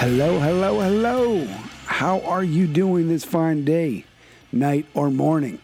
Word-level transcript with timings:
Hello, 0.00 0.38
hello, 0.38 0.80
hello. 0.80 1.44
How 1.84 2.20
are 2.22 2.42
you 2.42 2.66
doing 2.66 3.08
this 3.08 3.22
fine 3.22 3.66
day, 3.66 4.06
night, 4.50 4.86
or 4.94 5.10
morning? 5.10 5.58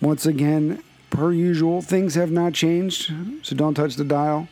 Once 0.00 0.26
again, 0.26 0.82
per 1.10 1.30
usual, 1.30 1.80
things 1.80 2.16
have 2.16 2.32
not 2.32 2.54
changed, 2.54 3.12
so 3.42 3.54
don't 3.54 3.74
touch 3.74 3.94
the 3.94 4.02
dial. 4.02 4.48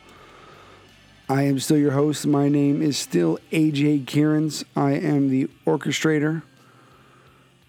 I 1.29 1.43
am 1.43 1.59
still 1.59 1.77
your 1.77 1.91
host. 1.91 2.25
My 2.25 2.49
name 2.49 2.81
is 2.83 2.97
still 2.97 3.41
AJ 3.51 4.05
Kierans. 4.05 4.63
I 4.77 4.93
am 4.93 5.29
the 5.29 5.51
orchestrator, 5.67 6.43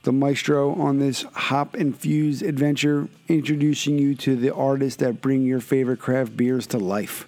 the 0.03 0.11
maestro 0.11 0.75
on 0.75 0.99
this 0.99 1.23
hop 1.33 1.75
infused 1.75 2.43
adventure, 2.43 3.07
introducing 3.27 3.97
you 3.97 4.13
to 4.17 4.35
the 4.35 4.53
artists 4.53 4.97
that 4.97 5.23
bring 5.23 5.41
your 5.41 5.59
favorite 5.59 5.99
craft 5.99 6.37
beers 6.37 6.67
to 6.67 6.77
life. 6.77 7.27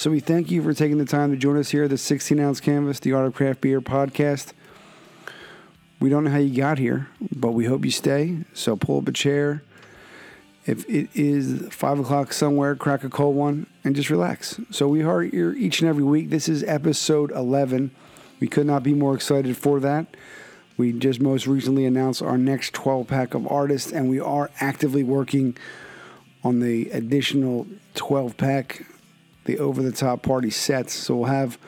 So 0.00 0.10
we 0.10 0.20
thank 0.20 0.50
you 0.50 0.62
for 0.62 0.72
taking 0.72 0.96
the 0.96 1.04
time 1.04 1.30
to 1.30 1.36
join 1.36 1.58
us 1.58 1.68
here 1.68 1.84
at 1.84 1.90
the 1.90 1.98
16 1.98 2.40
ounce 2.40 2.58
canvas, 2.58 3.00
the 3.00 3.12
Art 3.12 3.26
of 3.26 3.34
Craft 3.34 3.60
Beer 3.60 3.82
podcast. 3.82 4.54
We 6.00 6.08
don't 6.08 6.24
know 6.24 6.30
how 6.30 6.38
you 6.38 6.56
got 6.56 6.78
here, 6.78 7.08
but 7.36 7.50
we 7.50 7.66
hope 7.66 7.84
you 7.84 7.90
stay. 7.90 8.38
So 8.54 8.76
pull 8.76 8.96
up 8.96 9.08
a 9.08 9.12
chair. 9.12 9.62
If 10.64 10.88
it 10.88 11.10
is 11.12 11.68
five 11.70 11.98
o'clock 11.98 12.32
somewhere, 12.32 12.74
crack 12.76 13.04
a 13.04 13.10
cold 13.10 13.36
one 13.36 13.66
and 13.84 13.94
just 13.94 14.08
relax. 14.08 14.58
So 14.70 14.88
we 14.88 15.02
are 15.02 15.20
here 15.20 15.52
each 15.52 15.82
and 15.82 15.88
every 15.90 16.04
week. 16.04 16.30
This 16.30 16.48
is 16.48 16.64
episode 16.64 17.30
11. 17.32 17.90
We 18.40 18.48
could 18.48 18.64
not 18.64 18.82
be 18.82 18.94
more 18.94 19.14
excited 19.14 19.54
for 19.58 19.80
that. 19.80 20.16
We 20.78 20.94
just 20.94 21.20
most 21.20 21.46
recently 21.46 21.84
announced 21.84 22.22
our 22.22 22.38
next 22.38 22.72
12 22.72 23.06
pack 23.06 23.34
of 23.34 23.46
artists, 23.52 23.92
and 23.92 24.08
we 24.08 24.18
are 24.18 24.50
actively 24.60 25.04
working 25.04 25.58
on 26.42 26.60
the 26.60 26.88
additional 26.88 27.66
12 27.96 28.38
pack 28.38 28.86
the 29.50 29.62
over 29.62 29.82
the 29.82 29.92
top 29.92 30.22
party 30.22 30.50
sets. 30.50 30.94
So 30.94 31.16
we'll 31.16 31.30
have 31.30 31.58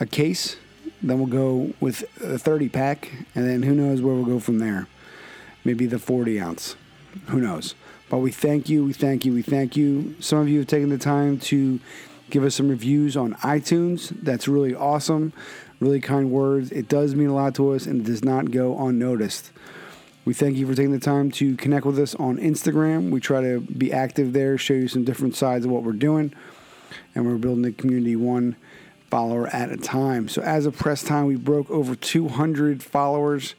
a 0.00 0.06
case, 0.06 0.56
then 1.02 1.18
we'll 1.18 1.26
go 1.26 1.72
with 1.80 2.04
a 2.22 2.38
30 2.38 2.68
pack, 2.68 3.10
and 3.34 3.46
then 3.48 3.62
who 3.62 3.74
knows 3.74 4.00
where 4.00 4.14
we'll 4.14 4.24
go 4.24 4.40
from 4.40 4.58
there. 4.58 4.88
Maybe 5.64 5.86
the 5.86 5.98
40 5.98 6.40
ounce. 6.40 6.76
Who 7.26 7.40
knows? 7.40 7.74
But 8.10 8.18
we 8.18 8.32
thank 8.32 8.68
you, 8.68 8.84
we 8.84 8.92
thank 8.92 9.24
you, 9.24 9.32
we 9.32 9.42
thank 9.42 9.76
you. 9.76 10.16
Some 10.20 10.38
of 10.38 10.48
you 10.48 10.58
have 10.58 10.66
taken 10.66 10.88
the 10.88 10.98
time 10.98 11.38
to 11.40 11.80
give 12.30 12.44
us 12.44 12.54
some 12.54 12.68
reviews 12.68 13.16
on 13.16 13.34
iTunes. 13.34 14.12
That's 14.22 14.48
really 14.48 14.74
awesome. 14.74 15.32
Really 15.80 16.00
kind 16.00 16.30
words. 16.30 16.70
It 16.70 16.88
does 16.88 17.14
mean 17.14 17.28
a 17.28 17.34
lot 17.34 17.54
to 17.56 17.72
us 17.72 17.86
and 17.86 18.00
it 18.00 18.04
does 18.04 18.24
not 18.24 18.50
go 18.50 18.86
unnoticed. 18.86 19.50
We 20.24 20.32
thank 20.32 20.56
you 20.56 20.66
for 20.66 20.74
taking 20.74 20.92
the 20.92 21.00
time 21.00 21.30
to 21.32 21.56
connect 21.56 21.84
with 21.84 21.98
us 21.98 22.14
on 22.14 22.38
Instagram. 22.38 23.10
We 23.10 23.20
try 23.20 23.42
to 23.42 23.60
be 23.60 23.92
active 23.92 24.32
there, 24.32 24.56
show 24.56 24.74
you 24.74 24.88
some 24.88 25.04
different 25.04 25.36
sides 25.36 25.64
of 25.64 25.70
what 25.70 25.82
we're 25.82 25.92
doing 25.92 26.34
and 27.14 27.26
we're 27.26 27.36
building 27.36 27.62
the 27.62 27.72
community 27.72 28.16
one 28.16 28.56
follower 29.10 29.46
at 29.48 29.70
a 29.70 29.76
time. 29.76 30.28
So 30.28 30.42
as 30.42 30.66
of 30.66 30.76
press 30.76 31.02
time, 31.02 31.26
we 31.26 31.36
broke 31.36 31.70
over 31.70 31.94
200 31.94 32.82
followers. 32.82 33.54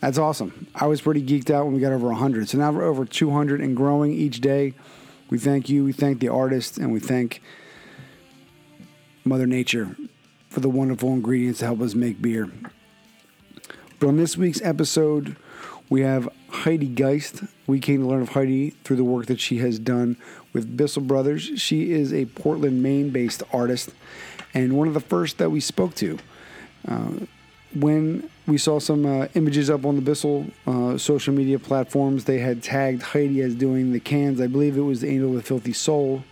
That's 0.00 0.18
awesome. 0.18 0.66
I 0.74 0.86
was 0.86 1.00
pretty 1.00 1.22
geeked 1.22 1.50
out 1.50 1.64
when 1.64 1.74
we 1.74 1.80
got 1.80 1.92
over 1.92 2.08
100. 2.08 2.48
So 2.48 2.58
now 2.58 2.72
we're 2.72 2.82
over 2.82 3.04
200 3.04 3.60
and 3.60 3.76
growing 3.76 4.12
each 4.12 4.40
day. 4.40 4.74
We 5.30 5.38
thank 5.38 5.68
you. 5.68 5.84
We 5.84 5.92
thank 5.92 6.18
the 6.18 6.28
artists, 6.28 6.76
and 6.76 6.92
we 6.92 7.00
thank 7.00 7.40
Mother 9.24 9.46
Nature 9.46 9.96
for 10.50 10.60
the 10.60 10.68
wonderful 10.68 11.10
ingredients 11.12 11.60
to 11.60 11.66
help 11.66 11.80
us 11.80 11.94
make 11.94 12.20
beer. 12.20 12.50
But 14.00 14.08
on 14.08 14.16
this 14.16 14.36
week's 14.36 14.60
episode, 14.62 15.36
we 15.92 16.00
have 16.00 16.26
Heidi 16.48 16.86
Geist. 16.86 17.42
We 17.66 17.78
came 17.78 18.00
to 18.00 18.06
learn 18.06 18.22
of 18.22 18.30
Heidi 18.30 18.70
through 18.82 18.96
the 18.96 19.04
work 19.04 19.26
that 19.26 19.38
she 19.38 19.58
has 19.58 19.78
done 19.78 20.16
with 20.54 20.74
Bissell 20.74 21.02
Brothers. 21.02 21.42
She 21.60 21.92
is 21.92 22.14
a 22.14 22.24
Portland, 22.24 22.82
Maine 22.82 23.10
based 23.10 23.42
artist 23.52 23.90
and 24.54 24.72
one 24.72 24.88
of 24.88 24.94
the 24.94 25.00
first 25.00 25.36
that 25.36 25.50
we 25.50 25.60
spoke 25.60 25.94
to. 25.96 26.18
Uh, 26.88 27.10
when 27.74 28.26
we 28.46 28.56
saw 28.56 28.78
some 28.78 29.04
uh, 29.04 29.26
images 29.34 29.68
up 29.68 29.84
on 29.84 29.96
the 29.96 30.00
Bissell 30.00 30.46
uh, 30.66 30.96
social 30.96 31.34
media 31.34 31.58
platforms, 31.58 32.24
they 32.24 32.38
had 32.38 32.62
tagged 32.62 33.02
Heidi 33.02 33.42
as 33.42 33.54
doing 33.54 33.92
the 33.92 34.00
cans. 34.00 34.40
I 34.40 34.46
believe 34.46 34.78
it 34.78 34.80
was 34.80 35.02
the 35.02 35.10
Angel 35.10 35.28
with 35.28 35.46
Filthy 35.46 35.74
Soul. 35.74 36.24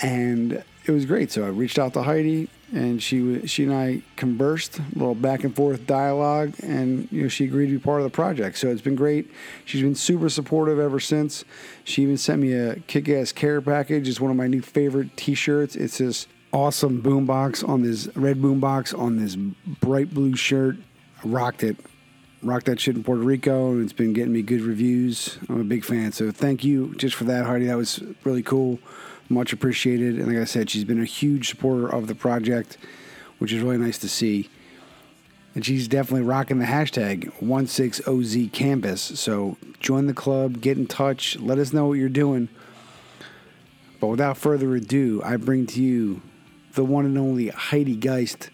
And 0.00 0.64
it 0.86 0.90
was 0.90 1.04
great. 1.04 1.30
So 1.30 1.44
I 1.44 1.48
reached 1.48 1.78
out 1.78 1.92
to 1.92 2.04
Heidi, 2.04 2.48
and 2.72 3.02
she 3.02 3.46
she 3.46 3.64
and 3.64 3.72
I 3.72 4.02
conversed, 4.16 4.78
a 4.78 4.98
little 4.98 5.14
back 5.14 5.44
and 5.44 5.54
forth 5.54 5.86
dialogue, 5.86 6.54
and 6.62 7.08
you 7.12 7.22
know 7.22 7.28
she 7.28 7.44
agreed 7.44 7.66
to 7.66 7.72
be 7.72 7.78
part 7.78 8.00
of 8.00 8.04
the 8.04 8.10
project. 8.10 8.58
So 8.58 8.68
it's 8.68 8.82
been 8.82 8.96
great. 8.96 9.30
She's 9.64 9.82
been 9.82 9.94
super 9.94 10.28
supportive 10.28 10.78
ever 10.78 10.98
since. 10.98 11.44
She 11.84 12.02
even 12.02 12.16
sent 12.16 12.42
me 12.42 12.52
a 12.52 12.76
kick-ass 12.80 13.32
care 13.32 13.60
package. 13.60 14.08
It's 14.08 14.20
one 14.20 14.30
of 14.30 14.36
my 14.36 14.48
new 14.48 14.62
favorite 14.62 15.16
T-shirts. 15.16 15.76
It's 15.76 15.98
this 15.98 16.26
awesome 16.52 17.02
boombox 17.02 17.66
on 17.68 17.82
this 17.82 18.08
red 18.16 18.38
boombox 18.38 18.98
on 18.98 19.18
this 19.18 19.36
bright 19.36 20.12
blue 20.12 20.34
shirt. 20.34 20.76
I 21.24 21.28
rocked 21.28 21.62
it. 21.62 21.76
Rocked 22.42 22.66
that 22.66 22.78
shit 22.78 22.96
in 22.96 23.02
Puerto 23.02 23.22
Rico, 23.22 23.72
and 23.72 23.82
it's 23.82 23.94
been 23.94 24.12
getting 24.12 24.32
me 24.32 24.42
good 24.42 24.60
reviews. 24.60 25.38
I'm 25.48 25.60
a 25.60 25.64
big 25.64 25.84
fan. 25.84 26.12
So 26.12 26.30
thank 26.30 26.64
you 26.64 26.94
just 26.96 27.14
for 27.14 27.24
that, 27.24 27.46
Heidi. 27.46 27.66
That 27.66 27.76
was 27.76 28.02
really 28.24 28.42
cool 28.42 28.78
much 29.28 29.52
appreciated. 29.52 30.18
And 30.18 30.28
like 30.28 30.38
I 30.40 30.44
said, 30.44 30.70
she's 30.70 30.84
been 30.84 31.00
a 31.00 31.06
huge 31.06 31.48
supporter 31.48 31.88
of 31.88 32.06
the 32.06 32.14
project, 32.14 32.78
which 33.38 33.52
is 33.52 33.62
really 33.62 33.78
nice 33.78 33.98
to 33.98 34.08
see. 34.08 34.48
And 35.54 35.64
she's 35.64 35.88
definitely 35.88 36.26
rocking 36.26 36.58
the 36.58 36.66
hashtag 36.66 37.32
16OZ 37.40 38.52
Canvas. 38.52 39.00
So 39.00 39.56
join 39.80 40.06
the 40.06 40.14
club, 40.14 40.60
get 40.60 40.76
in 40.76 40.86
touch, 40.86 41.38
let 41.38 41.58
us 41.58 41.72
know 41.72 41.86
what 41.86 41.94
you're 41.94 42.08
doing. 42.08 42.48
But 44.00 44.08
without 44.08 44.36
further 44.36 44.74
ado, 44.76 45.22
I 45.24 45.36
bring 45.36 45.66
to 45.68 45.82
you 45.82 46.20
the 46.74 46.84
one 46.84 47.06
and 47.06 47.16
only 47.16 47.48
Heidi 47.48 47.96
Geist, 47.96 48.50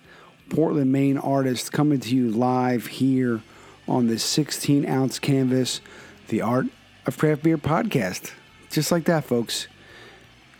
Portland, 0.48 0.92
Maine 0.92 1.18
artist, 1.18 1.72
coming 1.72 1.98
to 1.98 2.14
you 2.14 2.30
live 2.30 2.86
here 2.86 3.42
on 3.88 4.06
the 4.06 4.18
16 4.18 4.86
ounce 4.86 5.18
canvas, 5.18 5.80
the 6.28 6.40
Art 6.40 6.66
of 7.04 7.18
Craft 7.18 7.42
Beer 7.42 7.58
podcast. 7.58 8.32
Just 8.70 8.92
like 8.92 9.04
that, 9.06 9.24
folks. 9.24 9.66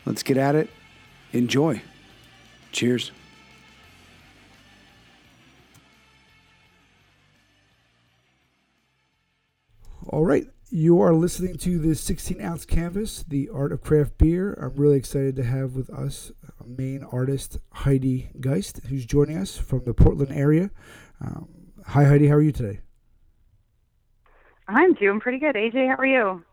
Let's 0.05 0.23
get 0.23 0.37
at 0.37 0.55
it. 0.55 0.69
Enjoy. 1.31 1.81
Cheers. 2.71 3.11
All 10.07 10.25
right. 10.25 10.47
You 10.69 10.99
are 11.01 11.13
listening 11.13 11.57
to 11.57 11.77
the 11.77 11.93
16 11.93 12.41
ounce 12.41 12.65
canvas, 12.65 13.23
The 13.27 13.47
Art 13.53 13.71
of 13.71 13.81
Craft 13.81 14.17
Beer. 14.17 14.53
I'm 14.53 14.75
really 14.75 14.97
excited 14.97 15.35
to 15.35 15.43
have 15.43 15.75
with 15.75 15.89
us 15.91 16.31
Maine 16.65 17.03
artist 17.11 17.59
Heidi 17.73 18.31
Geist, 18.39 18.81
who's 18.87 19.05
joining 19.05 19.37
us 19.37 19.55
from 19.55 19.83
the 19.85 19.93
Portland 19.93 20.31
area. 20.31 20.71
Um, 21.21 21.47
hi, 21.85 22.05
Heidi. 22.05 22.27
How 22.27 22.35
are 22.35 22.41
you 22.41 22.51
today? 22.51 22.79
I'm 24.67 24.93
doing 24.95 25.19
pretty 25.19 25.37
good. 25.37 25.55
AJ, 25.55 25.89
how 25.89 25.95
are 25.95 26.05
you? 26.05 26.43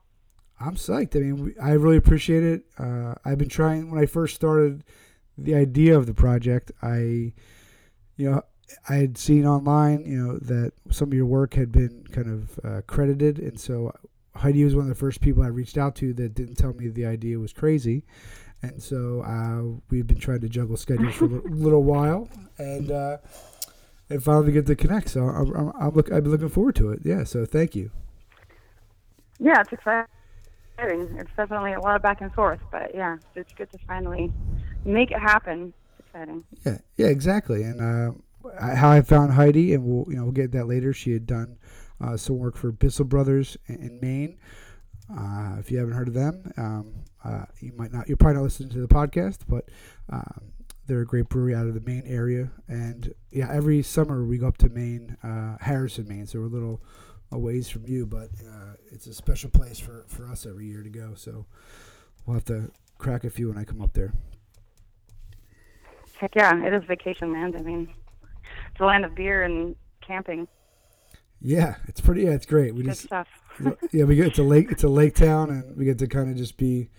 I'm 0.60 0.76
psyched. 0.76 1.16
I 1.16 1.20
mean, 1.20 1.54
I 1.60 1.70
really 1.70 1.96
appreciate 1.96 2.44
it. 2.44 2.64
Uh, 2.78 3.14
I've 3.24 3.38
been 3.38 3.48
trying 3.48 3.90
when 3.90 4.00
I 4.00 4.06
first 4.06 4.34
started 4.34 4.84
the 5.38 5.54
idea 5.54 5.96
of 5.96 6.06
the 6.06 6.12
project. 6.12 6.70
I, 6.82 7.32
you 8.16 8.30
know, 8.30 8.42
I 8.88 8.96
had 8.96 9.16
seen 9.16 9.46
online, 9.46 10.04
you 10.04 10.18
know, 10.18 10.38
that 10.38 10.72
some 10.90 11.08
of 11.08 11.14
your 11.14 11.26
work 11.26 11.54
had 11.54 11.72
been 11.72 12.04
kind 12.12 12.28
of 12.28 12.60
uh, 12.62 12.82
credited, 12.86 13.38
and 13.38 13.58
so 13.58 13.92
Heidi 14.36 14.62
was 14.62 14.76
one 14.76 14.84
of 14.84 14.90
the 14.90 14.94
first 14.94 15.22
people 15.22 15.42
I 15.42 15.48
reached 15.48 15.78
out 15.78 15.96
to 15.96 16.12
that 16.14 16.34
didn't 16.34 16.56
tell 16.56 16.74
me 16.74 16.88
the 16.88 17.06
idea 17.06 17.38
was 17.38 17.54
crazy, 17.54 18.04
and 18.62 18.82
so 18.82 19.22
uh, 19.22 19.80
we've 19.88 20.06
been 20.06 20.20
trying 20.20 20.40
to 20.42 20.48
juggle 20.48 20.76
schedules 20.76 21.14
for 21.14 21.24
a 21.24 21.28
little, 21.28 21.50
little 21.56 21.82
while, 21.82 22.28
and 22.58 22.90
uh, 22.90 23.16
and 24.10 24.22
finally 24.22 24.52
get 24.52 24.66
to 24.66 24.76
connect. 24.76 25.08
So 25.08 25.22
I'm, 25.22 25.56
I'm, 25.56 25.72
I'm 25.80 25.94
look, 25.94 26.12
I've 26.12 26.22
been 26.22 26.32
looking 26.32 26.50
forward 26.50 26.76
to 26.76 26.90
it. 26.90 27.00
Yeah. 27.02 27.24
So 27.24 27.46
thank 27.46 27.74
you. 27.74 27.90
Yeah, 29.38 29.62
it's 29.62 29.72
exciting 29.72 30.06
exciting. 30.80 31.16
It's 31.18 31.30
definitely 31.36 31.72
a 31.72 31.80
lot 31.80 31.96
of 31.96 32.02
back 32.02 32.20
and 32.20 32.32
forth, 32.32 32.60
but 32.70 32.94
yeah, 32.94 33.16
it's 33.34 33.52
good 33.52 33.70
to 33.72 33.78
finally 33.86 34.32
make 34.84 35.10
it 35.10 35.18
happen. 35.18 35.72
It's 35.98 36.08
exciting. 36.08 36.44
Yeah, 36.64 36.78
yeah, 36.96 37.06
exactly. 37.06 37.62
And 37.62 37.80
uh, 37.80 38.64
how 38.74 38.90
I 38.90 39.02
found 39.02 39.32
Heidi, 39.32 39.74
and 39.74 39.84
we'll 39.84 40.06
you 40.08 40.16
know 40.16 40.24
we'll 40.24 40.32
get 40.32 40.52
that 40.52 40.66
later. 40.66 40.92
She 40.92 41.12
had 41.12 41.26
done 41.26 41.58
uh, 42.00 42.16
some 42.16 42.38
work 42.38 42.56
for 42.56 42.72
Bissell 42.72 43.04
Brothers 43.04 43.56
in, 43.66 43.76
in 43.76 43.98
Maine. 44.00 44.38
Uh, 45.12 45.56
if 45.58 45.70
you 45.70 45.78
haven't 45.78 45.94
heard 45.94 46.08
of 46.08 46.14
them, 46.14 46.52
um, 46.56 46.94
uh, 47.24 47.44
you 47.60 47.72
might 47.76 47.92
not. 47.92 48.08
You're 48.08 48.16
probably 48.16 48.36
not 48.36 48.44
listening 48.44 48.70
to 48.70 48.80
the 48.80 48.88
podcast, 48.88 49.38
but 49.48 49.68
um, 50.10 50.52
they're 50.86 51.00
a 51.00 51.06
great 51.06 51.28
brewery 51.28 51.54
out 51.54 51.66
of 51.66 51.74
the 51.74 51.80
Maine 51.80 52.04
area. 52.06 52.50
And 52.68 53.12
yeah, 53.30 53.48
every 53.52 53.82
summer 53.82 54.24
we 54.24 54.38
go 54.38 54.48
up 54.48 54.58
to 54.58 54.68
Maine, 54.68 55.16
uh, 55.22 55.56
Harrison, 55.60 56.08
Maine. 56.08 56.26
So 56.26 56.38
we're 56.38 56.46
a 56.46 56.48
little 56.48 56.80
a 57.32 57.38
ways 57.38 57.68
from 57.68 57.86
you, 57.86 58.06
but 58.06 58.30
uh, 58.46 58.74
it's 58.90 59.06
a 59.06 59.14
special 59.14 59.50
place 59.50 59.78
for, 59.78 60.04
for 60.08 60.26
us 60.28 60.46
every 60.46 60.66
year 60.66 60.82
to 60.82 60.90
go. 60.90 61.14
So 61.14 61.46
we'll 62.26 62.34
have 62.34 62.44
to 62.46 62.70
crack 62.98 63.24
a 63.24 63.30
few 63.30 63.48
when 63.48 63.58
I 63.58 63.64
come 63.64 63.80
up 63.80 63.92
there. 63.92 64.12
Heck 66.18 66.34
yeah, 66.34 66.64
it 66.64 66.74
is 66.74 66.84
vacation 66.84 67.32
land. 67.32 67.56
I 67.56 67.62
mean, 67.62 67.88
it's 68.70 68.80
a 68.80 68.84
land 68.84 69.04
of 69.04 69.14
beer 69.14 69.44
and 69.44 69.74
camping. 70.00 70.46
Yeah, 71.40 71.76
it's 71.86 72.00
pretty. 72.00 72.22
Yeah, 72.22 72.30
it's 72.30 72.44
great. 72.44 72.74
We 72.74 72.82
Good 72.82 72.90
just 72.90 73.04
stuff. 73.04 73.28
yeah, 73.92 74.04
we 74.04 74.16
get 74.16 74.26
it's 74.26 74.38
a 74.38 74.42
lake. 74.42 74.70
It's 74.70 74.84
a 74.84 74.88
lake 74.88 75.14
town, 75.14 75.48
and 75.48 75.76
we 75.76 75.86
get 75.86 75.98
to 76.00 76.06
kind 76.06 76.30
of 76.30 76.36
just 76.36 76.58
be 76.58 76.90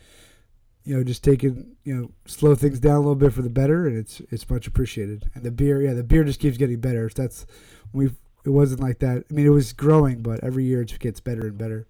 you 0.83 0.97
know, 0.97 1.03
just 1.03 1.23
taking, 1.23 1.75
you 1.83 1.95
know, 1.95 2.11
slow 2.25 2.55
things 2.55 2.79
down 2.79 2.95
a 2.95 2.99
little 2.99 3.15
bit 3.15 3.33
for 3.33 3.41
the 3.41 3.49
better, 3.49 3.87
and 3.87 3.97
it's 3.97 4.19
it's 4.31 4.49
much 4.49 4.67
appreciated. 4.67 5.29
And 5.35 5.43
the 5.43 5.51
beer, 5.51 5.81
yeah, 5.81 5.93
the 5.93 6.03
beer 6.03 6.23
just 6.23 6.39
keeps 6.39 6.57
getting 6.57 6.79
better. 6.79 7.09
That's 7.13 7.45
we. 7.93 8.11
It 8.43 8.49
wasn't 8.49 8.81
like 8.81 8.99
that. 8.99 9.23
I 9.29 9.33
mean, 9.33 9.45
it 9.45 9.49
was 9.49 9.73
growing, 9.73 10.21
but 10.21 10.43
every 10.43 10.65
year 10.65 10.81
it 10.81 10.97
gets 10.99 11.19
better 11.19 11.47
and 11.47 11.57
better. 11.57 11.87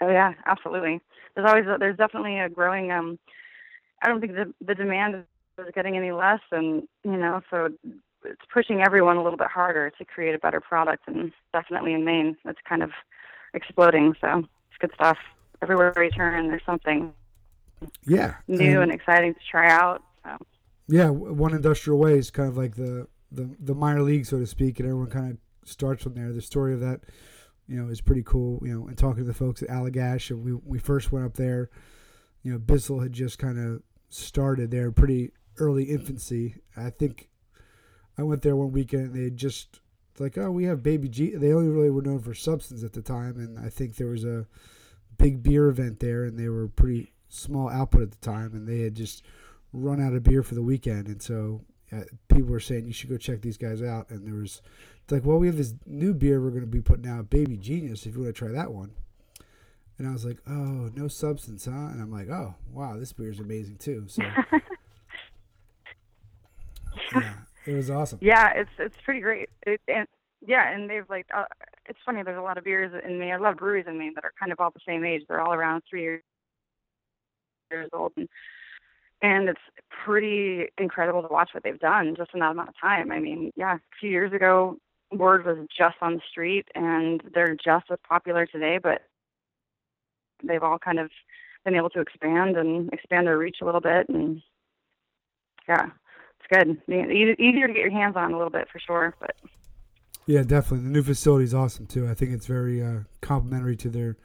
Oh 0.00 0.08
yeah, 0.08 0.34
absolutely. 0.46 1.00
There's 1.34 1.48
always 1.48 1.66
a, 1.66 1.76
there's 1.78 1.96
definitely 1.96 2.38
a 2.38 2.48
growing. 2.48 2.92
Um, 2.92 3.18
I 4.02 4.08
don't 4.08 4.20
think 4.20 4.34
the 4.34 4.52
the 4.64 4.74
demand 4.74 5.24
is 5.58 5.66
getting 5.74 5.96
any 5.96 6.12
less, 6.12 6.40
and 6.52 6.86
you 7.04 7.16
know, 7.16 7.40
so 7.50 7.70
it's 8.24 8.42
pushing 8.52 8.82
everyone 8.82 9.16
a 9.16 9.22
little 9.22 9.38
bit 9.38 9.48
harder 9.48 9.90
to 9.90 10.04
create 10.04 10.34
a 10.34 10.38
better 10.38 10.60
product, 10.60 11.04
and 11.06 11.32
definitely 11.52 11.94
in 11.94 12.04
Maine, 12.04 12.36
it's 12.44 12.60
kind 12.68 12.82
of 12.82 12.90
exploding. 13.54 14.14
So 14.20 14.38
it's 14.38 14.78
good 14.78 14.92
stuff. 14.94 15.18
Everywhere 15.62 15.92
we 15.96 16.10
turn, 16.10 16.48
there's 16.48 16.64
something 16.66 17.12
yeah 18.06 18.36
new 18.48 18.80
and, 18.80 18.90
and 18.90 18.92
exciting 18.92 19.34
to 19.34 19.40
try 19.50 19.70
out. 19.70 20.02
So. 20.24 20.36
Yeah, 20.88 21.10
one 21.10 21.52
industrial 21.52 21.98
way 21.98 22.18
is 22.18 22.30
kind 22.30 22.48
of 22.48 22.56
like 22.56 22.76
the 22.76 23.08
the 23.30 23.54
the 23.60 23.74
minor 23.74 24.02
league, 24.02 24.26
so 24.26 24.38
to 24.38 24.46
speak, 24.46 24.78
and 24.78 24.88
everyone 24.88 25.10
kind 25.10 25.32
of 25.32 25.68
starts 25.68 26.02
from 26.02 26.14
there. 26.14 26.32
The 26.32 26.42
story 26.42 26.74
of 26.74 26.80
that 26.80 27.00
you 27.66 27.76
know, 27.82 27.90
is 27.90 28.00
pretty 28.00 28.22
cool. 28.24 28.60
You 28.62 28.74
know, 28.74 28.88
and 28.88 28.96
talking 28.96 29.22
to 29.22 29.24
the 29.24 29.34
folks 29.34 29.62
at 29.62 29.68
Allagash, 29.68 30.30
and 30.30 30.44
we 30.44 30.52
we 30.54 30.78
first 30.78 31.12
went 31.12 31.26
up 31.26 31.34
there, 31.34 31.70
you 32.42 32.52
know, 32.52 32.58
Bissell 32.58 33.00
had 33.00 33.12
just 33.12 33.38
kind 33.38 33.58
of 33.58 33.82
started 34.08 34.70
there, 34.70 34.92
pretty 34.92 35.32
early 35.58 35.84
infancy. 35.84 36.56
I 36.76 36.90
think 36.90 37.28
I 38.16 38.22
went 38.22 38.42
there 38.42 38.56
one 38.56 38.72
weekend, 38.72 39.14
and 39.14 39.14
they 39.14 39.30
just 39.30 39.80
like, 40.18 40.38
oh, 40.38 40.50
we 40.50 40.64
have 40.64 40.82
Baby 40.82 41.08
G. 41.08 41.34
They 41.34 41.52
only 41.52 41.68
really 41.68 41.90
were 41.90 42.02
known 42.02 42.20
for 42.20 42.34
substance 42.34 42.84
at 42.84 42.92
the 42.92 43.02
time, 43.02 43.38
and 43.38 43.58
I 43.58 43.68
think 43.68 43.96
there 43.96 44.08
was 44.08 44.24
a 44.24 44.46
big 45.18 45.42
beer 45.42 45.68
event 45.68 46.00
there, 46.00 46.24
and 46.24 46.38
they 46.38 46.48
were 46.48 46.68
pretty 46.68 47.12
small 47.28 47.68
output 47.68 48.02
at 48.02 48.10
the 48.12 48.18
time, 48.18 48.54
and 48.54 48.68
they 48.68 48.80
had 48.80 48.94
just 48.94 49.24
run 49.72 50.00
out 50.00 50.14
of 50.14 50.22
beer 50.22 50.42
for 50.42 50.54
the 50.54 50.62
weekend, 50.62 51.08
and 51.08 51.20
so 51.20 51.62
uh, 51.92 52.00
people 52.28 52.50
were 52.50 52.60
saying 52.60 52.86
you 52.86 52.92
should 52.92 53.10
go 53.10 53.16
check 53.16 53.42
these 53.42 53.56
guys 53.56 53.82
out, 53.82 54.10
and 54.10 54.26
there 54.26 54.34
was 54.34 54.60
it's 55.06 55.12
like, 55.12 55.24
well, 55.24 55.38
we 55.38 55.46
have 55.46 55.56
this 55.56 55.72
new 55.86 56.12
beer 56.12 56.40
we're 56.40 56.50
going 56.50 56.62
to 56.62 56.66
be 56.66 56.80
putting 56.80 57.08
out, 57.08 57.30
Baby 57.30 57.56
Genius, 57.56 58.06
if 58.06 58.16
you 58.16 58.22
want 58.22 58.34
to 58.34 58.38
try 58.38 58.50
that 58.50 58.72
one. 58.72 58.90
And 59.98 60.08
I 60.08 60.12
was 60.12 60.24
like, 60.24 60.38
oh, 60.48 60.90
no 60.96 61.06
substance, 61.06 61.64
huh? 61.66 61.70
And 61.70 62.02
I'm 62.02 62.10
like, 62.10 62.28
oh, 62.28 62.56
wow, 62.72 62.96
this 62.98 63.12
beer 63.12 63.30
is 63.30 63.38
amazing 63.38 63.76
too. 63.76 64.06
So, 64.08 64.22
yeah, 67.14 67.34
it 67.66 67.74
was 67.74 67.88
awesome. 67.88 68.18
Yeah, 68.20 68.52
it's 68.56 68.70
it's 68.78 68.96
pretty 69.04 69.20
great. 69.20 69.48
It, 69.64 69.80
and 69.86 70.08
yeah, 70.44 70.72
and 70.72 70.90
they've 70.90 71.08
like, 71.08 71.26
uh, 71.32 71.44
it's 71.86 72.00
funny. 72.04 72.24
There's 72.24 72.36
a 72.36 72.42
lot 72.42 72.58
of 72.58 72.64
beers 72.64 72.92
in 73.04 73.20
Maine. 73.20 73.32
I 73.32 73.36
love 73.36 73.58
breweries 73.58 73.86
in 73.86 73.96
Maine 73.96 74.14
that 74.16 74.24
are 74.24 74.32
kind 74.38 74.50
of 74.50 74.58
all 74.58 74.70
the 74.70 74.80
same 74.86 75.04
age. 75.04 75.22
They're 75.28 75.40
all 75.40 75.54
around 75.54 75.84
three 75.88 76.02
years 76.02 76.22
years 77.70 77.90
old, 77.92 78.12
and 78.16 78.28
and 79.22 79.48
it's 79.48 79.60
pretty 80.04 80.66
incredible 80.78 81.22
to 81.22 81.28
watch 81.28 81.50
what 81.52 81.62
they've 81.62 81.78
done 81.78 82.14
just 82.16 82.30
in 82.34 82.40
that 82.40 82.52
amount 82.52 82.68
of 82.68 82.74
time. 82.80 83.10
I 83.10 83.18
mean, 83.18 83.52
yeah, 83.56 83.76
a 83.76 83.80
few 83.98 84.10
years 84.10 84.32
ago, 84.32 84.76
word 85.12 85.46
was 85.46 85.66
just 85.76 85.96
on 86.00 86.14
the 86.14 86.20
street 86.30 86.66
and 86.74 87.22
they're 87.34 87.56
just 87.56 87.86
as 87.90 87.98
popular 88.08 88.46
today, 88.46 88.78
but 88.82 89.02
they've 90.42 90.62
all 90.62 90.78
kind 90.78 90.98
of 90.98 91.10
been 91.64 91.74
able 91.74 91.90
to 91.90 92.00
expand 92.00 92.56
and 92.56 92.92
expand 92.92 93.26
their 93.26 93.38
reach 93.38 93.58
a 93.62 93.64
little 93.64 93.80
bit. 93.80 94.08
And 94.08 94.42
yeah, 95.68 95.86
it's 96.38 96.48
good. 96.52 96.80
Easier 96.88 97.66
to 97.66 97.72
get 97.72 97.82
your 97.82 97.90
hands 97.90 98.16
on 98.16 98.32
a 98.32 98.36
little 98.36 98.50
bit 98.50 98.68
for 98.70 98.78
sure, 98.78 99.14
but. 99.20 99.34
Yeah, 100.26 100.42
definitely. 100.42 100.86
The 100.86 100.90
new 100.90 101.02
facility 101.04 101.44
is 101.44 101.54
awesome 101.54 101.86
too. 101.86 102.08
I 102.08 102.14
think 102.14 102.32
it's 102.32 102.46
very 102.46 102.82
uh, 102.82 103.00
complementary 103.20 103.76
to 103.76 103.88
their 103.88 104.16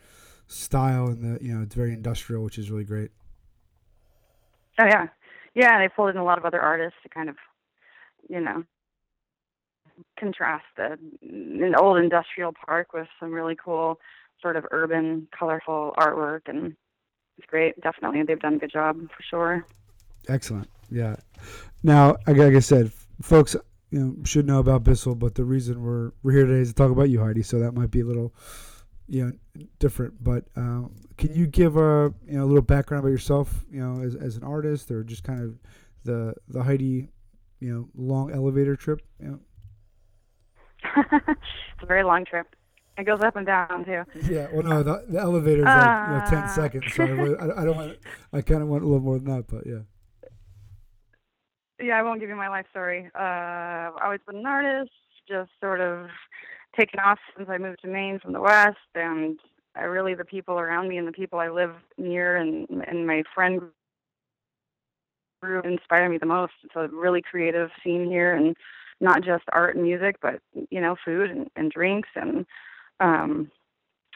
style, 0.47 1.07
and 1.07 1.23
the 1.23 1.43
you 1.43 1.53
know 1.53 1.61
it's 1.61 1.75
very 1.75 1.93
industrial, 1.93 2.43
which 2.43 2.57
is 2.57 2.71
really 2.71 2.83
great. 2.83 3.11
Oh 4.79 4.85
yeah, 4.85 5.07
yeah. 5.53 5.79
They 5.79 5.89
pulled 5.89 6.09
in 6.09 6.17
a 6.17 6.23
lot 6.23 6.37
of 6.37 6.45
other 6.45 6.61
artists 6.61 6.97
to 7.03 7.09
kind 7.09 7.29
of, 7.29 7.35
you 8.29 8.39
know, 8.39 8.63
contrast 10.17 10.65
the, 10.77 10.97
an 11.21 11.75
old 11.75 11.97
industrial 11.97 12.53
park 12.65 12.93
with 12.93 13.07
some 13.19 13.31
really 13.31 13.55
cool 13.55 13.99
sort 14.41 14.55
of 14.55 14.65
urban, 14.71 15.27
colorful 15.37 15.93
artwork, 15.97 16.41
and 16.47 16.75
it's 17.37 17.47
great. 17.47 17.79
Definitely, 17.81 18.23
they've 18.23 18.39
done 18.39 18.55
a 18.55 18.59
good 18.59 18.71
job 18.71 18.97
for 19.15 19.23
sure. 19.29 19.65
Excellent. 20.27 20.69
Yeah. 20.89 21.15
Now, 21.83 22.17
like 22.27 22.37
I 22.37 22.59
said, 22.59 22.91
folks, 23.21 23.55
you 23.89 23.99
know, 23.99 24.15
should 24.23 24.45
know 24.45 24.59
about 24.59 24.83
Bissell, 24.83 25.15
but 25.15 25.35
the 25.35 25.43
reason 25.43 25.83
we're 25.83 26.11
we're 26.23 26.31
here 26.31 26.45
today 26.45 26.61
is 26.61 26.69
to 26.69 26.75
talk 26.75 26.91
about 26.91 27.09
you, 27.09 27.19
Heidi. 27.21 27.43
So 27.43 27.59
that 27.59 27.73
might 27.73 27.91
be 27.91 28.01
a 28.01 28.05
little, 28.05 28.33
you 29.11 29.25
know, 29.25 29.65
different. 29.77 30.23
But 30.23 30.45
um, 30.55 30.95
can 31.17 31.35
you 31.35 31.45
give 31.45 31.75
a 31.75 32.13
you 32.25 32.37
know 32.37 32.45
a 32.45 32.47
little 32.47 32.61
background 32.61 33.03
about 33.03 33.11
yourself, 33.11 33.65
you 33.69 33.81
know, 33.81 34.01
as 34.01 34.15
as 34.15 34.37
an 34.37 34.43
artist, 34.43 34.89
or 34.89 35.03
just 35.03 35.23
kind 35.23 35.43
of 35.43 35.59
the 36.05 36.33
the 36.47 36.63
Heidi, 36.63 37.09
you 37.59 37.73
know, 37.73 37.89
long 37.93 38.31
elevator 38.31 38.77
trip, 38.77 39.01
you 39.19 39.27
know? 39.27 39.39
it's 41.27 41.83
a 41.83 41.85
very 41.85 42.03
long 42.03 42.23
trip. 42.23 42.55
It 42.97 43.03
goes 43.03 43.19
up 43.21 43.35
and 43.35 43.45
down 43.45 43.83
too. 43.83 44.03
Yeah, 44.29 44.47
well, 44.53 44.63
no, 44.63 44.81
the, 44.81 45.05
the 45.09 45.19
elevator 45.19 45.61
is 45.61 45.65
like 45.65 45.87
uh, 45.87 46.11
you 46.11 46.17
know, 46.17 46.25
ten 46.29 46.43
uh. 46.43 46.47
seconds. 46.47 46.93
So 46.93 47.03
I, 47.03 47.61
I 47.61 47.65
don't 47.65 47.75
want. 47.75 47.97
I 48.31 48.41
kind 48.41 48.61
of 48.61 48.69
want 48.69 48.83
a 48.83 48.87
little 48.87 49.01
more 49.01 49.19
than 49.19 49.35
that, 49.35 49.47
but 49.47 49.67
yeah. 49.67 49.81
Yeah, 51.81 51.99
I 51.99 52.03
won't 52.03 52.21
give 52.21 52.29
you 52.29 52.35
my 52.35 52.47
life 52.47 52.67
story. 52.69 53.09
Uh, 53.13 53.19
I've 53.19 53.93
always 54.01 54.19
been 54.25 54.37
an 54.37 54.45
artist, 54.45 54.91
just 55.27 55.49
sort 55.59 55.81
of 55.81 56.07
taken 56.77 56.99
off 56.99 57.19
since 57.35 57.49
I 57.49 57.57
moved 57.57 57.81
to 57.81 57.87
Maine 57.87 58.19
from 58.19 58.33
the 58.33 58.41
West, 58.41 58.77
and 58.95 59.39
I 59.75 59.81
really 59.81 60.15
the 60.15 60.25
people 60.25 60.59
around 60.59 60.89
me 60.89 60.97
and 60.97 61.07
the 61.07 61.11
people 61.13 61.39
I 61.39 61.49
live 61.49 61.73
near 61.97 62.37
and 62.37 62.67
and 62.87 63.07
my 63.07 63.23
friend 63.33 63.61
group 65.41 65.65
inspire 65.65 66.09
me 66.09 66.17
the 66.17 66.25
most. 66.25 66.53
It's 66.63 66.75
a 66.75 66.87
really 66.87 67.21
creative 67.21 67.69
scene 67.83 68.05
here, 68.05 68.35
and 68.35 68.55
not 68.99 69.23
just 69.23 69.43
art 69.51 69.75
and 69.75 69.83
music, 69.83 70.17
but 70.21 70.39
you 70.69 70.81
know, 70.81 70.95
food 71.03 71.29
and, 71.29 71.49
and 71.55 71.71
drinks 71.71 72.09
and 72.15 72.45
um, 72.99 73.51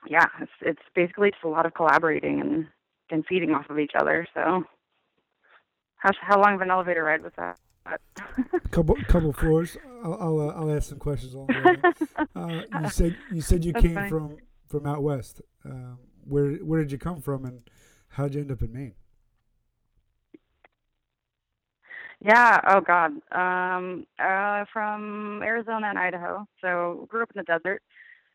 yeah, 0.08 0.28
it's 0.40 0.52
it's 0.62 0.82
basically 0.94 1.32
just 1.32 1.44
a 1.44 1.50
lot 1.50 1.66
of 1.66 1.74
collaborating 1.74 2.40
and 2.42 2.68
and 3.10 3.26
feeding 3.28 3.54
off 3.54 3.70
of 3.70 3.80
each 3.80 3.94
other. 3.98 4.28
So, 4.34 4.64
how 5.98 6.12
how 6.22 6.42
long 6.42 6.56
of 6.56 6.62
an 6.62 6.72
elevator 6.72 7.04
ride 7.04 7.24
was 7.24 7.34
that? 7.38 7.58
couple 8.72 8.96
couple 9.08 9.34
floors. 9.34 9.78
I'll 10.04 10.18
I'll, 10.20 10.40
uh, 10.40 10.54
I'll, 10.54 10.76
ask 10.76 10.90
some 10.90 11.00
questions 11.00 11.34
along 11.34 11.48
the 11.48 11.62
way. 11.64 12.28
Uh, 12.36 12.62
you 12.82 12.90
said 12.90 13.16
you 13.32 13.42
said 13.42 13.64
you 13.64 13.72
That's 13.72 13.86
came 13.86 14.10
from 14.10 14.38
from 14.68 14.86
out 14.86 15.04
west. 15.04 15.42
Uh, 15.64 15.96
where 16.24 16.54
where 16.56 16.82
did 16.82 16.92
you 16.92 16.98
come 16.98 17.22
from, 17.22 17.46
and 17.46 17.62
how 18.10 18.24
did 18.24 18.36
you 18.36 18.42
end 18.42 18.52
up 18.52 18.62
in 18.62 18.74
Maine? 18.74 18.96
Yeah. 22.26 22.60
Oh 22.68 22.82
God. 22.82 23.12
Um, 23.32 24.08
uh, 24.18 24.66
from 24.74 25.42
Arizona 25.44 25.88
and 25.88 26.00
Idaho. 26.00 26.48
So 26.62 27.08
grew 27.10 27.22
up 27.22 27.30
in 27.36 27.40
the 27.40 27.44
desert 27.44 27.84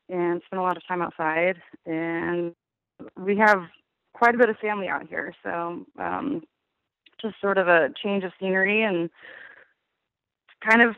and 0.09 0.41
spent 0.47 0.61
a 0.61 0.63
lot 0.63 0.77
of 0.77 0.87
time 0.87 1.03
outside. 1.03 1.57
And 1.87 2.55
we 3.17 3.37
have 3.39 3.63
quite 4.13 4.35
a 4.35 4.39
bit 4.39 4.49
of 4.49 4.57
family 4.59 4.89
out 4.89 5.09
here. 5.09 5.35
So 5.43 5.87
um, 5.99 6.43
just 7.21 7.35
sort 7.41 7.59
of 7.59 7.69
a 7.69 7.89
change 8.03 8.25
of 8.25 8.33
scenery 8.39 8.83
and 8.83 9.11
kind 10.61 10.83
of, 10.83 10.95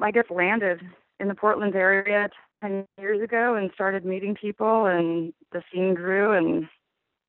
I 0.00 0.10
guess, 0.10 0.26
landed 0.30 0.80
in 1.20 1.28
the 1.28 1.34
Portland 1.34 1.74
area 1.74 2.28
10 2.62 2.86
years 2.98 3.22
ago 3.22 3.54
and 3.54 3.70
started 3.74 4.04
meeting 4.04 4.34
people 4.34 4.86
and 4.86 5.32
the 5.52 5.62
scene 5.72 5.94
grew 5.94 6.32
and 6.32 6.66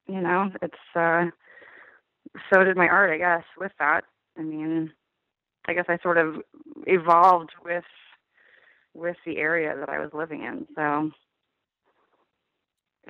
you 0.08 0.22
know 0.22 0.50
it's 0.62 0.74
uh 0.96 1.26
so 2.50 2.64
did 2.64 2.78
my 2.78 2.88
art 2.88 3.12
i 3.12 3.18
guess 3.18 3.44
with 3.58 3.74
that 3.78 4.06
I 4.38 4.44
mean, 4.44 4.92
I 5.68 5.74
guess 5.74 5.86
I 5.88 5.98
sort 6.02 6.18
of 6.18 6.36
evolved 6.86 7.52
with 7.64 7.84
with 8.94 9.18
the 9.26 9.38
area 9.38 9.76
that 9.78 9.90
I 9.90 10.00
was 10.00 10.12
living 10.14 10.44
in. 10.44 10.68
So 10.76 11.12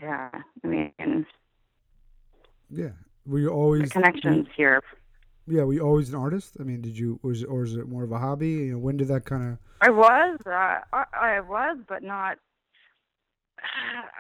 yeah, 0.01 0.29
I 0.63 0.67
mean, 0.67 1.25
yeah. 2.69 2.89
Were 3.25 3.39
you 3.39 3.49
always 3.49 3.91
connections 3.91 4.47
here? 4.55 4.81
Yeah, 5.47 5.63
were 5.63 5.73
you 5.73 5.81
always 5.81 6.09
an 6.09 6.15
artist? 6.15 6.57
I 6.59 6.63
mean, 6.63 6.81
did 6.81 6.97
you 6.97 7.19
was 7.23 7.43
or 7.43 7.63
is 7.63 7.75
it 7.75 7.87
more 7.87 8.03
of 8.03 8.11
a 8.11 8.19
hobby? 8.19 8.49
You 8.49 8.73
know, 8.73 8.79
when 8.79 8.97
did 8.97 9.07
that 9.07 9.25
kind 9.25 9.51
of? 9.51 9.57
I 9.79 9.89
was, 9.89 10.39
uh, 10.45 10.49
I, 10.91 11.05
I 11.13 11.39
was, 11.39 11.77
but 11.87 12.03
not. 12.03 12.37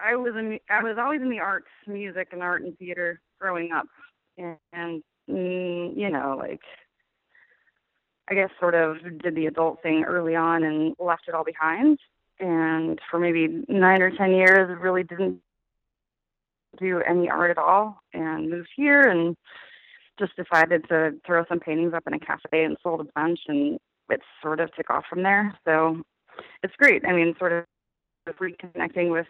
I 0.03 0.15
was 0.15 0.35
in. 0.35 0.59
I 0.69 0.83
was 0.83 0.97
always 0.97 1.21
in 1.21 1.29
the 1.29 1.39
arts, 1.39 1.67
music, 1.85 2.29
and 2.31 2.41
art 2.41 2.61
and 2.61 2.77
theater 2.77 3.21
growing 3.39 3.71
up, 3.71 3.87
and, 4.37 4.57
and 4.71 5.03
mm, 5.29 5.97
you 5.97 6.09
know, 6.09 6.37
like 6.39 6.61
I 8.29 8.33
guess, 8.33 8.49
sort 8.59 8.75
of 8.75 8.97
did 9.21 9.35
the 9.35 9.45
adult 9.45 9.81
thing 9.81 10.03
early 10.03 10.35
on 10.35 10.63
and 10.63 10.95
left 10.99 11.23
it 11.27 11.33
all 11.33 11.45
behind. 11.45 11.99
And 12.39 12.99
for 13.09 13.19
maybe 13.19 13.63
nine 13.67 14.01
or 14.01 14.11
10 14.11 14.31
years, 14.31 14.77
really 14.81 15.03
didn't 15.03 15.39
do 16.77 17.01
any 17.01 17.29
art 17.29 17.51
at 17.51 17.57
all 17.57 18.01
and 18.13 18.49
moved 18.49 18.69
here 18.75 19.01
and 19.01 19.35
just 20.19 20.35
decided 20.35 20.87
to 20.89 21.11
throw 21.25 21.45
some 21.47 21.59
paintings 21.59 21.93
up 21.93 22.03
in 22.07 22.13
a 22.13 22.19
cafe 22.19 22.63
and 22.63 22.77
sold 22.81 23.01
a 23.01 23.11
bunch 23.15 23.39
and 23.47 23.79
it 24.09 24.21
sort 24.41 24.59
of 24.59 24.73
took 24.73 24.89
off 24.89 25.05
from 25.09 25.23
there. 25.23 25.57
So 25.65 26.01
it's 26.63 26.75
great. 26.77 27.03
I 27.07 27.13
mean, 27.13 27.35
sort 27.37 27.51
of 27.51 27.65
reconnecting 28.35 29.11
with 29.11 29.27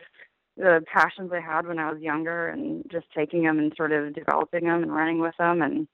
the 0.57 0.83
passions 0.91 1.31
I 1.31 1.39
had 1.39 1.67
when 1.67 1.79
I 1.79 1.91
was 1.91 2.01
younger 2.01 2.49
and 2.49 2.83
just 2.91 3.05
taking 3.15 3.43
them 3.43 3.59
and 3.59 3.71
sort 3.77 3.91
of 3.91 4.13
developing 4.13 4.65
them 4.65 4.81
and 4.81 4.93
running 4.93 5.19
with 5.19 5.35
them 5.37 5.61
and 5.61 5.87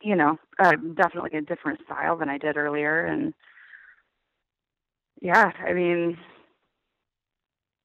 you 0.00 0.14
know 0.14 0.36
uh, 0.62 0.72
definitely 0.94 1.36
a 1.36 1.42
different 1.42 1.80
style 1.84 2.16
than 2.16 2.28
I 2.28 2.38
did 2.38 2.56
earlier 2.56 3.04
and 3.04 3.34
yeah 5.20 5.50
I 5.66 5.72
mean 5.72 6.16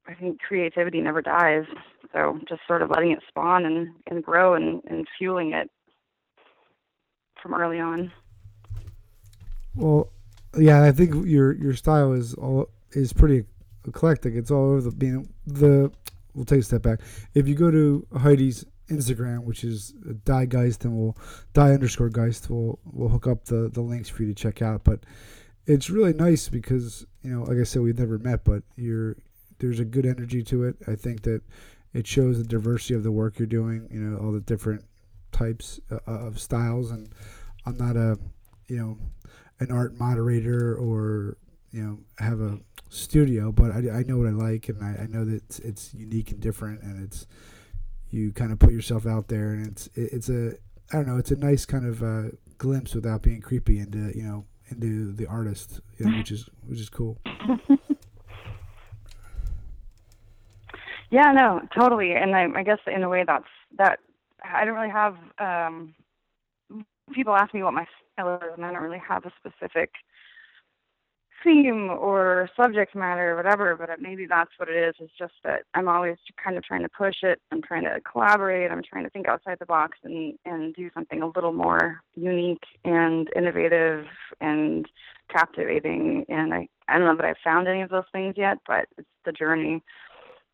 I 0.08 0.14
think 0.14 0.42
creativity 0.42 1.02
never 1.02 1.24
dies 1.24 1.66
so 2.14 2.40
just 2.48 2.62
sort 2.68 2.84
of 2.84 2.92
letting 2.92 3.12
it 3.12 3.24
spawn 3.28 3.66
and 3.66 3.88
and 4.06 4.24
grow 4.24 4.54
and 4.54 4.82
and 4.88 5.08
fueling 5.18 5.54
it 5.54 5.72
from 7.42 7.54
early 7.54 7.80
on 7.80 8.12
well 9.76 10.12
yeah 10.58 10.84
I 10.84 10.92
think 10.92 11.26
your 11.26 11.54
your 11.54 11.74
style 11.76 12.14
is 12.14 12.34
all 12.36 12.70
is 12.92 13.14
pretty 13.14 13.46
eclectic 13.88 14.36
it's 14.36 14.52
all 14.52 14.72
over 14.72 14.82
the 14.82 14.92
being 14.92 15.28
the 15.48 15.92
we'll 16.34 16.46
take 16.46 16.60
a 16.60 16.64
step 16.64 16.82
back. 16.82 17.00
If 17.34 17.48
you 17.48 17.56
go 17.56 17.72
to 17.72 18.06
Heidi's 18.14 18.66
Instagram, 18.90 19.44
which 19.44 19.64
is 19.64 19.94
die 20.26 20.46
geist, 20.46 20.86
and 20.86 20.96
we'll 20.96 21.18
die 21.54 21.72
underscore 21.72 22.10
geist, 22.10 22.50
we'll 22.50 22.80
we'll 22.86 23.10
hook 23.10 23.28
up 23.28 23.46
the 23.46 23.70
the 23.70 23.82
links 23.82 24.10
for 24.10 24.24
you 24.24 24.34
to 24.34 24.36
check 24.36 24.62
out. 24.62 24.84
But 24.84 25.02
it's 25.66 25.90
really 25.90 26.14
nice 26.14 26.50
because 26.50 27.06
you 27.24 27.32
know, 27.32 27.44
like 27.44 27.58
I 27.58 27.64
said, 27.64 27.82
we've 27.82 28.00
never 28.00 28.18
met, 28.18 28.44
but 28.44 28.64
you're 28.76 29.18
there's 29.60 29.80
a 29.80 29.86
good 29.86 30.06
energy 30.06 30.44
to 30.44 30.64
it. 30.64 30.76
I 30.88 30.96
think 30.96 31.22
that 31.24 31.42
it 31.94 32.08
shows 32.08 32.38
the 32.38 32.44
diversity 32.44 32.94
of 32.94 33.04
the 33.04 33.12
work 33.12 33.38
you're 33.38 33.48
doing. 33.48 33.88
You 33.92 34.00
know, 34.00 34.18
all 34.18 34.32
the 34.32 34.42
different 34.42 34.84
types 35.32 35.80
uh, 35.92 36.00
of 36.06 36.40
styles, 36.40 36.92
and 36.92 37.10
I'm 37.66 37.78
not 37.78 37.96
a 37.96 38.18
you 38.68 38.78
know 38.78 38.98
an 39.60 39.72
art 39.72 40.00
moderator 40.00 40.76
or 40.76 41.38
you 41.72 41.82
know 41.82 42.00
have 42.18 42.42
a 42.42 42.60
studio, 42.90 43.52
but 43.52 43.72
I, 43.72 44.00
I 44.00 44.04
know 44.04 44.18
what 44.18 44.28
I 44.28 44.32
like, 44.32 44.70
and 44.70 44.84
I, 44.84 45.04
I 45.04 45.08
know 45.08 45.26
that 45.26 45.36
it's, 45.36 45.60
it's 45.60 45.94
unique 45.94 46.32
and 46.32 46.40
different, 46.40 46.82
and 46.84 47.04
it's 47.04 47.26
you 48.10 48.32
kind 48.34 48.52
of 48.52 48.60
put 48.60 48.74
yourself 48.74 49.06
out 49.08 49.28
there, 49.30 49.52
and 49.52 49.68
it's 49.68 49.88
it, 49.96 50.10
it's 50.14 50.30
a 50.30 50.54
I 50.92 50.98
don't 50.98 51.08
know, 51.08 51.18
it's 51.18 51.32
a 51.32 51.38
nice 51.38 51.66
kind 51.66 51.86
of 51.86 52.04
uh, 52.04 52.24
glimpse 52.58 52.94
without 52.94 53.22
being 53.22 53.42
creepy 53.42 53.80
into 53.80 54.12
you 54.16 54.24
know 54.24 54.46
into 54.70 55.14
the 55.14 55.26
artist, 55.28 55.80
you 55.98 56.06
know, 56.06 56.18
which 56.18 56.32
is 56.32 56.50
which 56.68 56.80
is 56.80 56.90
cool. 56.90 57.18
yeah, 61.10 61.32
no, 61.32 61.62
totally, 61.78 62.14
and 62.14 62.36
I, 62.36 62.48
I 62.56 62.64
guess 62.64 62.80
in 62.88 63.04
a 63.04 63.10
way 63.10 63.24
that's 63.26 63.46
that 63.78 64.00
I 64.44 64.66
don't 64.66 64.76
really 64.76 64.90
have. 64.90 65.16
um 65.40 65.94
People 67.14 67.36
ask 67.36 67.54
me 67.54 67.62
what 67.62 67.74
my 67.74 67.86
style 68.14 68.36
is, 68.36 68.54
and 68.56 68.66
I 68.66 68.72
don't 68.72 68.82
really 68.84 69.02
have 69.06 69.26
a 69.26 69.32
specific 69.38 69.92
theme 71.44 71.90
or 71.90 72.50
subject 72.56 72.96
matter 72.96 73.32
or 73.32 73.36
whatever, 73.36 73.76
but 73.76 73.90
maybe 74.00 74.26
that's 74.26 74.52
what 74.58 74.70
it 74.70 74.76
is. 74.76 74.96
It's 75.00 75.12
just 75.18 75.34
that 75.44 75.64
I'm 75.74 75.88
always 75.88 76.18
kind 76.44 76.58
of 76.58 76.64
trying 76.64 76.84
to 76.84 76.90
push 76.90 77.16
it. 77.24 77.42
I'm 77.52 77.62
trying 77.62 77.84
to 77.84 78.00
collaborate. 78.02 78.72
I'm 78.72 78.84
trying 78.84 79.04
to 79.04 79.10
think 79.10 79.28
outside 79.28 79.58
the 79.60 79.66
box 79.66 79.98
and 80.04 80.38
and 80.46 80.74
do 80.76 80.90
something 80.94 81.22
a 81.22 81.28
little 81.28 81.54
more 81.54 82.02
unique 82.16 82.64
and 82.86 83.30
innovative 83.36 84.06
and 84.40 84.86
captivating. 85.30 86.26
And 86.30 86.54
I 86.54 86.68
I 86.88 86.98
don't 86.98 87.08
know 87.08 87.16
that 87.16 87.26
I've 87.26 87.36
found 87.44 87.68
any 87.68 87.82
of 87.82 87.90
those 87.90 88.10
things 88.12 88.36
yet, 88.38 88.58
but 88.68 88.88
it's 88.98 89.08
the 89.26 89.32
journey 89.32 89.84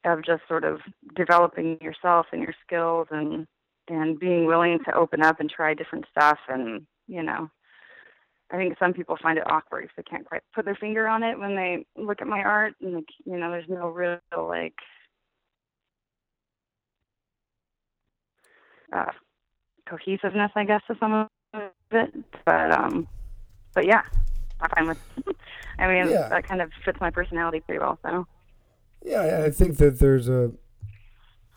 of 0.05 0.23
just 0.23 0.43
sort 0.47 0.63
of 0.63 0.79
developing 1.15 1.77
yourself 1.81 2.27
and 2.31 2.41
your 2.41 2.53
skills 2.65 3.07
and 3.11 3.47
and 3.89 4.19
being 4.19 4.45
willing 4.45 4.79
to 4.85 4.95
open 4.95 5.21
up 5.21 5.39
and 5.39 5.49
try 5.49 5.73
different 5.73 6.05
stuff 6.11 6.39
and 6.49 6.85
you 7.07 7.23
know 7.23 7.49
I 8.49 8.55
think 8.55 8.77
some 8.79 8.93
people 8.93 9.17
find 9.21 9.37
it 9.37 9.49
awkward 9.49 9.85
if 9.85 9.91
they 9.97 10.03
can't 10.03 10.25
quite 10.25 10.41
put 10.55 10.65
their 10.65 10.75
finger 10.75 11.07
on 11.07 11.23
it 11.23 11.37
when 11.37 11.55
they 11.55 11.85
look 12.01 12.21
at 12.21 12.27
my 12.27 12.41
art, 12.41 12.75
and 12.81 12.95
like, 12.95 13.09
you 13.25 13.37
know, 13.37 13.51
there's 13.51 13.67
no 13.67 13.89
real 13.89 14.19
like 14.37 14.75
uh, 18.93 19.11
cohesiveness, 19.85 20.51
I 20.55 20.63
guess, 20.63 20.81
to 20.87 20.95
some 20.97 21.13
of 21.13 21.27
it. 21.91 22.13
But 22.45 22.71
um, 22.71 23.07
but 23.73 23.85
yeah, 23.85 24.03
I'm 24.61 24.69
fine 24.69 24.87
with. 24.87 24.97
I 25.79 25.87
mean, 25.87 26.09
yeah. 26.09 26.29
that 26.29 26.47
kind 26.47 26.61
of 26.61 26.71
fits 26.85 26.99
my 27.01 27.09
personality 27.09 27.59
pretty 27.59 27.79
well. 27.79 27.99
So. 28.03 28.25
Yeah, 29.05 29.43
I 29.45 29.51
think 29.51 29.77
that 29.77 29.99
there's 29.99 30.27
a 30.27 30.51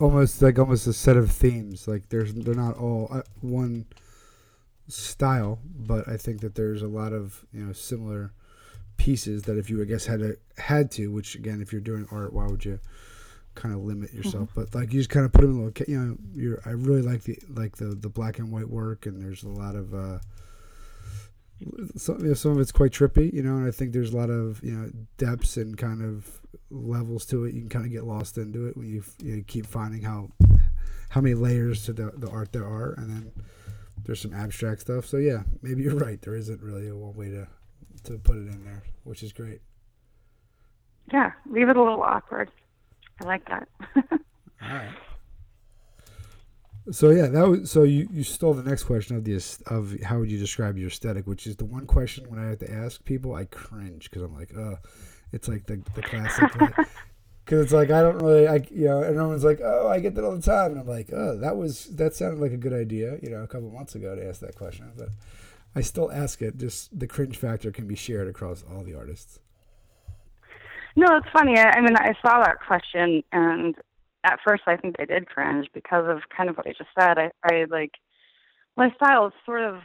almost 0.01 0.43
like 0.43 0.59
almost 0.59 0.87
a 0.87 0.93
set 0.93 1.17
of 1.17 1.31
themes. 1.31 1.87
Like 1.87 2.09
there's 2.09 2.33
they're 2.35 2.55
not 2.55 2.77
all 2.77 3.09
uh, 3.11 3.23
one 3.41 3.87
style, 4.89 5.59
but 5.65 6.09
I 6.09 6.17
think 6.17 6.41
that 6.41 6.55
there's 6.55 6.83
a 6.83 6.89
lot 6.89 7.13
of 7.13 7.45
you 7.53 7.65
know 7.65 7.73
similar 7.73 8.33
pieces 8.97 9.43
that 9.43 9.57
if 9.57 9.71
you 9.71 9.81
I 9.81 9.85
guess 9.85 10.07
had 10.07 10.21
to, 10.21 10.37
had 10.59 10.91
to, 10.93 11.09
which 11.09 11.35
again, 11.35 11.61
if 11.61 11.73
you're 11.73 11.81
doing 11.81 12.07
art, 12.11 12.33
why 12.33 12.47
would 12.47 12.65
you 12.65 12.81
kind 13.55 13.75
of 13.75 13.81
limit 13.81 14.13
yourself? 14.13 14.51
Mm-hmm. 14.51 14.61
But 14.61 14.75
like 14.75 14.93
you 14.93 15.01
just 15.01 15.11
kind 15.11 15.27
of 15.27 15.33
put 15.33 15.43
them 15.43 15.53
in 15.53 15.57
a 15.57 15.65
little, 15.65 15.85
you 15.87 15.99
know, 15.99 16.17
you're 16.35 16.63
I 16.65 16.71
really 16.71 17.03
like 17.03 17.23
the 17.23 17.39
like 17.55 17.77
the 17.77 17.87
the 17.87 18.09
black 18.09 18.39
and 18.39 18.51
white 18.51 18.69
work, 18.69 19.07
and 19.07 19.23
there's 19.23 19.43
a 19.43 19.49
lot 19.49 19.77
of. 19.77 19.95
uh 19.95 20.19
some, 21.97 22.21
you 22.21 22.29
know, 22.29 22.35
some 22.35 22.53
of 22.53 22.59
it's 22.59 22.73
quite 22.73 22.93
trippy, 22.93 23.33
you 23.33 23.43
know, 23.43 23.57
and 23.57 23.67
I 23.67 23.71
think 23.71 23.93
there's 23.93 24.13
a 24.13 24.17
lot 24.17 24.31
of 24.31 24.63
you 24.63 24.73
know 24.73 24.91
depths 25.19 25.57
and 25.57 25.77
kind 25.77 26.03
of 26.03 26.41
levels 26.71 27.27
to 27.27 27.45
it. 27.45 27.55
You 27.55 27.61
can 27.61 27.69
kind 27.69 27.85
of 27.85 27.93
get 27.93 28.05
lost 28.05 28.39
into 28.39 28.67
it 28.67 28.77
when 28.77 28.89
you, 28.89 29.05
you 29.19 29.43
keep 29.43 29.67
finding 29.67 30.03
how 30.03 30.31
how 31.11 31.21
many 31.21 31.35
layers 31.35 31.85
to 31.87 31.93
the, 31.93 32.13
the 32.17 32.31
art 32.31 32.53
there 32.53 32.65
are, 32.65 32.95
and 32.97 33.11
then 33.11 33.33
there's 34.05 34.21
some 34.21 34.33
abstract 34.33 34.83
stuff. 34.83 35.07
So 35.07 35.19
yeah, 35.19 35.43
maybe 35.63 35.83
you're 35.83 35.97
right. 35.97 36.21
There 36.21 36.35
isn't 36.35 36.63
really 36.63 36.89
a 36.89 36.97
one 36.97 37.15
way 37.15 37.31
to 37.31 37.49
to 38.05 38.19
put 38.19 38.37
it 38.37 38.49
in 38.49 38.65
there, 38.65 38.83
which 39.05 39.23
is 39.23 39.33
great. 39.33 39.61
Yeah, 41.13 41.33
leave 41.47 41.69
it 41.69 41.77
a 41.77 41.83
little 41.83 42.03
awkward. 42.03 42.51
I 43.21 43.25
like 43.25 43.49
that. 43.49 43.69
All 43.97 44.75
right. 44.75 44.91
So 46.93 47.11
yeah, 47.11 47.27
that 47.27 47.49
was 47.49 47.71
so 47.71 47.85
you, 47.85 48.09
you 48.13 48.25
stole 48.25 48.55
the 48.55 48.69
next 48.69 48.85
question 48.85 49.17
of 49.17 49.25
the 49.25 49.35
of 49.67 50.01
how 50.03 50.19
would 50.19 50.31
you 50.31 50.39
describe 50.39 50.77
your 50.77 50.89
aesthetic, 50.89 51.27
which 51.27 51.47
is 51.47 51.57
the 51.57 51.65
one 51.65 51.87
question 51.87 52.29
when 52.29 52.41
I 52.41 52.49
have 52.49 52.59
to 52.61 52.71
ask 52.71 53.05
people, 53.05 53.35
I 53.35 53.45
cringe 53.45 54.11
because 54.11 54.23
I'm 54.23 54.35
like, 54.35 54.53
uh, 54.57 54.77
it's 55.33 55.49
like 55.49 55.67
the 55.67 55.83
the 55.95 56.03
classic. 56.03 56.51
because 57.45 57.65
it's 57.65 57.73
like 57.73 57.91
I 57.91 58.03
don't 58.03 58.19
really, 58.19 58.47
I 58.47 58.65
you 58.71 58.87
know, 58.87 59.03
and 59.03 59.17
everyone's 59.17 59.45
like, 59.45 59.61
oh, 59.63 59.89
I 59.89 60.01
get 60.01 60.15
that 60.15 60.25
all 60.25 60.37
the 60.37 60.43
time, 60.43 60.73
and 60.73 60.81
I'm 60.81 60.87
like, 60.87 61.11
oh, 61.13 61.37
that 61.39 61.57
was 61.57 61.87
that 61.97 62.15
sounded 62.15 62.41
like 62.41 62.53
a 62.53 62.57
good 62.57 62.73
idea, 62.73 63.19
you 63.23 63.31
know, 63.31 63.43
a 63.43 63.47
couple 63.47 63.71
months 63.71 63.95
ago 63.95 64.15
to 64.15 64.29
ask 64.29 64.41
that 64.41 64.55
question, 64.57 64.91
but 64.97 65.09
I 65.75 65.81
still 65.83 66.11
ask 66.11 66.43
it. 66.43 66.59
Just 66.59 66.99
the 66.99 67.07
cringe 67.07 67.37
factor 67.37 67.71
can 67.71 67.87
be 67.87 67.97
shared 67.97 68.29
across 68.29 68.65
all 68.71 68.83
the 68.83 68.95
artists. 68.95 69.39
No, 70.97 71.07
it's 71.17 71.29
funny. 71.33 71.57
I, 71.59 71.71
I 71.71 71.81
mean, 71.81 71.97
I 71.97 72.15
saw 72.21 72.41
that 72.43 72.59
question, 72.67 73.23
and 73.33 73.77
at 74.25 74.39
first, 74.47 74.63
I 74.67 74.77
think 74.77 74.97
I 74.99 75.05
did 75.05 75.29
cringe 75.29 75.69
because 75.73 76.05
of 76.09 76.29
kind 76.35 76.51
of 76.51 76.57
what 76.57 76.67
I 76.67 76.73
just 76.73 76.91
said. 76.99 77.19
I, 77.19 77.31
I 77.45 77.65
like 77.71 77.93
my 78.77 78.91
styles 78.97 79.33
sort 79.45 79.63
of 79.63 79.81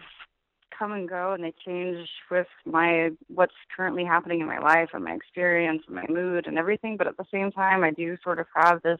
come 0.77 0.92
and 0.92 1.08
go 1.08 1.34
and 1.34 1.44
they 1.44 1.54
change 1.65 2.08
with 2.30 2.48
my 2.65 3.10
what's 3.27 3.54
currently 3.75 4.04
happening 4.04 4.42
in 4.42 4.48
my 4.48 4.60
life 4.60 4.89
and 4.94 5.04
my 5.04 5.13
experience 5.13 5.84
and 5.88 5.96
my 5.96 6.06
mood 6.10 6.48
and 6.48 6.58
everything 6.58 6.98
but 6.98 7.08
at 7.08 7.15
the 7.18 7.25
same 7.32 7.51
time 7.51 7.84
i 7.84 7.92
do 7.92 8.18
sort 8.24 8.39
of 8.39 8.46
have 8.54 8.82
this 8.82 9.00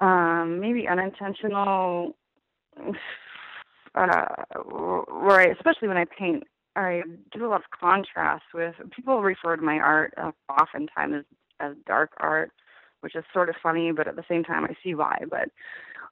um 0.00 0.60
maybe 0.60 0.86
unintentional 0.86 2.14
uh 3.94 4.26
where 4.66 5.50
especially 5.52 5.88
when 5.88 5.96
i 5.96 6.04
paint 6.18 6.44
i 6.76 7.02
do 7.32 7.46
a 7.46 7.48
lot 7.48 7.60
of 7.60 7.70
contrast 7.78 8.44
with 8.52 8.74
people 8.94 9.22
refer 9.22 9.56
to 9.56 9.62
my 9.62 9.78
art 9.78 10.12
uh, 10.18 10.32
oftentimes 10.50 11.14
as 11.14 11.24
as 11.60 11.74
dark 11.86 12.10
art 12.18 12.52
which 13.00 13.14
is 13.14 13.24
sort 13.32 13.48
of 13.48 13.54
funny 13.62 13.92
but 13.92 14.08
at 14.08 14.16
the 14.16 14.24
same 14.28 14.44
time 14.44 14.64
i 14.64 14.74
see 14.82 14.94
why 14.94 15.18
but 15.30 15.48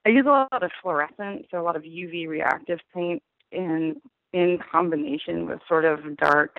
I 0.07 0.11
use 0.11 0.27
a 0.27 0.29
lot 0.29 0.63
of 0.63 0.71
fluorescent, 0.83 1.47
so 1.51 1.59
a 1.59 1.63
lot 1.63 1.77
of 1.77 1.83
UV 1.83 2.29
reactive 2.29 2.79
paint 2.95 3.23
in 3.53 4.01
in 4.33 4.59
combination 4.71 5.47
with 5.47 5.61
sort 5.69 5.85
of 5.85 6.17
dark 6.17 6.59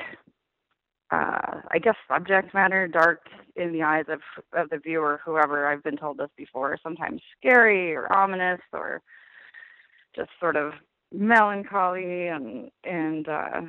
uh, 1.12 1.62
I 1.70 1.77
guess 1.79 1.96
subject 2.08 2.53
matter, 2.53 2.88
dark 2.88 3.22
in 3.55 3.72
the 3.72 3.84
eyes 3.84 4.05
of 4.08 4.22
of 4.53 4.70
the 4.70 4.79
viewer, 4.79 5.22
whoever 5.24 5.67
I've 5.67 5.84
been 5.84 5.98
told 5.98 6.17
this 6.17 6.32
before, 6.36 6.77
sometimes 6.82 7.22
scary 7.39 7.94
or 7.94 8.12
ominous 8.12 8.62
or 8.74 9.01
just 10.15 10.29
sort 10.39 10.55
of 10.55 10.74
melancholy 11.12 12.27
and 12.27 12.72
and 12.84 13.27
uh 13.29 13.62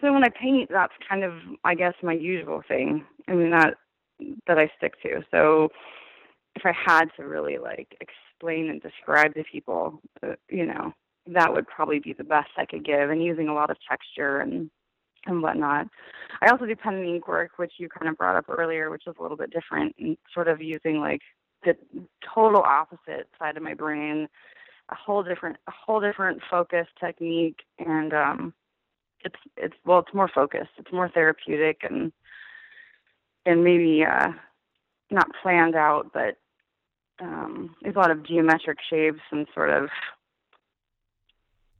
so 0.00 0.12
when 0.12 0.24
I 0.24 0.28
paint 0.28 0.70
that's 0.70 0.92
kind 1.08 1.24
of 1.24 1.32
I 1.64 1.74
guess 1.74 1.94
my 2.02 2.12
usual 2.12 2.62
thing. 2.66 3.04
I 3.28 3.32
mean 3.32 3.50
that 3.50 3.74
that 4.46 4.58
I 4.58 4.70
stick 4.76 5.00
to. 5.02 5.22
So 5.30 5.70
if 6.54 6.64
I 6.64 6.72
had 6.72 7.06
to 7.16 7.26
really 7.26 7.58
like 7.58 7.96
explain 8.00 8.70
and 8.70 8.80
describe 8.80 9.34
to 9.34 9.44
people, 9.50 10.00
uh, 10.22 10.34
you 10.48 10.66
know, 10.66 10.92
that 11.26 11.52
would 11.52 11.66
probably 11.66 12.00
be 12.00 12.12
the 12.12 12.24
best 12.24 12.50
I 12.56 12.66
could 12.66 12.84
give, 12.84 13.10
and 13.10 13.22
using 13.22 13.48
a 13.48 13.54
lot 13.54 13.70
of 13.70 13.76
texture 13.88 14.38
and 14.38 14.70
and 15.26 15.42
whatnot. 15.42 15.88
I 16.42 16.50
also 16.50 16.66
do 16.66 16.76
pen 16.76 16.94
and 16.94 17.06
ink 17.06 17.28
work, 17.28 17.52
which 17.56 17.72
you 17.78 17.88
kind 17.88 18.10
of 18.10 18.18
brought 18.18 18.36
up 18.36 18.44
earlier, 18.48 18.90
which 18.90 19.06
is 19.06 19.14
a 19.18 19.22
little 19.22 19.36
bit 19.36 19.50
different, 19.50 19.94
and 19.98 20.18
sort 20.32 20.48
of 20.48 20.60
using 20.60 21.00
like 21.00 21.22
the 21.64 21.76
total 22.34 22.62
opposite 22.62 23.28
side 23.38 23.56
of 23.56 23.62
my 23.62 23.72
brain, 23.72 24.28
a 24.90 24.94
whole 24.94 25.22
different, 25.22 25.56
a 25.66 25.72
whole 25.72 26.00
different 26.00 26.40
focus 26.50 26.86
technique, 27.00 27.60
and 27.78 28.12
um, 28.12 28.54
it's 29.24 29.38
it's 29.56 29.76
well, 29.84 30.00
it's 30.00 30.14
more 30.14 30.30
focused, 30.32 30.70
it's 30.76 30.92
more 30.92 31.08
therapeutic, 31.08 31.78
and 31.88 32.12
and 33.46 33.64
maybe 33.64 34.04
uh, 34.04 34.28
not 35.10 35.28
planned 35.42 35.74
out, 35.74 36.12
but 36.12 36.36
um, 37.20 37.74
there's 37.82 37.96
a 37.96 37.98
lot 37.98 38.10
of 38.10 38.26
geometric 38.26 38.78
shapes 38.88 39.20
and 39.30 39.46
sort 39.54 39.70
of 39.70 39.88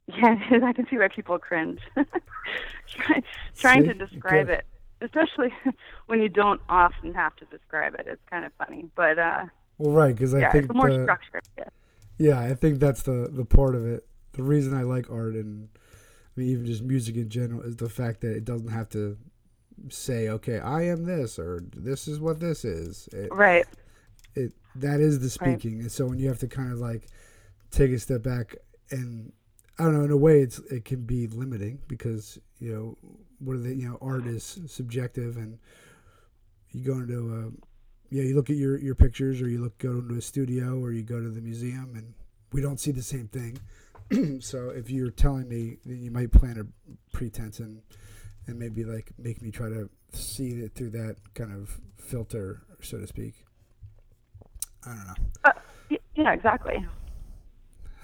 yeah, 0.07 0.35
I 0.63 0.73
can 0.73 0.85
see 0.89 0.97
why 0.97 1.07
people 1.07 1.39
cringe. 1.39 1.79
Try, 2.87 3.23
trying 3.57 3.83
See? 3.83 3.87
to 3.87 3.93
describe 3.93 4.49
it, 4.49 4.65
especially 5.01 5.51
when 6.05 6.21
you 6.21 6.29
don't 6.29 6.61
often 6.69 7.13
have 7.15 7.35
to 7.37 7.45
describe 7.45 7.95
it, 7.95 8.05
it's 8.07 8.21
kind 8.29 8.45
of 8.45 8.51
funny. 8.57 8.85
But 8.95 9.17
uh, 9.17 9.45
Well, 9.77 9.93
right, 9.93 10.15
because 10.15 10.33
I 10.33 10.41
yeah, 10.41 10.51
think 10.51 10.69
it's 10.69 10.73
more 10.73 10.91
the, 10.91 11.01
structured. 11.01 11.41
Yeah. 11.57 11.69
Yeah, 12.17 12.39
I 12.39 12.53
think 12.53 12.79
that's 12.79 13.03
the 13.03 13.29
the 13.31 13.45
part 13.45 13.75
of 13.75 13.85
it. 13.85 14.07
The 14.33 14.43
reason 14.43 14.73
I 14.73 14.83
like 14.83 15.09
art 15.09 15.33
and 15.35 15.69
I 15.75 16.39
mean 16.39 16.49
even 16.49 16.65
just 16.65 16.83
music 16.83 17.15
in 17.15 17.29
general 17.29 17.61
is 17.61 17.77
the 17.77 17.89
fact 17.89 18.21
that 18.21 18.35
it 18.35 18.45
doesn't 18.45 18.69
have 18.69 18.89
to 18.89 19.17
say, 19.89 20.29
"Okay, 20.29 20.59
I 20.59 20.83
am 20.83 21.03
this" 21.05 21.37
or 21.39 21.61
"This 21.75 22.07
is 22.07 22.19
what 22.19 22.39
this 22.39 22.65
is." 22.65 23.07
It, 23.11 23.31
Right. 23.33 23.65
it 24.35 24.53
that 24.75 24.99
is 24.99 25.19
the 25.19 25.25
Right. 25.25 25.59
speaking, 25.59 25.81
and 25.81 25.91
so 25.91 26.05
when 26.07 26.19
you 26.19 26.27
have 26.27 26.39
to 26.39 26.47
kind 26.47 26.71
of 26.71 26.79
like 26.79 27.07
take 27.71 27.91
a 27.91 27.99
step 27.99 28.23
back 28.23 28.55
and 28.91 29.31
I 29.77 29.83
don't 29.83 29.93
know, 29.93 30.03
in 30.05 30.11
a 30.11 30.17
way, 30.17 30.41
it's 30.41 30.59
it 30.71 30.85
can 30.85 31.03
be 31.03 31.27
limiting 31.27 31.79
because 31.87 32.39
you 32.59 32.73
know 32.73 32.97
what 33.39 33.55
are 33.55 33.59
the 33.59 33.75
you 33.75 33.89
know 33.89 33.97
art 34.01 34.25
is 34.25 34.59
subjective, 34.67 35.35
and 35.37 35.59
you 36.71 36.83
go 36.83 36.93
into 36.93 37.33
a 37.33 38.13
yeah 38.13 38.23
you 38.23 38.35
look 38.35 38.49
at 38.49 38.55
your 38.55 38.77
your 38.79 38.95
pictures 38.95 39.41
or 39.41 39.49
you 39.49 39.59
look 39.61 39.77
go 39.77 39.91
into 39.91 40.15
a 40.15 40.21
studio 40.21 40.79
or 40.79 40.91
you 40.91 41.03
go 41.03 41.19
to 41.19 41.29
the 41.29 41.41
museum 41.41 41.93
and 41.95 42.13
we 42.53 42.61
don't 42.61 42.79
see 42.79 42.91
the 42.91 43.03
same 43.03 43.27
thing. 43.27 43.59
so 44.39 44.69
if 44.69 44.89
you're 44.89 45.11
telling 45.11 45.49
me, 45.49 45.77
then 45.85 46.01
you 46.01 46.11
might 46.11 46.31
plant 46.31 46.57
a 46.57 46.65
pretense 47.11 47.59
and 47.59 47.81
and 48.47 48.59
maybe 48.59 48.83
like 48.83 49.11
make 49.17 49.41
me 49.41 49.51
try 49.51 49.69
to 49.69 49.89
see 50.11 50.49
it 50.49 50.73
through 50.75 50.91
that 50.91 51.15
kind 51.33 51.51
of 51.53 51.79
filter, 51.97 52.61
so 52.81 52.99
to 52.99 53.07
speak. 53.07 53.33
I 54.85 54.89
don't 54.89 55.07
know. 55.07 55.13
Uh, 55.45 55.51
y- 55.91 55.97
Yeah, 56.15 56.33
exactly. 56.33 56.85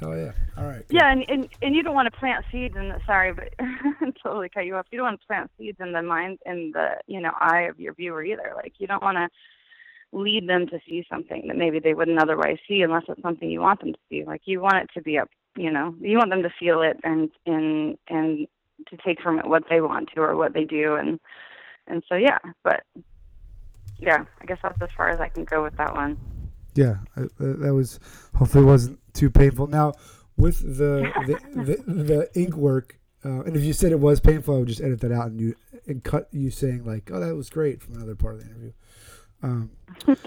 Oh 0.04 0.14
yeah. 0.14 0.32
All 0.58 0.66
right. 0.66 0.84
Yeah, 0.90 1.12
and, 1.12 1.24
and 1.30 1.48
and 1.62 1.76
you 1.76 1.84
don't 1.84 1.94
want 1.94 2.12
to 2.12 2.20
plant 2.20 2.44
seeds 2.52 2.76
in 2.76 2.90
the 2.90 3.00
sorry, 3.06 3.34
but 3.34 3.50
totally 4.24 4.50
cut 4.50 4.66
you 4.66 4.76
off. 4.76 4.88
You 4.92 4.98
don't 4.98 5.06
want 5.06 5.22
to 5.22 5.28
plant 5.28 5.52
seeds 5.60 5.78
in 5.80 5.92
the 5.92 6.02
mind 6.02 6.40
in 6.46 6.72
the 6.74 6.98
you 7.06 7.22
know 7.22 7.32
eye 7.40 7.68
of 7.70 7.80
your 7.80 7.94
viewer 7.94 8.24
either. 8.24 8.54
Like 8.56 8.74
you 8.80 8.88
don't 8.88 9.04
want 9.04 9.18
to 9.18 9.30
lead 10.12 10.50
them 10.50 10.68
to 10.68 10.80
see 10.90 11.06
something 11.10 11.48
that 11.48 11.56
maybe 11.56 11.80
they 11.80 11.94
wouldn't 11.94 12.20
otherwise 12.22 12.58
see 12.68 12.82
unless 12.82 13.04
it's 13.08 13.22
something 13.22 13.50
you 13.50 13.62
want 13.62 13.80
them 13.80 13.94
to 13.94 14.00
see. 14.10 14.24
Like 14.26 14.42
you 14.46 14.60
want 14.60 14.78
it 14.78 14.90
to 14.96 15.02
be 15.02 15.20
up, 15.20 15.30
you 15.56 15.72
know, 15.72 15.96
you 16.02 16.18
want 16.18 16.32
them 16.32 16.42
to 16.44 16.50
feel 16.60 16.82
it 16.82 16.98
and 17.04 17.30
and 17.46 17.96
and 18.10 18.48
to 18.90 18.98
take 19.06 19.22
from 19.22 19.40
it 19.40 19.48
what 19.48 19.64
they 19.70 19.82
want 19.82 20.10
to 20.16 20.22
or 20.22 20.36
what 20.36 20.54
they 20.54 20.66
do 20.66 20.96
and 20.96 21.20
and 21.88 22.04
so 22.08 22.16
yeah, 22.16 22.38
but 22.64 22.84
yeah, 24.00 24.26
I 24.42 24.46
guess 24.46 24.58
that's 24.64 24.82
as 24.82 24.90
far 24.96 25.10
as 25.10 25.20
I 25.20 25.30
can 25.30 25.44
go 25.46 25.64
with 25.64 25.76
that 25.78 25.94
one. 25.94 26.18
Yeah, 26.74 26.98
uh, 27.18 27.26
that 27.38 27.74
was 27.74 28.00
hopefully 28.36 28.64
wasn't 28.64 29.00
too 29.14 29.30
painful. 29.30 29.68
Now 29.68 29.94
with 30.38 30.60
the 30.78 31.12
the, 31.54 31.84
the, 31.86 31.94
the 32.04 32.40
ink 32.40 32.56
work, 32.56 33.00
uh, 33.24 33.42
and 33.44 33.56
if 33.56 33.64
you 33.64 33.74
said 33.74 33.92
it 33.92 34.00
was 34.00 34.20
painful, 34.20 34.56
I 34.56 34.60
would 34.60 34.68
just 34.68 34.82
edit 34.82 35.02
that 35.02 35.12
out 35.12 35.28
and 35.28 35.40
you 35.40 35.56
and 35.86 36.04
cut 36.04 36.30
you 36.32 36.50
saying 36.50 36.86
like, 36.86 37.12
"Oh, 37.12 37.20
that 37.20 37.36
was 37.36 37.50
great" 37.50 37.82
from 37.82 37.96
another 37.96 38.16
part 38.16 38.36
of 38.36 38.42
the 38.42 38.48
interview. 38.48 38.72
Um, 39.44 39.72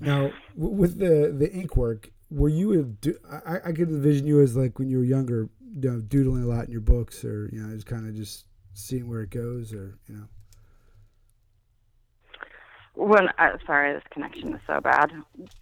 now 0.00 0.32
w- 0.56 0.74
with 0.74 0.98
the 0.98 1.34
the 1.36 1.50
ink 1.52 1.76
work, 1.76 2.10
were 2.32 2.48
you 2.48 2.72
a 2.80 2.82
do- 2.82 3.18
I, 3.46 3.56
I 3.66 3.72
could 3.72 3.88
envision 3.90 4.26
you 4.26 4.40
as 4.40 4.56
like 4.56 4.78
when 4.78 4.88
you 4.88 4.98
were 4.98 5.04
younger, 5.04 5.48
you 5.74 5.90
know, 5.90 6.00
doodling 6.00 6.42
a 6.42 6.46
lot 6.46 6.64
in 6.66 6.72
your 6.72 6.80
books, 6.80 7.24
or 7.24 7.48
you 7.52 7.60
know, 7.62 7.74
just 7.74 7.86
kind 7.86 8.08
of 8.08 8.14
just 8.14 8.46
seeing 8.74 9.08
where 9.08 9.20
it 9.22 9.30
goes, 9.30 9.72
or 9.72 9.98
you 10.08 10.16
know. 10.16 10.24
When 12.94 13.28
uh, 13.38 13.56
sorry, 13.66 13.94
this 13.94 14.02
connection 14.10 14.54
is 14.54 14.60
so 14.66 14.80
bad. 14.80 15.10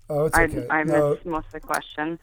Oh, 0.08 0.26
it's 0.26 0.36
I 0.36 0.44
okay. 0.44 0.66
I 0.68 0.82
no, 0.82 1.12
missed 1.14 1.26
most 1.26 1.46
of 1.46 1.52
the 1.52 1.60
question. 1.60 2.18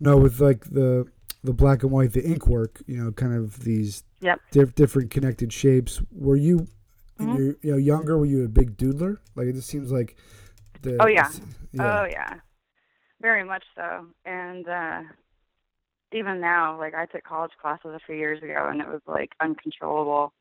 No, 0.00 0.16
with 0.16 0.40
like 0.40 0.64
the 0.64 1.06
the 1.44 1.52
black 1.52 1.82
and 1.82 1.92
white, 1.92 2.12
the 2.12 2.24
ink 2.24 2.46
work, 2.46 2.82
you 2.86 3.02
know, 3.02 3.12
kind 3.12 3.34
of 3.34 3.60
these 3.64 4.02
Yep. 4.22 4.40
diff- 4.50 4.74
different 4.74 5.10
connected 5.10 5.52
shapes. 5.52 6.02
Were 6.12 6.36
you, 6.36 6.66
when 7.16 7.28
Mhm. 7.28 7.38
you're 7.38 7.56
you 7.62 7.70
know 7.72 7.76
younger? 7.78 8.18
Were 8.18 8.26
you 8.26 8.44
a 8.44 8.48
big 8.48 8.76
doodler? 8.76 9.18
Like 9.36 9.46
it 9.46 9.54
just 9.54 9.68
seems 9.68 9.90
like. 9.92 10.16
The, 10.82 10.96
Oh, 11.00 11.06
yeah. 11.06 11.30
yeah. 11.72 12.00
Oh 12.00 12.04
yeah, 12.06 12.34
very 13.20 13.44
much 13.44 13.64
so. 13.76 14.06
And 14.24 14.68
uh 14.68 15.02
even 16.12 16.40
now, 16.40 16.76
like 16.78 16.94
I 16.94 17.06
took 17.06 17.24
college 17.24 17.52
classes 17.60 17.92
a 17.94 18.00
few 18.04 18.16
years 18.16 18.42
ago, 18.42 18.68
and 18.68 18.80
it 18.80 18.88
was 18.88 19.00
like 19.06 19.30
uncontrollable. 19.40 20.32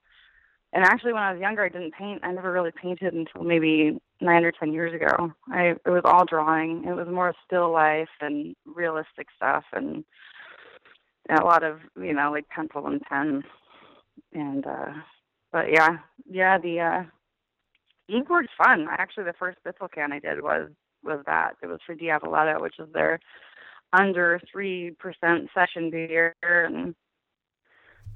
And 0.71 0.83
actually, 0.83 1.13
when 1.13 1.23
I 1.23 1.31
was 1.33 1.41
younger, 1.41 1.63
I 1.63 1.69
didn't 1.69 1.93
paint. 1.93 2.21
I 2.23 2.31
never 2.31 2.51
really 2.51 2.71
painted 2.71 3.13
until 3.13 3.43
maybe 3.43 3.99
nine 4.21 4.43
or 4.43 4.51
ten 4.51 4.73
years 4.73 4.93
ago. 4.93 5.31
I 5.51 5.75
it 5.85 5.89
was 5.89 6.01
all 6.05 6.25
drawing. 6.25 6.85
It 6.85 6.93
was 6.93 7.07
more 7.07 7.33
still 7.45 7.71
life 7.71 8.09
and 8.21 8.55
realistic 8.65 9.27
stuff, 9.35 9.63
and 9.73 10.03
a 11.29 11.43
lot 11.43 11.63
of 11.63 11.79
you 11.99 12.13
know 12.13 12.31
like 12.31 12.49
pencil 12.49 12.87
and 12.87 13.01
pen. 13.01 13.43
And 14.33 14.65
uh 14.65 14.93
but 15.51 15.71
yeah, 15.71 15.97
yeah, 16.29 16.57
the 16.59 16.79
uh 16.79 17.03
ink 18.07 18.29
work's 18.29 18.53
fun. 18.57 18.87
Actually, 18.89 19.25
the 19.25 19.33
first 19.33 19.57
Bissell 19.63 19.87
can 19.87 20.11
I 20.11 20.19
did 20.19 20.41
was 20.41 20.69
was 21.03 21.21
that. 21.25 21.55
It 21.61 21.67
was 21.67 21.79
for 21.85 21.95
Diavoletto, 21.95 22.61
which 22.61 22.79
is 22.79 22.87
their 22.93 23.19
under 23.93 24.39
three 24.51 24.91
percent 24.99 25.49
session 25.53 25.89
beer, 25.89 26.35
and 26.41 26.95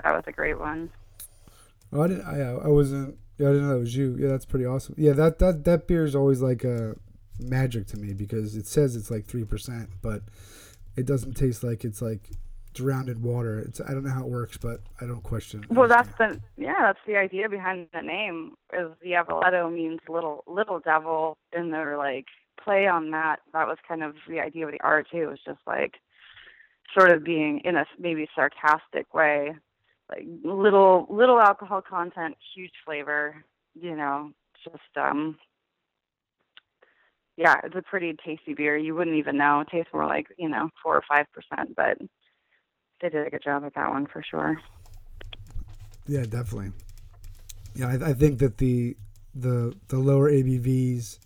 that 0.04 0.13
was 0.13 0.24
a 0.28 0.32
great 0.32 0.60
one. 0.60 0.89
Oh, 1.91 2.02
I 2.02 2.08
didn't. 2.08 2.26
I, 2.26 2.39
I 2.39 2.67
wasn't. 2.67 3.17
Yeah, 3.38 3.50
I 3.50 3.52
didn't 3.52 3.67
know 3.67 3.74
that 3.74 3.80
was 3.80 3.96
you. 3.96 4.15
Yeah, 4.19 4.30
that's 4.30 4.46
pretty 4.46 4.65
awesome. 4.65 4.96
Yeah, 4.98 5.13
that 5.13 5.39
that 5.39 5.63
that 5.65 5.88
beer 5.88 6.06
is 6.06 6.15
always 6.15 6.41
like 6.41 6.63
a 6.63 6.96
magic 7.39 7.88
to 7.88 7.98
me 7.98 8.13
because 8.13 8.56
it 8.56 8.67
says 8.67 8.96
it's 8.96 9.12
like 9.12 9.26
three 9.26 9.43
percent, 9.43 9.89
but 10.02 10.24
it 10.96 11.06
doesn't 11.06 11.34
taste 11.34 11.63
like 11.63 11.84
it's 11.84 12.02
like 12.02 12.30
drowned 12.74 13.10
in 13.10 13.22
water. 13.22 13.60
It's 13.60 13.82
I 13.82 13.91
don't 13.91 14.04
know 14.04 14.12
how 14.12 14.24
it 14.24 14.30
works, 14.30 14.58
but 14.58 14.82
I 15.02 15.06
don't 15.06 15.24
question. 15.24 15.65
Well, 15.69 15.88
that's 15.88 16.10
the 16.17 16.39
yeah, 16.58 16.76
that's 16.80 17.00
the 17.08 17.17
idea 17.17 17.50
behind 17.50 17.88
the 17.93 18.02
name. 18.02 18.54
Is 18.72 18.91
Diavoletto 19.06 19.74
means 19.74 20.00
little 20.08 20.43
little 20.48 20.80
devil, 20.80 21.38
and 21.52 21.74
they're 21.74 21.98
like 21.98 22.26
play 22.62 22.88
on 22.88 23.12
that. 23.12 23.38
That 23.54 23.68
was 23.68 23.78
kind 23.88 24.04
of 24.04 24.16
the 24.28 24.39
idea 24.39 24.66
of 24.66 24.72
the 24.72 24.82
art 24.82 25.08
too. 25.12 25.24
It 25.24 25.30
was 25.30 25.39
just 25.46 25.60
like 25.66 25.96
sort 26.98 27.12
of 27.12 27.24
being 27.24 27.62
in 27.63 27.76
a 27.76 27.86
maybe 28.00 28.28
sarcastic 28.36 29.13
way, 29.13 29.54
like 30.10 30.26
little 30.44 31.08
little 31.10 31.39
alcohol 31.39 31.82
content, 31.82 32.36
huge 32.56 32.74
flavor. 32.86 33.44
You 33.80 33.96
know, 33.96 34.32
just 34.63 34.98
um. 34.98 35.38
Yeah, 37.36 37.56
it's 37.63 37.76
a 37.76 37.82
pretty 37.82 38.16
tasty 38.24 38.54
beer. 38.54 38.78
You 38.78 38.94
wouldn't 38.94 39.16
even 39.18 39.38
know. 39.38 39.62
It 39.62 39.70
tastes 39.70 39.92
more 39.92 40.06
like, 40.06 40.28
you 40.38 40.48
know, 40.48 40.70
four 40.84 40.96
or 40.96 41.02
five 41.10 41.26
percent, 41.34 41.76
but 41.76 41.98
they 43.02 43.10
did 43.10 43.26
a 43.26 43.30
good 43.32 43.44
job 43.44 43.63
with 43.63 43.74
that 43.74 43.89
one 43.89 44.06
for 44.06 44.22
sure. 44.22 44.62
Yeah, 46.08 46.24
definitely. 46.24 46.74
Yeah, 47.76 47.88
I, 47.88 48.10
I 48.10 48.13
think 48.13 48.39
that 48.39 48.60
the 48.60 48.96
the 49.34 49.76
the 49.88 49.98
lower 49.98 50.30
ABVs 50.32 51.18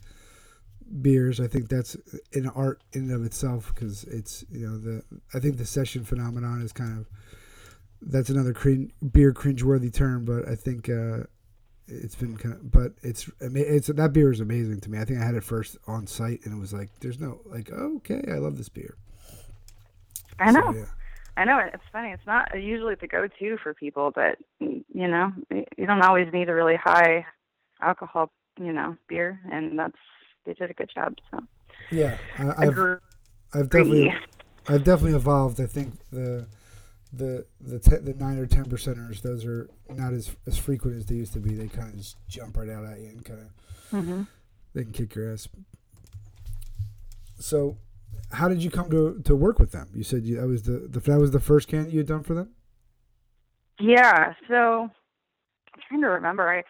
beers, 1.01 1.39
I 1.39 1.47
think 1.47 1.69
that's 1.69 1.95
an 2.33 2.49
art 2.55 2.81
in 2.93 3.03
and 3.03 3.13
of 3.13 3.25
itself 3.25 3.73
because 3.73 4.03
it's 4.05 4.45
you 4.49 4.67
know 4.67 4.77
the 4.77 5.03
I 5.33 5.39
think 5.39 5.57
the 5.57 5.65
session 5.65 6.03
phenomenon 6.03 6.61
is 6.61 6.71
kind 6.71 6.99
of 6.99 7.07
that's 8.01 8.29
another 8.29 8.53
cring, 8.53 8.91
beer 9.11 9.33
cringeworthy 9.33 9.93
term, 9.93 10.25
but 10.25 10.47
I 10.47 10.55
think 10.55 10.89
uh, 10.89 11.23
it's 11.87 12.15
been 12.15 12.37
kind 12.37 12.55
of 12.55 12.71
but 12.71 12.93
it's 13.01 13.29
it's 13.39 13.87
that 13.87 14.13
beer 14.13 14.31
is 14.31 14.39
amazing 14.39 14.81
to 14.81 14.89
me. 14.89 14.99
I 14.99 15.05
think 15.05 15.19
I 15.19 15.25
had 15.25 15.35
it 15.35 15.43
first 15.43 15.77
on 15.87 16.07
site 16.07 16.41
and 16.45 16.53
it 16.53 16.59
was 16.59 16.73
like 16.73 16.89
there's 16.99 17.19
no 17.19 17.41
like 17.45 17.71
okay, 17.71 18.23
I 18.29 18.37
love 18.37 18.57
this 18.57 18.69
beer. 18.69 18.97
I 20.39 20.51
know. 20.51 20.71
So, 20.71 20.77
yeah. 20.77 20.85
I 21.37 21.45
know 21.45 21.59
it's 21.59 21.83
funny. 21.91 22.09
It's 22.09 22.25
not 22.25 22.49
usually 22.59 22.95
the 22.95 23.07
go-to 23.07 23.57
for 23.61 23.75
people, 23.75 24.11
but 24.13 24.37
you 24.59 24.83
know, 25.07 25.31
you 25.51 25.85
don't 25.85 26.01
always 26.01 26.27
need 26.33 26.49
a 26.49 26.53
really 26.53 26.75
high 26.75 27.25
alcohol, 27.79 28.31
you 28.59 28.73
know, 28.73 28.97
beer, 29.07 29.39
and 29.51 29.77
that's 29.77 29.97
they 30.47 30.53
did 30.53 30.71
a 30.71 30.73
good 30.73 30.89
job. 30.93 31.13
So 31.29 31.39
Yeah, 31.91 32.17
I, 32.39 32.65
I've. 32.65 32.77
I've 33.53 33.69
definitely 33.69 34.13
I've 34.67 34.83
definitely 34.83 35.15
evolved. 35.15 35.61
I 35.61 35.65
think 35.65 35.93
the 36.11 36.47
the 37.13 37.45
the 37.61 37.79
te- 37.79 37.97
the 37.97 38.13
nine 38.13 38.37
or 38.37 38.45
ten 38.45 38.65
percenters 38.65 39.21
those 39.21 39.45
are 39.45 39.69
not 39.89 40.13
as 40.13 40.35
as 40.45 40.57
frequent 40.57 40.97
as 40.97 41.05
they 41.05 41.15
used 41.15 41.33
to 41.33 41.39
be. 41.39 41.53
They 41.53 41.67
kind 41.67 41.89
of 41.89 41.97
just 41.97 42.17
jump 42.27 42.57
right 42.57 42.69
out 42.69 42.85
at 42.85 42.99
you 42.99 43.07
and 43.07 43.23
kind 43.23 43.39
of 43.39 43.47
hmm 43.89 44.23
they 44.73 44.83
can 44.83 44.91
kick 44.91 45.15
your 45.15 45.31
ass. 45.31 45.47
So, 47.39 47.77
how 48.31 48.47
did 48.49 48.63
you 48.63 48.69
come 48.69 48.89
to 48.89 49.21
to 49.23 49.35
work 49.35 49.59
with 49.59 49.71
them? 49.71 49.89
You 49.93 50.03
said 50.03 50.25
you, 50.25 50.39
that 50.39 50.47
was 50.47 50.63
the, 50.63 50.87
the 50.89 50.99
that 50.99 51.19
was 51.19 51.31
the 51.31 51.39
first 51.39 51.67
can 51.67 51.89
you 51.89 51.99
had 51.99 52.07
done 52.07 52.23
for 52.23 52.33
them. 52.33 52.51
Yeah. 53.79 54.33
So 54.47 54.89
I'm 55.73 55.81
trying 55.87 56.01
to 56.01 56.07
remember. 56.07 56.49
I 56.49 56.63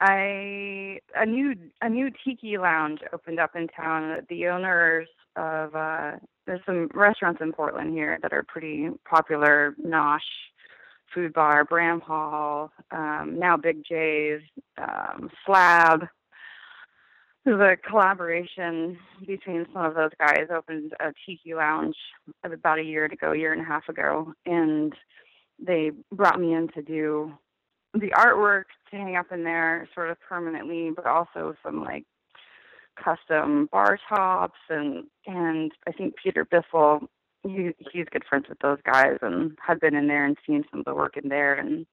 I 0.00 0.98
a 1.14 1.24
new 1.24 1.54
a 1.80 1.88
new 1.88 2.10
tiki 2.24 2.58
lounge 2.58 3.00
opened 3.12 3.40
up 3.40 3.56
in 3.56 3.68
town. 3.68 4.26
The 4.28 4.48
owners 4.48 5.08
of 5.36 5.74
uh 5.74 6.12
there's 6.46 6.60
some 6.66 6.88
restaurants 6.94 7.40
in 7.40 7.52
Portland 7.52 7.92
here 7.92 8.18
that 8.22 8.32
are 8.32 8.44
pretty 8.46 8.88
popular. 9.08 9.74
Nosh 9.84 10.20
Food 11.14 11.32
Bar, 11.32 11.64
Bramhall, 11.64 12.70
um, 12.90 13.38
now 13.38 13.56
Big 13.56 13.82
J's, 13.88 14.42
um, 14.76 15.30
Slab. 15.44 16.06
the 17.44 17.76
collaboration 17.88 18.98
between 19.26 19.66
some 19.72 19.84
of 19.84 19.94
those 19.94 20.10
guys 20.18 20.48
opened 20.54 20.92
a 21.00 21.12
tiki 21.24 21.54
lounge 21.54 21.96
about 22.44 22.78
a 22.78 22.82
year 22.82 23.04
ago, 23.04 23.32
year 23.32 23.52
and 23.52 23.62
a 23.62 23.64
half 23.64 23.88
ago, 23.88 24.32
and 24.44 24.92
they 25.64 25.90
brought 26.12 26.40
me 26.40 26.54
in 26.54 26.68
to 26.74 26.82
do 26.82 27.32
the 27.94 28.10
artwork 28.10 28.64
to 28.90 28.96
hang 28.96 29.16
up 29.16 29.32
in 29.32 29.44
there 29.44 29.88
sort 29.94 30.10
of 30.10 30.18
permanently, 30.20 30.90
but 30.94 31.06
also 31.06 31.54
some 31.62 31.82
like 31.82 32.04
custom 33.02 33.68
bar 33.70 33.98
tops 34.08 34.58
and 34.70 35.04
and 35.26 35.72
I 35.86 35.92
think 35.92 36.14
Peter 36.22 36.44
Bissell 36.44 37.08
he 37.42 37.72
he's 37.92 38.06
good 38.10 38.24
friends 38.28 38.46
with 38.48 38.58
those 38.60 38.78
guys 38.84 39.18
and 39.20 39.56
had 39.64 39.80
been 39.80 39.94
in 39.94 40.08
there 40.08 40.24
and 40.24 40.36
seen 40.46 40.64
some 40.70 40.80
of 40.80 40.86
the 40.86 40.94
work 40.94 41.16
in 41.16 41.28
there 41.28 41.54
and 41.54 41.86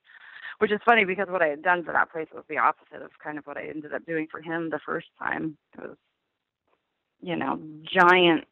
which 0.60 0.71
is 0.71 0.79
funny 0.86 1.03
because 1.03 1.27
what 1.29 1.41
I 1.41 1.47
had 1.47 1.62
done 1.62 1.84
for 1.84 1.91
that 1.91 2.12
place 2.12 2.29
was 2.34 2.45
the 2.47 2.58
opposite 2.58 3.01
of 3.01 3.12
kind 3.21 3.38
of 3.38 3.45
what 3.45 3.58
I 3.58 3.67
ended 3.67 3.93
up 3.93 4.06
doing 4.06 4.27
for 4.32 4.41
him 4.41 4.69
the 4.69 4.79
first 4.86 5.08
time. 5.19 5.58
It 5.77 5.82
was 5.82 5.97
you 7.23 7.38
know, 7.38 7.60
giant, 7.84 8.43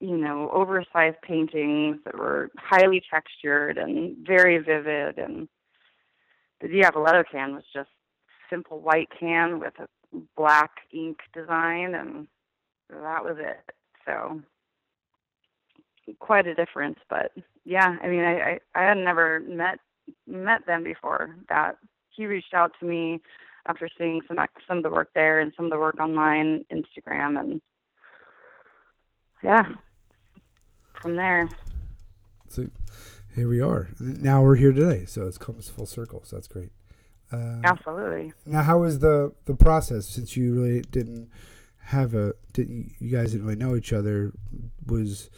you 0.00 0.16
know, 0.16 0.50
oversized 0.52 1.22
paintings 1.22 1.98
that 2.04 2.18
were 2.18 2.50
highly 2.56 3.00
textured 3.08 3.78
and 3.78 4.16
very 4.26 4.58
vivid 4.58 5.16
and 5.16 5.48
the 6.60 6.68
Diavoletto 6.68 7.24
can 7.30 7.54
was 7.54 7.64
just 7.72 7.90
simple 8.50 8.80
white 8.80 9.08
can 9.18 9.60
with 9.60 9.74
a 9.78 9.88
black 10.36 10.70
ink 10.92 11.18
design, 11.34 11.94
and 11.94 12.28
that 12.90 13.24
was 13.24 13.36
it. 13.38 13.74
So 14.04 14.40
quite 16.18 16.46
a 16.46 16.54
difference, 16.54 16.98
but 17.10 17.32
yeah, 17.64 17.96
I 18.02 18.08
mean, 18.08 18.20
I 18.20 18.40
I, 18.40 18.58
I 18.74 18.82
had 18.84 18.98
never 18.98 19.40
met 19.40 19.80
met 20.26 20.66
them 20.66 20.84
before. 20.84 21.36
That 21.48 21.76
he 22.10 22.26
reached 22.26 22.54
out 22.54 22.72
to 22.80 22.86
me 22.86 23.20
after 23.66 23.88
seeing 23.98 24.20
some 24.28 24.38
some 24.68 24.78
of 24.78 24.82
the 24.82 24.90
work 24.90 25.10
there 25.14 25.40
and 25.40 25.52
some 25.56 25.66
of 25.66 25.72
the 25.72 25.78
work 25.78 25.98
online, 26.00 26.64
Instagram, 26.72 27.38
and 27.38 27.60
yeah, 29.42 29.64
from 30.94 31.16
there. 31.16 31.48
So 32.48 32.68
here 33.36 33.48
we 33.48 33.60
are. 33.60 33.88
Now 34.00 34.42
we're 34.42 34.56
here 34.56 34.72
today, 34.72 35.04
so 35.04 35.26
it's 35.26 35.38
comes 35.38 35.68
full 35.68 35.86
circle. 35.86 36.22
So 36.24 36.36
that's 36.36 36.48
great. 36.48 36.70
Uh, 37.30 37.60
Absolutely. 37.64 38.32
Now, 38.44 38.62
how 38.62 38.78
was 38.80 38.98
the 39.00 39.32
the 39.44 39.54
process 39.54 40.06
since 40.06 40.36
you 40.36 40.54
really 40.54 40.80
didn't 40.80 41.30
have 41.84 42.14
a 42.14 42.32
didn't 42.52 42.92
you 42.98 43.10
guys 43.16 43.32
didn't 43.32 43.46
really 43.46 43.58
know 43.58 43.76
each 43.76 43.92
other? 43.92 44.32
Was 44.86 45.30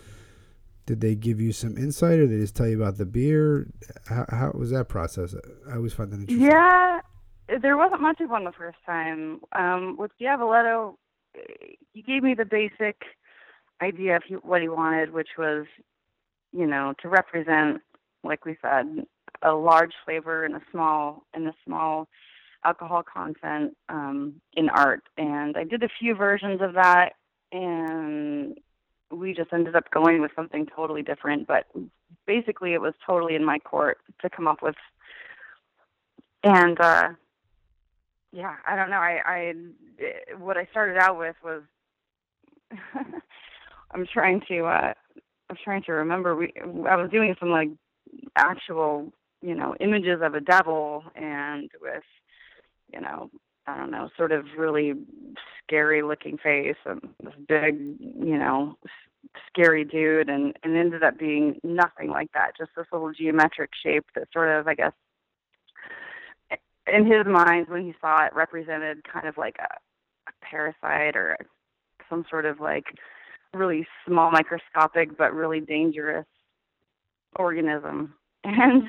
did 0.86 1.00
they 1.00 1.14
give 1.14 1.40
you 1.40 1.52
some 1.52 1.76
insight, 1.76 2.18
or 2.18 2.26
did 2.26 2.38
they 2.38 2.40
just 2.40 2.56
tell 2.56 2.68
you 2.68 2.80
about 2.80 2.96
the 2.96 3.04
beer? 3.04 3.66
How, 4.06 4.24
how 4.30 4.52
was 4.54 4.70
that 4.70 4.88
process? 4.88 5.34
I 5.70 5.76
always 5.76 5.92
find 5.92 6.10
that 6.12 6.20
interesting. 6.20 6.46
Yeah, 6.46 7.00
there 7.60 7.76
wasn't 7.76 8.00
much 8.00 8.20
of 8.20 8.30
one 8.30 8.44
the 8.44 8.52
first 8.52 8.78
time. 8.86 9.40
Um, 9.52 9.96
with 9.98 10.12
Diavoletto, 10.20 10.94
he 11.92 12.02
gave 12.02 12.22
me 12.22 12.34
the 12.34 12.44
basic 12.44 13.02
idea 13.82 14.16
of 14.16 14.22
he, 14.26 14.34
what 14.34 14.62
he 14.62 14.68
wanted, 14.68 15.12
which 15.12 15.28
was, 15.36 15.66
you 16.52 16.66
know, 16.66 16.94
to 17.02 17.08
represent, 17.08 17.82
like 18.24 18.44
we 18.44 18.56
said, 18.62 19.06
a 19.42 19.52
large 19.52 19.92
flavor 20.04 20.44
and 20.44 20.54
a 20.54 20.62
small 20.70 21.24
and 21.34 21.46
a 21.46 21.54
small 21.64 22.08
alcohol 22.64 23.02
content 23.02 23.76
um, 23.88 24.34
in 24.54 24.68
art. 24.68 25.02
And 25.16 25.56
I 25.56 25.64
did 25.64 25.82
a 25.82 25.88
few 25.98 26.14
versions 26.14 26.60
of 26.60 26.74
that, 26.74 27.12
and 27.52 28.58
we 29.10 29.32
just 29.32 29.52
ended 29.52 29.76
up 29.76 29.90
going 29.90 30.20
with 30.20 30.32
something 30.34 30.66
totally 30.66 31.02
different. 31.02 31.46
But 31.46 31.66
basically, 32.26 32.74
it 32.74 32.80
was 32.80 32.94
totally 33.06 33.34
in 33.34 33.44
my 33.44 33.58
court 33.58 33.98
to 34.22 34.30
come 34.30 34.48
up 34.48 34.62
with. 34.62 34.76
And 36.42 36.80
uh, 36.80 37.10
yeah, 38.32 38.56
I 38.66 38.76
don't 38.76 38.90
know. 38.90 38.96
I, 38.96 39.20
I 39.24 39.54
what 40.36 40.56
I 40.56 40.66
started 40.70 40.98
out 40.98 41.18
with 41.18 41.36
was 41.42 41.62
I'm 43.92 44.06
trying 44.12 44.42
to 44.48 44.64
uh, 44.64 44.92
I'm 45.48 45.56
trying 45.62 45.82
to 45.84 45.92
remember. 45.92 46.36
We 46.36 46.52
I 46.88 46.96
was 46.96 47.10
doing 47.10 47.34
some 47.40 47.50
like 47.50 47.70
actual 48.36 49.12
you 49.40 49.54
know, 49.54 49.74
images 49.80 50.20
of 50.22 50.34
a 50.34 50.40
devil 50.40 51.04
and 51.14 51.70
with, 51.80 52.02
you 52.92 53.00
know, 53.00 53.30
I 53.66 53.76
don't 53.76 53.90
know, 53.90 54.08
sort 54.16 54.32
of 54.32 54.46
really 54.56 54.94
scary 55.62 56.02
looking 56.02 56.38
face 56.38 56.76
and 56.86 57.00
this 57.22 57.34
big, 57.46 57.76
you 58.00 58.38
know, 58.38 58.76
scary 59.46 59.84
dude 59.84 60.28
and, 60.28 60.56
and 60.62 60.76
ended 60.76 61.02
up 61.02 61.18
being 61.18 61.60
nothing 61.62 62.08
like 62.08 62.32
that, 62.32 62.56
just 62.56 62.70
this 62.76 62.86
little 62.92 63.12
geometric 63.12 63.70
shape 63.80 64.06
that 64.14 64.28
sort 64.32 64.48
of, 64.48 64.66
I 64.66 64.74
guess, 64.74 64.92
in 66.92 67.04
his 67.04 67.26
mind 67.26 67.66
when 67.68 67.84
he 67.84 67.94
saw 68.00 68.24
it 68.24 68.34
represented 68.34 69.04
kind 69.04 69.28
of 69.28 69.36
like 69.36 69.56
a, 69.58 69.74
a 70.28 70.32
parasite 70.40 71.14
or 71.14 71.36
some 72.08 72.24
sort 72.30 72.46
of 72.46 72.58
like 72.58 72.86
really 73.54 73.86
small 74.06 74.30
microscopic 74.30 75.16
but 75.16 75.34
really 75.34 75.60
dangerous 75.60 76.26
organism. 77.36 78.14
And 78.44 78.84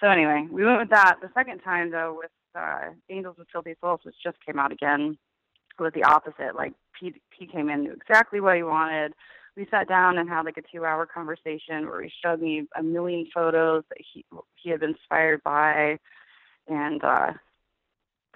so 0.00 0.08
anyway, 0.08 0.46
we 0.50 0.64
went 0.64 0.78
with 0.78 0.90
that. 0.90 1.16
The 1.22 1.30
second 1.34 1.60
time 1.60 1.90
though, 1.90 2.18
with 2.20 2.30
uh, 2.54 2.90
Angels 3.08 3.36
with 3.38 3.48
Filthy 3.50 3.74
Souls, 3.80 4.00
which 4.04 4.14
just 4.22 4.36
came 4.44 4.58
out 4.58 4.72
again, 4.72 5.16
was 5.78 5.92
the 5.94 6.04
opposite. 6.04 6.54
Like 6.54 6.74
Pete, 6.98 7.20
he 7.36 7.46
came 7.46 7.68
in 7.68 7.84
knew 7.84 7.92
exactly 7.92 8.40
what 8.40 8.56
he 8.56 8.62
wanted. 8.62 9.14
We 9.56 9.66
sat 9.70 9.88
down 9.88 10.18
and 10.18 10.28
had 10.28 10.44
like 10.44 10.56
a 10.56 10.62
two-hour 10.62 11.06
conversation 11.06 11.86
where 11.86 12.02
he 12.02 12.10
showed 12.22 12.40
me 12.40 12.66
a 12.76 12.82
million 12.82 13.26
photos 13.32 13.84
that 13.88 13.98
he 14.12 14.24
he 14.56 14.70
had 14.70 14.80
been 14.80 14.90
inspired 14.90 15.42
by, 15.44 15.98
and 16.68 17.02
uh, 17.04 17.32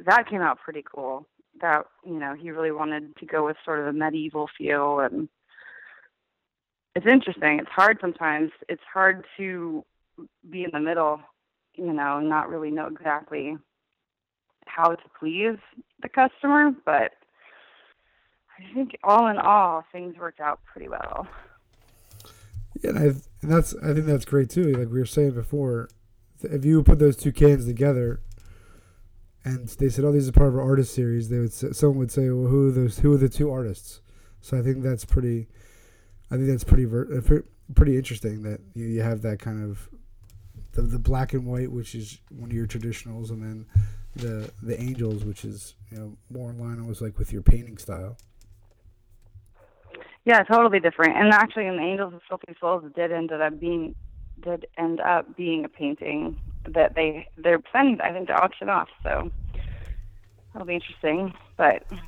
that 0.06 0.28
came 0.28 0.42
out 0.42 0.58
pretty 0.64 0.84
cool. 0.94 1.26
That 1.60 1.86
you 2.04 2.18
know 2.18 2.34
he 2.34 2.50
really 2.50 2.70
wanted 2.70 3.16
to 3.16 3.26
go 3.26 3.44
with 3.44 3.56
sort 3.64 3.80
of 3.80 3.88
a 3.88 3.92
medieval 3.92 4.48
feel, 4.56 5.00
and 5.00 5.28
it's 6.98 7.06
interesting. 7.06 7.58
It's 7.60 7.70
hard 7.70 7.98
sometimes. 8.00 8.50
It's 8.68 8.82
hard 8.92 9.24
to 9.38 9.84
be 10.50 10.64
in 10.64 10.70
the 10.72 10.80
middle 10.80 11.20
you 11.78 11.92
know, 11.92 12.20
not 12.20 12.50
really 12.50 12.70
know 12.70 12.86
exactly 12.86 13.56
how 14.66 14.88
to 14.88 15.02
please 15.18 15.56
the 16.02 16.08
customer, 16.08 16.72
but 16.84 17.12
I 18.58 18.74
think 18.74 18.98
all 19.04 19.28
in 19.28 19.38
all, 19.38 19.84
things 19.92 20.16
worked 20.18 20.40
out 20.40 20.60
pretty 20.70 20.88
well. 20.88 21.26
Yeah, 22.82 22.90
and, 22.90 23.22
and 23.42 23.50
that's 23.50 23.74
I 23.76 23.94
think 23.94 24.06
that's 24.06 24.24
great 24.24 24.50
too. 24.50 24.72
Like 24.72 24.88
we 24.88 24.98
were 24.98 25.06
saying 25.06 25.32
before, 25.32 25.88
if 26.42 26.64
you 26.64 26.82
put 26.82 26.98
those 26.98 27.16
two 27.16 27.32
cans 27.32 27.64
together, 27.64 28.20
and 29.44 29.68
they 29.68 29.88
said, 29.88 30.04
"Oh, 30.04 30.12
these 30.12 30.28
are 30.28 30.32
part 30.32 30.48
of 30.48 30.56
our 30.56 30.62
artist 30.62 30.94
series," 30.94 31.28
they 31.28 31.38
would 31.38 31.52
say, 31.52 31.70
someone 31.72 31.98
would 31.98 32.12
say, 32.12 32.28
"Well, 32.30 32.48
who 32.48 32.68
are 32.68 32.72
those? 32.72 32.98
Who 32.98 33.12
are 33.14 33.18
the 33.18 33.28
two 33.28 33.50
artists?" 33.50 34.00
So 34.40 34.58
I 34.58 34.62
think 34.62 34.82
that's 34.82 35.04
pretty. 35.04 35.48
I 36.30 36.36
think 36.36 36.48
that's 36.48 36.64
pretty 36.64 36.86
uh, 36.86 37.40
pretty 37.74 37.96
interesting 37.96 38.42
that 38.42 38.60
you, 38.74 38.86
you 38.86 39.02
have 39.02 39.22
that 39.22 39.38
kind 39.38 39.62
of 39.62 39.88
the 40.72 40.82
the 40.82 40.98
black 40.98 41.32
and 41.32 41.46
white, 41.46 41.70
which 41.70 41.94
is 41.94 42.18
one 42.30 42.50
of 42.50 42.56
your 42.56 42.66
traditionals, 42.66 43.30
and 43.30 43.42
then 43.42 43.66
the 44.16 44.50
the 44.62 44.80
angels, 44.80 45.24
which 45.24 45.44
is 45.44 45.74
you 45.90 45.98
know 45.98 46.16
more 46.30 46.50
in 46.50 46.58
line 46.58 46.80
almost 46.80 47.00
like 47.00 47.18
with 47.18 47.32
your 47.32 47.42
painting 47.42 47.78
style. 47.78 48.16
Yeah, 50.24 50.42
totally 50.42 50.80
different. 50.80 51.16
And 51.16 51.32
actually, 51.32 51.66
in 51.66 51.76
the 51.76 51.82
Angels 51.82 52.12
of 52.12 52.20
Filthy 52.28 52.54
Souls, 52.60 52.84
did 52.94 53.12
end 53.12 53.32
up 53.32 53.58
being 53.58 53.94
did 54.42 54.66
end 54.76 55.00
up 55.00 55.36
being 55.36 55.64
a 55.64 55.68
painting 55.68 56.38
that 56.68 56.94
they 56.94 57.26
they're 57.38 57.58
planning, 57.58 57.98
I 58.02 58.12
think, 58.12 58.28
to 58.28 58.34
auction 58.34 58.68
off. 58.68 58.88
So 59.02 59.30
that'll 60.52 60.66
be 60.66 60.74
interesting. 60.74 61.32
But 61.56 61.84
That's 61.88 62.02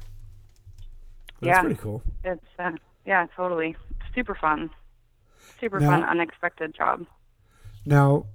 yeah, 1.41 1.61
pretty 1.63 1.77
cool. 1.77 2.03
It's 2.23 2.45
uh, 2.59 2.73
yeah, 3.07 3.27
totally 3.35 3.75
super 4.15 4.35
fun, 4.35 4.71
super 5.61 5.81
Now- 5.81 5.91
fun, 5.91 6.05
unexpected 6.05 6.75
job. 6.75 7.07
Now, 7.87 8.27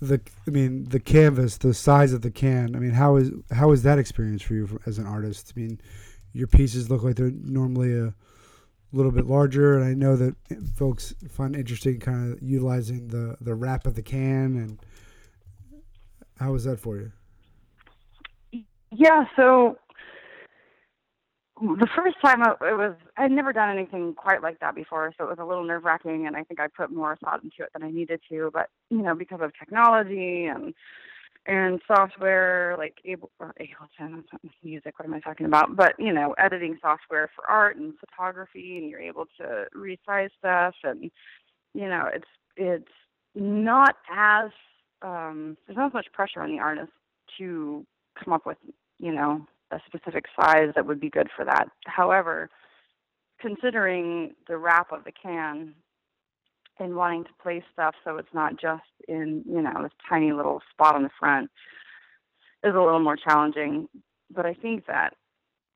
the 0.00 0.20
I 0.46 0.50
mean 0.50 0.84
the 0.84 1.00
canvas, 1.00 1.56
the 1.58 1.72
size 1.72 2.12
of 2.12 2.22
the 2.22 2.30
can. 2.30 2.76
I 2.76 2.78
mean, 2.78 2.90
how 2.90 3.16
is 3.16 3.30
how 3.50 3.72
is 3.72 3.82
that 3.84 3.98
experience 3.98 4.42
for 4.42 4.54
you 4.54 4.80
as 4.86 4.98
an 4.98 5.06
artist? 5.06 5.52
I 5.56 5.60
mean, 5.60 5.80
your 6.32 6.46
pieces 6.48 6.90
look 6.90 7.02
like 7.02 7.16
they're 7.16 7.30
normally 7.30 7.96
a 7.98 8.12
little 8.92 9.12
bit 9.12 9.26
larger, 9.26 9.76
and 9.76 9.84
I 9.84 9.94
know 9.94 10.16
that 10.16 10.36
folks 10.76 11.14
find 11.30 11.56
interesting 11.56 11.98
kind 11.98 12.32
of 12.32 12.42
utilizing 12.42 13.08
the 13.08 13.36
the 13.40 13.54
wrap 13.54 13.86
of 13.86 13.94
the 13.94 14.02
can. 14.02 14.56
And 14.56 14.78
how 16.38 16.52
was 16.52 16.64
that 16.64 16.78
for 16.78 16.98
you? 16.98 17.12
Yeah, 18.90 19.24
so 19.34 19.78
the 21.60 21.88
first 21.96 22.16
time 22.22 22.42
it 22.42 22.60
was 22.60 22.94
I'd 23.16 23.30
never 23.30 23.52
done 23.52 23.70
anything 23.70 24.14
quite 24.14 24.42
like 24.42 24.60
that 24.60 24.74
before, 24.74 25.12
so 25.16 25.24
it 25.24 25.30
was 25.30 25.38
a 25.40 25.44
little 25.44 25.64
nerve 25.64 25.84
wracking, 25.84 26.26
and 26.26 26.36
I 26.36 26.42
think 26.42 26.60
I 26.60 26.66
put 26.68 26.90
more 26.90 27.16
thought 27.16 27.42
into 27.42 27.62
it 27.62 27.70
than 27.72 27.82
I 27.82 27.90
needed 27.90 28.20
to. 28.30 28.50
But 28.52 28.68
you 28.90 29.02
know, 29.02 29.14
because 29.14 29.40
of 29.42 29.52
technology 29.58 30.46
and 30.46 30.74
and 31.46 31.80
software 31.86 32.74
like 32.76 32.96
Able, 33.04 33.30
or 33.38 33.54
Ableton, 33.60 34.24
music. 34.62 34.98
What 34.98 35.06
am 35.06 35.14
I 35.14 35.20
talking 35.20 35.46
about? 35.46 35.76
But 35.76 35.94
you 35.98 36.12
know, 36.12 36.34
editing 36.38 36.78
software 36.82 37.30
for 37.34 37.48
art 37.48 37.76
and 37.76 37.94
photography, 37.98 38.78
and 38.78 38.90
you're 38.90 39.00
able 39.00 39.26
to 39.38 39.66
resize 39.74 40.30
stuff, 40.38 40.74
and 40.84 41.10
you 41.72 41.88
know, 41.88 42.08
it's 42.12 42.28
it's 42.56 42.92
not 43.34 43.96
as 44.14 44.50
um, 45.02 45.56
there's 45.66 45.76
not 45.76 45.86
as 45.86 45.94
much 45.94 46.06
pressure 46.12 46.42
on 46.42 46.50
the 46.50 46.58
artist 46.58 46.92
to 47.38 47.86
come 48.22 48.34
up 48.34 48.44
with 48.44 48.58
you 48.98 49.12
know 49.12 49.46
a 49.70 49.80
specific 49.86 50.26
size 50.38 50.68
that 50.74 50.86
would 50.86 51.00
be 51.00 51.10
good 51.10 51.28
for 51.34 51.44
that. 51.44 51.68
However, 51.86 52.50
considering 53.40 54.34
the 54.48 54.56
wrap 54.56 54.92
of 54.92 55.04
the 55.04 55.12
can 55.12 55.74
and 56.78 56.94
wanting 56.94 57.24
to 57.24 57.30
place 57.42 57.62
stuff 57.72 57.94
so 58.04 58.16
it's 58.16 58.32
not 58.34 58.60
just 58.60 58.82
in, 59.08 59.42
you 59.46 59.62
know, 59.62 59.82
this 59.82 59.92
tiny 60.08 60.32
little 60.32 60.60
spot 60.70 60.94
on 60.94 61.02
the 61.02 61.10
front 61.18 61.50
is 62.64 62.74
a 62.74 62.80
little 62.80 63.00
more 63.00 63.16
challenging. 63.16 63.88
But 64.34 64.46
I 64.46 64.54
think 64.54 64.86
that 64.86 65.14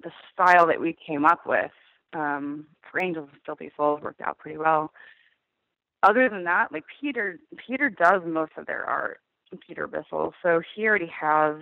the 0.03 0.11
style 0.33 0.66
that 0.66 0.81
we 0.81 0.96
came 1.07 1.24
up 1.24 1.46
with 1.46 1.70
um, 2.12 2.66
for 2.90 3.03
Angels 3.03 3.29
and 3.33 3.40
Filthy 3.44 3.70
Souls 3.76 4.00
worked 4.03 4.20
out 4.20 4.38
pretty 4.38 4.59
well. 4.59 4.92
Other 6.03 6.29
than 6.29 6.44
that, 6.44 6.72
like 6.72 6.85
Peter, 7.00 7.38
Peter 7.66 7.90
does 7.90 8.22
most 8.26 8.53
of 8.57 8.66
their 8.66 8.85
art. 8.85 9.20
Peter 9.66 9.88
Bissell, 9.88 10.33
so 10.44 10.61
he 10.74 10.87
already 10.87 11.11
has. 11.20 11.57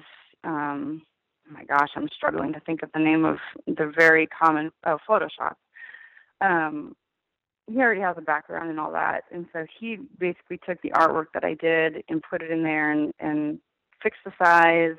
Um, 0.45 1.03
my 1.51 1.65
gosh, 1.65 1.91
I'm 1.97 2.09
struggling 2.15 2.53
to 2.53 2.61
think 2.61 2.83
of 2.83 2.91
the 2.93 3.01
name 3.01 3.25
of 3.25 3.39
the 3.67 3.93
very 3.97 4.27
common 4.27 4.71
oh, 4.87 4.99
Photoshop. 5.09 5.55
Um, 6.41 6.95
he 7.67 7.79
already 7.79 8.01
has 8.01 8.17
a 8.17 8.23
background 8.23 8.71
and 8.71 8.81
all 8.81 8.93
that, 8.93 9.25
and 9.31 9.47
so 9.53 9.67
he 9.79 9.99
basically 10.19 10.59
took 10.67 10.81
the 10.83 10.91
artwork 10.91 11.27
that 11.35 11.45
I 11.45 11.55
did 11.55 12.03
and 12.09 12.23
put 12.23 12.43
it 12.43 12.51
in 12.51 12.63
there 12.63 12.91
and 12.91 13.13
and 13.21 13.59
fixed 14.03 14.21
the 14.25 14.33
size 14.43 14.97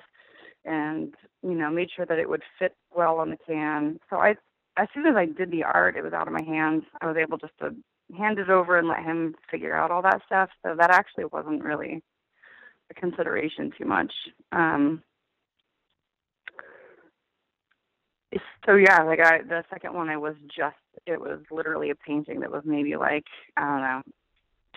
and 0.66 1.14
you 1.42 1.56
know 1.56 1.70
made 1.70 1.90
sure 1.96 2.06
that 2.06 2.20
it 2.20 2.30
would 2.30 2.44
fit 2.60 2.76
well 2.96 3.18
on 3.18 3.32
the 3.32 3.38
can. 3.38 4.00
So 4.10 4.18
I 4.18 4.36
as 4.78 4.88
soon 4.94 5.06
as 5.06 5.16
I 5.16 5.26
did 5.26 5.52
the 5.52 5.64
art, 5.64 5.98
it 5.98 6.04
was 6.04 6.14
out 6.14 6.28
of 6.28 6.34
my 6.34 6.44
hands. 6.44 6.84
I 7.02 7.08
was 7.08 7.18
able 7.18 7.38
just 7.38 7.58
to 7.60 7.76
hand 8.18 8.40
it 8.40 8.50
over 8.50 8.78
and 8.78 8.88
let 8.88 9.04
him 9.04 9.36
figure 9.50 9.76
out 9.76 9.92
all 9.92 10.02
that 10.04 10.22
stuff. 10.26 10.50
So 10.64 10.76
that 10.78 10.92
actually 10.92 11.26
wasn't 11.26 11.64
really 11.64 12.02
a 12.90 12.94
consideration 12.94 13.72
too 13.78 13.86
much. 13.86 14.12
Um, 14.52 15.04
so 18.66 18.76
yeah, 18.76 19.02
like 19.04 19.20
I, 19.20 19.42
the 19.42 19.64
second 19.70 19.94
one, 19.94 20.10
I 20.10 20.18
was 20.18 20.36
just, 20.56 20.76
it 21.06 21.20
was 21.20 21.40
literally 21.52 21.90
a 21.90 21.96
painting 21.96 22.42
that 22.42 22.52
was 22.52 22.64
maybe 22.66 22.96
like, 22.96 23.26
I 23.58 23.62
don't 23.62 23.82
know, 23.82 24.02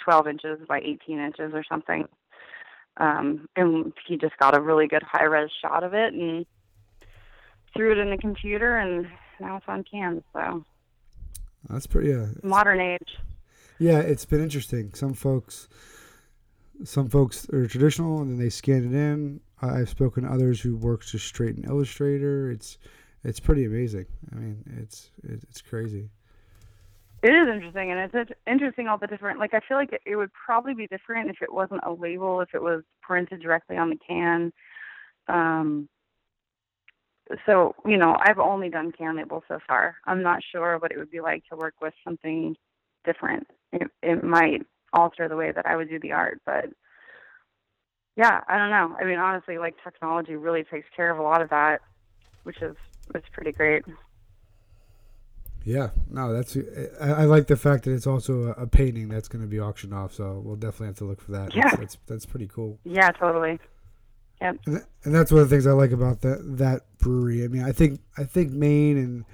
12 0.04 0.28
inches 0.28 0.58
by 0.68 0.80
18 0.80 1.18
inches 1.18 1.52
or 1.54 1.64
something. 1.68 2.08
Um, 2.98 3.48
and 3.56 3.92
he 4.06 4.16
just 4.16 4.36
got 4.38 4.56
a 4.56 4.60
really 4.60 4.86
good 4.86 5.02
high 5.02 5.24
res 5.24 5.50
shot 5.60 5.82
of 5.82 5.94
it 5.94 6.12
and 6.12 6.46
threw 7.74 7.92
it 7.92 7.98
in 7.98 8.10
the 8.10 8.18
computer 8.18 8.76
and 8.76 9.06
now 9.40 9.56
it's 9.56 9.66
on 9.68 9.84
cans. 9.84 10.22
So 10.32 10.64
that's 11.68 11.86
pretty, 11.86 12.10
yeah. 12.10 12.26
Modern 12.42 12.80
age. 12.80 13.18
Yeah, 13.78 13.98
it's 13.98 14.24
been 14.24 14.42
interesting. 14.42 14.92
Some 14.94 15.14
folks, 15.14 15.68
some 16.84 17.08
folks 17.08 17.48
are 17.50 17.66
traditional 17.66 18.20
and 18.20 18.30
then 18.30 18.38
they 18.38 18.50
scan 18.50 18.84
it 18.84 18.94
in. 18.94 19.40
I've 19.60 19.88
spoken 19.88 20.24
to 20.24 20.30
others 20.30 20.60
who 20.60 20.76
work 20.76 21.04
just 21.04 21.26
straight 21.26 21.56
in 21.56 21.64
Illustrator. 21.64 22.50
It's 22.50 22.78
it's 23.24 23.40
pretty 23.40 23.64
amazing. 23.64 24.06
I 24.32 24.36
mean, 24.36 24.64
it's 24.78 25.10
it's 25.22 25.60
crazy. 25.60 26.10
It 27.22 27.30
is 27.30 27.48
interesting, 27.48 27.92
and 27.92 28.10
it's 28.12 28.32
interesting 28.48 28.88
all 28.88 28.98
the 28.98 29.06
different. 29.06 29.38
Like, 29.38 29.54
I 29.54 29.60
feel 29.60 29.76
like 29.76 29.92
it, 29.92 30.00
it 30.04 30.16
would 30.16 30.32
probably 30.32 30.74
be 30.74 30.88
different 30.88 31.30
if 31.30 31.40
it 31.40 31.52
wasn't 31.52 31.82
a 31.86 31.92
label, 31.92 32.40
if 32.40 32.48
it 32.52 32.60
was 32.60 32.82
printed 33.00 33.40
directly 33.40 33.76
on 33.76 33.90
the 33.90 33.98
can. 34.06 34.52
Um, 35.28 35.88
so 37.46 37.76
you 37.86 37.96
know, 37.96 38.16
I've 38.18 38.40
only 38.40 38.68
done 38.68 38.90
can 38.90 39.16
labels 39.16 39.44
so 39.46 39.60
far. 39.68 39.96
I'm 40.04 40.22
not 40.22 40.42
sure 40.50 40.78
what 40.78 40.90
it 40.90 40.98
would 40.98 41.12
be 41.12 41.20
like 41.20 41.44
to 41.48 41.56
work 41.56 41.74
with 41.80 41.94
something 42.04 42.56
different. 43.04 43.46
It, 43.72 43.88
it 44.02 44.24
might 44.24 44.66
alter 44.92 45.28
the 45.28 45.36
way 45.36 45.52
that 45.52 45.64
I 45.64 45.76
would 45.76 45.88
do 45.88 46.00
the 46.00 46.12
art, 46.12 46.40
but 46.44 46.66
yeah, 48.16 48.40
I 48.48 48.58
don't 48.58 48.70
know. 48.70 48.96
I 49.00 49.04
mean, 49.04 49.18
honestly, 49.18 49.58
like 49.58 49.74
technology 49.82 50.34
really 50.34 50.64
takes 50.64 50.86
care 50.94 51.10
of 51.10 51.18
a 51.18 51.22
lot 51.22 51.40
of 51.40 51.50
that, 51.50 51.80
which 52.42 52.60
is 52.60 52.76
it's 53.14 53.28
pretty 53.32 53.52
great. 53.52 53.84
Yeah, 55.64 55.90
no, 56.10 56.32
that's 56.32 56.56
I, 57.00 57.06
I, 57.06 57.24
like 57.24 57.46
the 57.46 57.56
fact 57.56 57.84
that 57.84 57.92
it's 57.92 58.06
also 58.06 58.48
a, 58.48 58.62
a 58.62 58.66
painting 58.66 59.08
that's 59.08 59.28
going 59.28 59.42
to 59.42 59.48
be 59.48 59.60
auctioned 59.60 59.94
off. 59.94 60.12
So 60.12 60.42
we'll 60.44 60.56
definitely 60.56 60.88
have 60.88 60.96
to 60.96 61.04
look 61.04 61.20
for 61.20 61.32
that. 61.32 61.54
Yeah, 61.54 61.64
that's 61.64 61.76
that's, 61.76 61.98
that's 62.06 62.26
pretty 62.26 62.48
cool. 62.48 62.78
Yeah, 62.84 63.10
totally. 63.12 63.60
Yep. 64.40 64.58
And, 64.66 64.84
and 65.04 65.14
that's 65.14 65.30
one 65.30 65.40
of 65.40 65.48
the 65.48 65.54
things 65.54 65.66
I 65.66 65.72
like 65.72 65.92
about 65.92 66.20
that 66.22 66.58
that 66.58 66.82
brewery. 66.98 67.44
I 67.44 67.48
mean, 67.48 67.62
I 67.62 67.70
think 67.70 68.00
I 68.18 68.24
think 68.24 68.50
Maine 68.50 68.98
and 68.98 69.24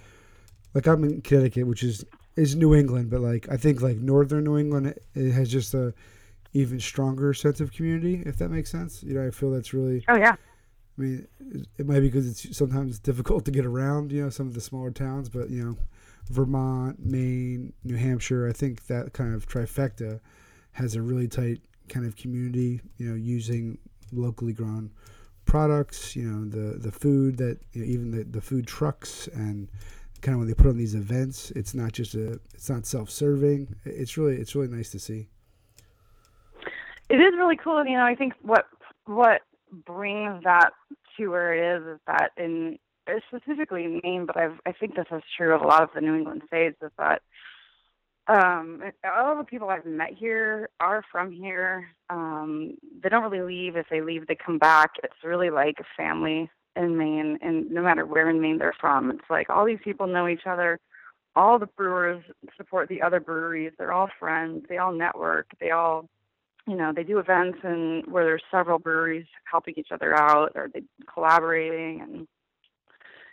like 0.74 0.86
I'm 0.86 1.02
in 1.04 1.22
Connecticut, 1.22 1.66
which 1.66 1.82
is 1.82 2.04
is 2.36 2.54
New 2.54 2.74
England, 2.74 3.10
but 3.10 3.20
like 3.20 3.48
I 3.50 3.56
think 3.56 3.80
like 3.80 3.96
northern 3.96 4.44
New 4.44 4.58
England 4.58 4.94
it 5.14 5.32
has 5.32 5.50
just 5.50 5.72
a 5.72 5.94
even 6.52 6.78
stronger 6.78 7.32
sense 7.32 7.60
of 7.60 7.72
community, 7.72 8.22
if 8.26 8.36
that 8.36 8.50
makes 8.50 8.70
sense. 8.70 9.02
You 9.02 9.14
know, 9.14 9.26
I 9.26 9.30
feel 9.30 9.50
that's 9.50 9.72
really. 9.72 10.04
Oh 10.08 10.16
yeah. 10.16 10.36
I 10.98 11.02
mean, 11.02 11.28
it 11.78 11.86
might 11.86 12.00
be 12.00 12.08
because 12.08 12.28
it's 12.28 12.56
sometimes 12.56 12.98
difficult 12.98 13.44
to 13.44 13.50
get 13.50 13.64
around. 13.64 14.10
You 14.10 14.24
know, 14.24 14.30
some 14.30 14.48
of 14.48 14.54
the 14.54 14.60
smaller 14.60 14.90
towns, 14.90 15.28
but 15.28 15.50
you 15.50 15.64
know, 15.64 15.76
Vermont, 16.30 17.04
Maine, 17.04 17.72
New 17.84 17.96
Hampshire. 17.96 18.48
I 18.48 18.52
think 18.52 18.86
that 18.86 19.12
kind 19.12 19.34
of 19.34 19.48
trifecta 19.48 20.20
has 20.72 20.94
a 20.94 21.02
really 21.02 21.28
tight 21.28 21.60
kind 21.88 22.04
of 22.04 22.16
community. 22.16 22.80
You 22.96 23.10
know, 23.10 23.14
using 23.14 23.78
locally 24.12 24.52
grown 24.52 24.90
products. 25.44 26.16
You 26.16 26.30
know, 26.30 26.48
the 26.48 26.78
the 26.78 26.92
food 26.92 27.38
that 27.38 27.58
you 27.72 27.82
know, 27.82 27.86
even 27.86 28.10
the 28.10 28.24
the 28.24 28.40
food 28.40 28.66
trucks 28.66 29.28
and 29.28 29.68
kind 30.20 30.34
of 30.34 30.40
when 30.40 30.48
they 30.48 30.54
put 30.54 30.66
on 30.66 30.76
these 30.76 30.94
events, 30.94 31.50
it's 31.52 31.74
not 31.74 31.92
just 31.92 32.14
a, 32.14 32.40
it's 32.54 32.68
not 32.68 32.86
self-serving. 32.86 33.74
It's 33.84 34.16
really, 34.16 34.36
it's 34.36 34.54
really 34.54 34.68
nice 34.68 34.90
to 34.90 34.98
see. 34.98 35.28
It 37.08 37.20
is 37.20 37.34
really 37.36 37.56
cool. 37.56 37.84
You 37.86 37.96
know, 37.96 38.04
I 38.04 38.14
think 38.14 38.34
what 38.42 38.66
what 39.06 39.42
brings 39.72 40.42
that 40.44 40.70
to 41.16 41.28
where 41.28 41.52
it 41.52 41.78
is 41.78 41.94
is 41.94 42.00
that 42.06 42.30
in 42.36 42.78
specifically 43.28 43.84
in 43.84 44.00
Maine, 44.02 44.26
but 44.26 44.36
I've, 44.36 44.60
I 44.66 44.72
think 44.72 44.94
this 44.94 45.06
is 45.10 45.22
true 45.36 45.54
of 45.54 45.62
a 45.62 45.66
lot 45.66 45.82
of 45.82 45.90
the 45.94 46.00
New 46.00 46.14
England 46.14 46.42
states, 46.46 46.76
is 46.82 46.90
that 46.98 47.22
um, 48.26 48.82
all 49.04 49.38
the 49.38 49.44
people 49.44 49.70
I've 49.70 49.86
met 49.86 50.12
here 50.12 50.68
are 50.80 51.02
from 51.10 51.32
here. 51.32 51.88
Um, 52.10 52.76
they 53.02 53.08
don't 53.08 53.30
really 53.30 53.40
leave. 53.40 53.76
If 53.76 53.86
they 53.90 54.02
leave, 54.02 54.26
they 54.26 54.34
come 54.34 54.58
back. 54.58 54.90
It's 55.02 55.24
really 55.24 55.48
like 55.48 55.76
a 55.80 55.84
family 55.96 56.50
in 56.76 56.98
Maine, 56.98 57.38
and 57.40 57.70
no 57.70 57.82
matter 57.82 58.04
where 58.04 58.28
in 58.28 58.40
Maine 58.40 58.58
they're 58.58 58.74
from, 58.78 59.10
it's 59.10 59.30
like 59.30 59.48
all 59.48 59.64
these 59.64 59.78
people 59.82 60.06
know 60.06 60.28
each 60.28 60.46
other. 60.46 60.78
All 61.34 61.58
the 61.58 61.66
brewers 61.66 62.22
support 62.56 62.88
the 62.88 63.02
other 63.02 63.20
breweries. 63.20 63.72
They're 63.78 63.92
all 63.92 64.08
friends. 64.18 64.64
They 64.68 64.78
all 64.78 64.92
network. 64.92 65.46
They 65.60 65.70
all, 65.70 66.08
you 66.68 66.76
know, 66.76 66.92
they 66.94 67.02
do 67.02 67.18
events 67.18 67.58
and 67.62 68.04
where 68.12 68.24
there's 68.24 68.42
several 68.50 68.78
breweries 68.78 69.24
helping 69.50 69.74
each 69.78 69.88
other 69.90 70.14
out 70.14 70.52
or 70.54 70.68
they 70.72 70.82
collaborating, 71.12 72.02
and 72.02 72.28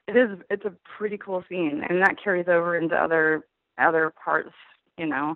it 0.07 0.15
is 0.15 0.39
it's 0.49 0.65
a 0.65 0.73
pretty 0.97 1.17
cool 1.17 1.43
scene, 1.49 1.83
and 1.87 2.01
that 2.01 2.15
carries 2.23 2.47
over 2.47 2.77
into 2.77 2.95
other 2.95 3.43
other 3.77 4.13
parts, 4.23 4.53
you 4.97 5.05
know, 5.05 5.35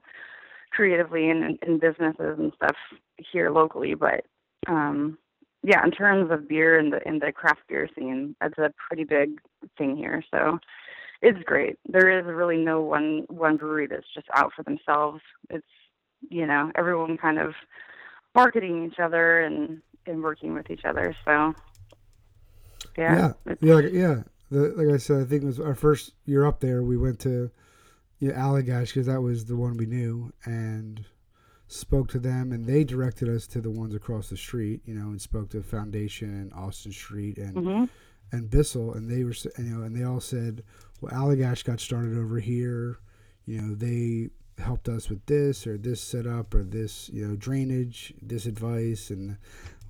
creatively 0.71 1.29
and 1.29 1.59
in 1.67 1.77
businesses 1.77 2.39
and 2.39 2.53
stuff 2.55 2.75
here 3.17 3.49
locally. 3.51 3.95
But 3.95 4.25
um, 4.67 5.17
yeah, 5.61 5.83
in 5.83 5.91
terms 5.91 6.31
of 6.31 6.47
beer 6.47 6.79
and 6.79 6.93
the 6.93 7.05
in 7.05 7.19
the 7.19 7.33
craft 7.33 7.61
beer 7.67 7.89
scene, 7.97 8.35
that's 8.39 8.57
a 8.57 8.73
pretty 8.87 9.03
big 9.03 9.41
thing 9.77 9.97
here. 9.97 10.23
So 10.31 10.59
it's 11.21 11.43
great. 11.43 11.77
There 11.87 12.17
is 12.17 12.25
really 12.25 12.57
no 12.57 12.81
one 12.81 13.25
one 13.27 13.57
brewery 13.57 13.87
that's 13.87 14.13
just 14.13 14.27
out 14.33 14.53
for 14.55 14.63
themselves. 14.63 15.21
It's 15.49 15.67
you 16.29 16.45
know 16.45 16.71
everyone 16.75 17.17
kind 17.17 17.39
of 17.39 17.53
marketing 18.35 18.85
each 18.85 18.99
other 18.99 19.41
and 19.41 19.81
and 20.05 20.23
working 20.23 20.53
with 20.53 20.69
each 20.69 20.85
other. 20.85 21.15
So 21.25 21.53
yeah, 22.97 23.33
yeah, 23.45 23.53
yeah, 23.61 23.73
like, 23.73 23.93
yeah. 23.93 24.15
The, 24.51 24.73
like 24.75 24.93
I 24.93 24.97
said, 24.97 25.21
I 25.21 25.25
think 25.25 25.43
it 25.43 25.45
was 25.45 25.59
our 25.59 25.75
first 25.75 26.13
year 26.25 26.45
up 26.45 26.59
there. 26.59 26.81
We 26.81 26.97
went 26.97 27.19
to 27.21 27.51
yeah, 28.19 28.31
Allagash 28.31 28.87
because 28.87 29.05
that 29.05 29.21
was 29.21 29.45
the 29.45 29.55
one 29.55 29.77
we 29.77 29.85
knew, 29.85 30.33
and 30.45 31.05
spoke 31.67 32.09
to 32.09 32.19
them, 32.19 32.51
and 32.51 32.65
they 32.65 32.83
directed 32.83 33.29
us 33.29 33.45
to 33.47 33.61
the 33.61 33.69
ones 33.69 33.93
across 33.93 34.29
the 34.29 34.37
street. 34.37 34.81
You 34.85 34.95
know, 34.95 35.09
and 35.09 35.21
spoke 35.21 35.49
to 35.51 35.61
Foundation 35.61 36.29
and 36.29 36.53
Austin 36.53 36.91
Street 36.91 37.37
and 37.37 37.55
mm-hmm. 37.55 37.85
and 38.31 38.49
Bissell, 38.49 38.93
and 38.93 39.09
they 39.09 39.23
were 39.23 39.35
you 39.57 39.63
know, 39.63 39.83
and 39.83 39.95
they 39.95 40.03
all 40.03 40.19
said, 40.19 40.63
well, 41.01 41.13
Allagash 41.13 41.63
got 41.63 41.79
started 41.79 42.17
over 42.17 42.39
here. 42.39 42.99
You 43.45 43.61
know, 43.61 43.75
they 43.75 44.29
helped 44.59 44.89
us 44.89 45.09
with 45.09 45.25
this 45.25 45.65
or 45.65 45.77
this 45.77 46.01
setup 46.01 46.53
or 46.53 46.63
this 46.63 47.09
you 47.09 47.27
know 47.27 47.35
drainage, 47.35 48.13
this 48.21 48.45
advice, 48.45 49.09
and 49.09 49.37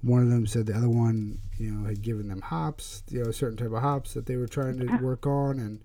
one 0.01 0.21
of 0.21 0.29
them 0.29 0.47
said 0.47 0.65
the 0.65 0.75
other 0.75 0.89
one 0.89 1.39
you 1.57 1.71
know 1.71 1.87
had 1.87 2.01
given 2.01 2.27
them 2.29 2.41
hops, 2.41 3.03
you 3.09 3.23
know, 3.23 3.29
a 3.29 3.33
certain 3.33 3.57
type 3.57 3.71
of 3.71 3.81
hops 3.81 4.13
that 4.13 4.25
they 4.25 4.37
were 4.37 4.47
trying 4.47 4.77
to 4.79 4.97
work 4.97 5.25
on, 5.25 5.59
and 5.59 5.81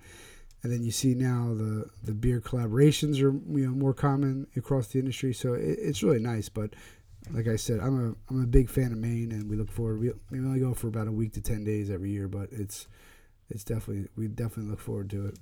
and 0.63 0.73
then 0.73 0.83
you 0.83 0.91
see 0.91 1.15
now 1.15 1.55
the 1.55 1.91
the 2.03 2.15
beer 2.15 2.41
collaborations 2.41 3.17
are 3.23 3.33
you 3.59 3.67
know 3.67 3.75
more 3.75 3.95
common 3.95 4.47
across 4.57 4.89
the 4.89 4.99
industry. 4.99 5.33
So 5.33 5.55
it, 5.55 5.79
it's 5.81 6.03
really 6.03 6.21
nice. 6.21 6.49
But 6.49 6.75
like 7.33 7.49
I 7.49 7.57
said, 7.57 7.81
I'm 7.81 8.11
a 8.11 8.33
I'm 8.33 8.43
a 8.43 8.47
big 8.47 8.69
fan 8.69 8.93
of 8.93 8.99
Maine, 8.99 9.33
and 9.33 9.49
we 9.49 9.57
look 9.57 9.71
forward. 9.71 10.01
We, 10.01 10.13
we 10.31 10.39
only 10.39 10.61
go 10.61 10.75
for 10.75 10.89
about 10.89 11.09
a 11.09 11.13
week 11.13 11.33
to 11.35 11.41
ten 11.41 11.65
days 11.65 11.91
every 11.91 12.11
year, 12.11 12.29
but 12.29 12.49
it's 12.51 12.87
it's 13.51 13.65
definitely 13.65 14.09
we 14.17 14.29
definitely 14.29 14.71
look 14.71 14.81
forward 14.81 15.11
to 15.11 15.27
it. 15.27 15.39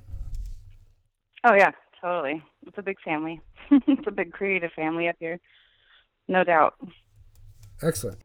Oh 1.45 1.55
yeah, 1.55 1.71
totally. 2.03 2.43
It's 2.67 2.77
a 2.79 2.83
big 2.83 3.01
family. 3.01 3.41
it's 3.71 4.07
a 4.07 4.11
big 4.11 4.33
creative 4.33 4.73
family 4.73 5.09
up 5.09 5.17
here, 5.19 5.39
no 6.29 6.45
doubt. 6.45 6.75
Excellent. 7.83 8.19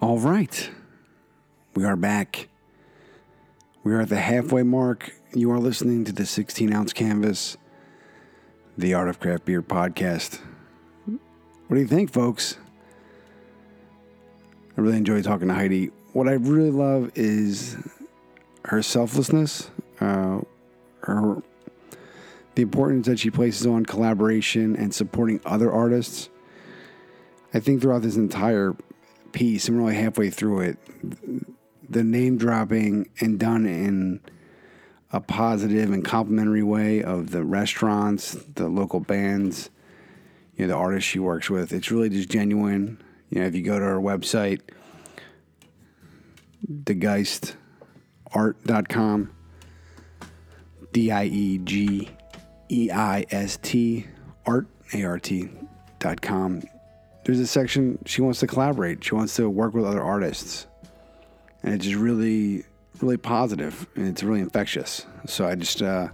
All 0.00 0.18
right. 0.18 0.70
We 1.74 1.84
are 1.84 1.96
back. 1.96 2.48
We 3.84 3.92
are 3.92 4.00
at 4.00 4.08
the 4.08 4.16
halfway 4.16 4.62
mark. 4.62 5.12
You 5.34 5.50
are 5.50 5.58
listening 5.58 6.04
to 6.04 6.12
the 6.12 6.24
16 6.24 6.72
ounce 6.72 6.92
canvas, 6.92 7.56
the 8.76 8.94
Art 8.94 9.08
of 9.08 9.20
Craft 9.20 9.44
Beer 9.44 9.62
podcast. 9.62 10.40
What 11.06 11.76
do 11.76 11.80
you 11.80 11.86
think, 11.86 12.12
folks? 12.12 12.56
I 14.76 14.80
really 14.80 14.96
enjoy 14.96 15.20
talking 15.22 15.48
to 15.48 15.54
Heidi. 15.54 15.90
What 16.12 16.28
I 16.28 16.32
really 16.32 16.70
love 16.70 17.12
is 17.14 17.76
her 18.64 18.82
selflessness, 18.82 19.70
uh, 20.00 20.40
her 21.00 21.42
the 22.54 22.62
importance 22.62 23.06
that 23.06 23.20
she 23.20 23.30
places 23.30 23.68
on 23.68 23.86
collaboration 23.86 24.74
and 24.74 24.92
supporting 24.92 25.40
other 25.44 25.70
artists. 25.70 26.28
I 27.54 27.60
think 27.60 27.80
throughout 27.80 28.02
this 28.02 28.16
entire 28.16 28.74
piece, 29.30 29.68
I'm 29.68 29.78
really 29.78 29.94
halfway 29.94 30.28
through 30.28 30.62
it, 30.62 30.78
the 31.88 32.02
name 32.02 32.36
dropping 32.36 33.10
and 33.20 33.38
done 33.38 33.64
in 33.64 34.20
a 35.12 35.20
positive 35.20 35.92
and 35.92 36.04
complimentary 36.04 36.64
way 36.64 37.00
of 37.00 37.30
the 37.30 37.44
restaurants, 37.44 38.32
the 38.32 38.68
local 38.68 38.98
bands, 38.98 39.70
you 40.56 40.66
know, 40.66 40.72
the 40.72 40.78
artists 40.78 41.08
she 41.08 41.20
works 41.20 41.48
with. 41.48 41.72
It's 41.72 41.92
really 41.92 42.08
just 42.08 42.28
genuine. 42.28 43.00
You 43.30 43.40
know, 43.40 43.46
if 43.46 43.54
you 43.54 43.62
go 43.62 43.78
to 43.78 43.84
her 43.84 44.00
website, 44.00 44.62
diegeistart.com, 46.70 49.30
D 50.92 51.10
I 51.10 51.24
E 51.24 51.58
G 51.58 52.08
E 52.70 52.90
I 52.90 53.26
S 53.30 53.58
T, 53.62 54.06
art, 54.46 54.66
A 54.92 55.04
R 55.04 55.18
T, 55.18 55.48
dot 55.98 56.20
com. 56.20 56.62
There's 57.24 57.40
a 57.40 57.46
section 57.46 57.98
she 58.06 58.22
wants 58.22 58.40
to 58.40 58.46
collaborate. 58.46 59.04
She 59.04 59.14
wants 59.14 59.36
to 59.36 59.50
work 59.50 59.74
with 59.74 59.84
other 59.84 60.02
artists. 60.02 60.66
And 61.62 61.74
it's 61.74 61.84
just 61.84 61.96
really, 61.96 62.64
really 63.00 63.16
positive 63.16 63.86
and 63.96 64.08
it's 64.08 64.22
really 64.22 64.40
infectious. 64.40 65.06
So 65.26 65.46
I 65.46 65.54
just, 65.54 65.82
uh, 65.82 66.08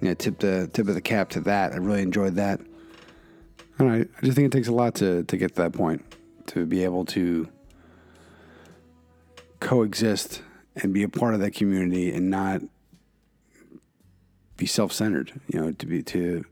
you 0.00 0.08
know, 0.08 0.14
tip 0.14 0.38
the 0.38 0.68
tip 0.72 0.88
of 0.88 0.94
the 0.94 1.00
cap 1.00 1.30
to 1.30 1.40
that. 1.42 1.72
I 1.72 1.76
really 1.76 2.02
enjoyed 2.02 2.34
that. 2.34 2.60
And 3.78 3.90
I, 3.90 3.96
I 4.00 4.20
just 4.22 4.36
think 4.36 4.46
it 4.46 4.52
takes 4.52 4.68
a 4.68 4.72
lot 4.72 4.94
to, 4.96 5.22
to 5.24 5.36
get 5.36 5.54
to 5.54 5.62
that 5.62 5.72
point, 5.72 6.04
to 6.48 6.66
be 6.66 6.84
able 6.84 7.04
to 7.06 7.48
coexist 9.60 10.42
and 10.76 10.92
be 10.92 11.02
a 11.02 11.08
part 11.08 11.34
of 11.34 11.40
that 11.40 11.52
community 11.52 12.12
and 12.12 12.30
not 12.30 12.60
be 14.56 14.66
self-centered 14.66 15.38
you 15.48 15.60
know 15.60 15.72
to 15.72 15.86
be 15.86 16.02
to 16.02 16.44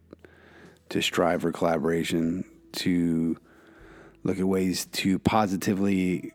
to 0.88 1.00
strive 1.00 1.42
for 1.42 1.52
collaboration 1.52 2.44
to 2.72 3.36
look 4.22 4.38
at 4.38 4.46
ways 4.46 4.86
to 4.86 5.18
positively 5.18 6.32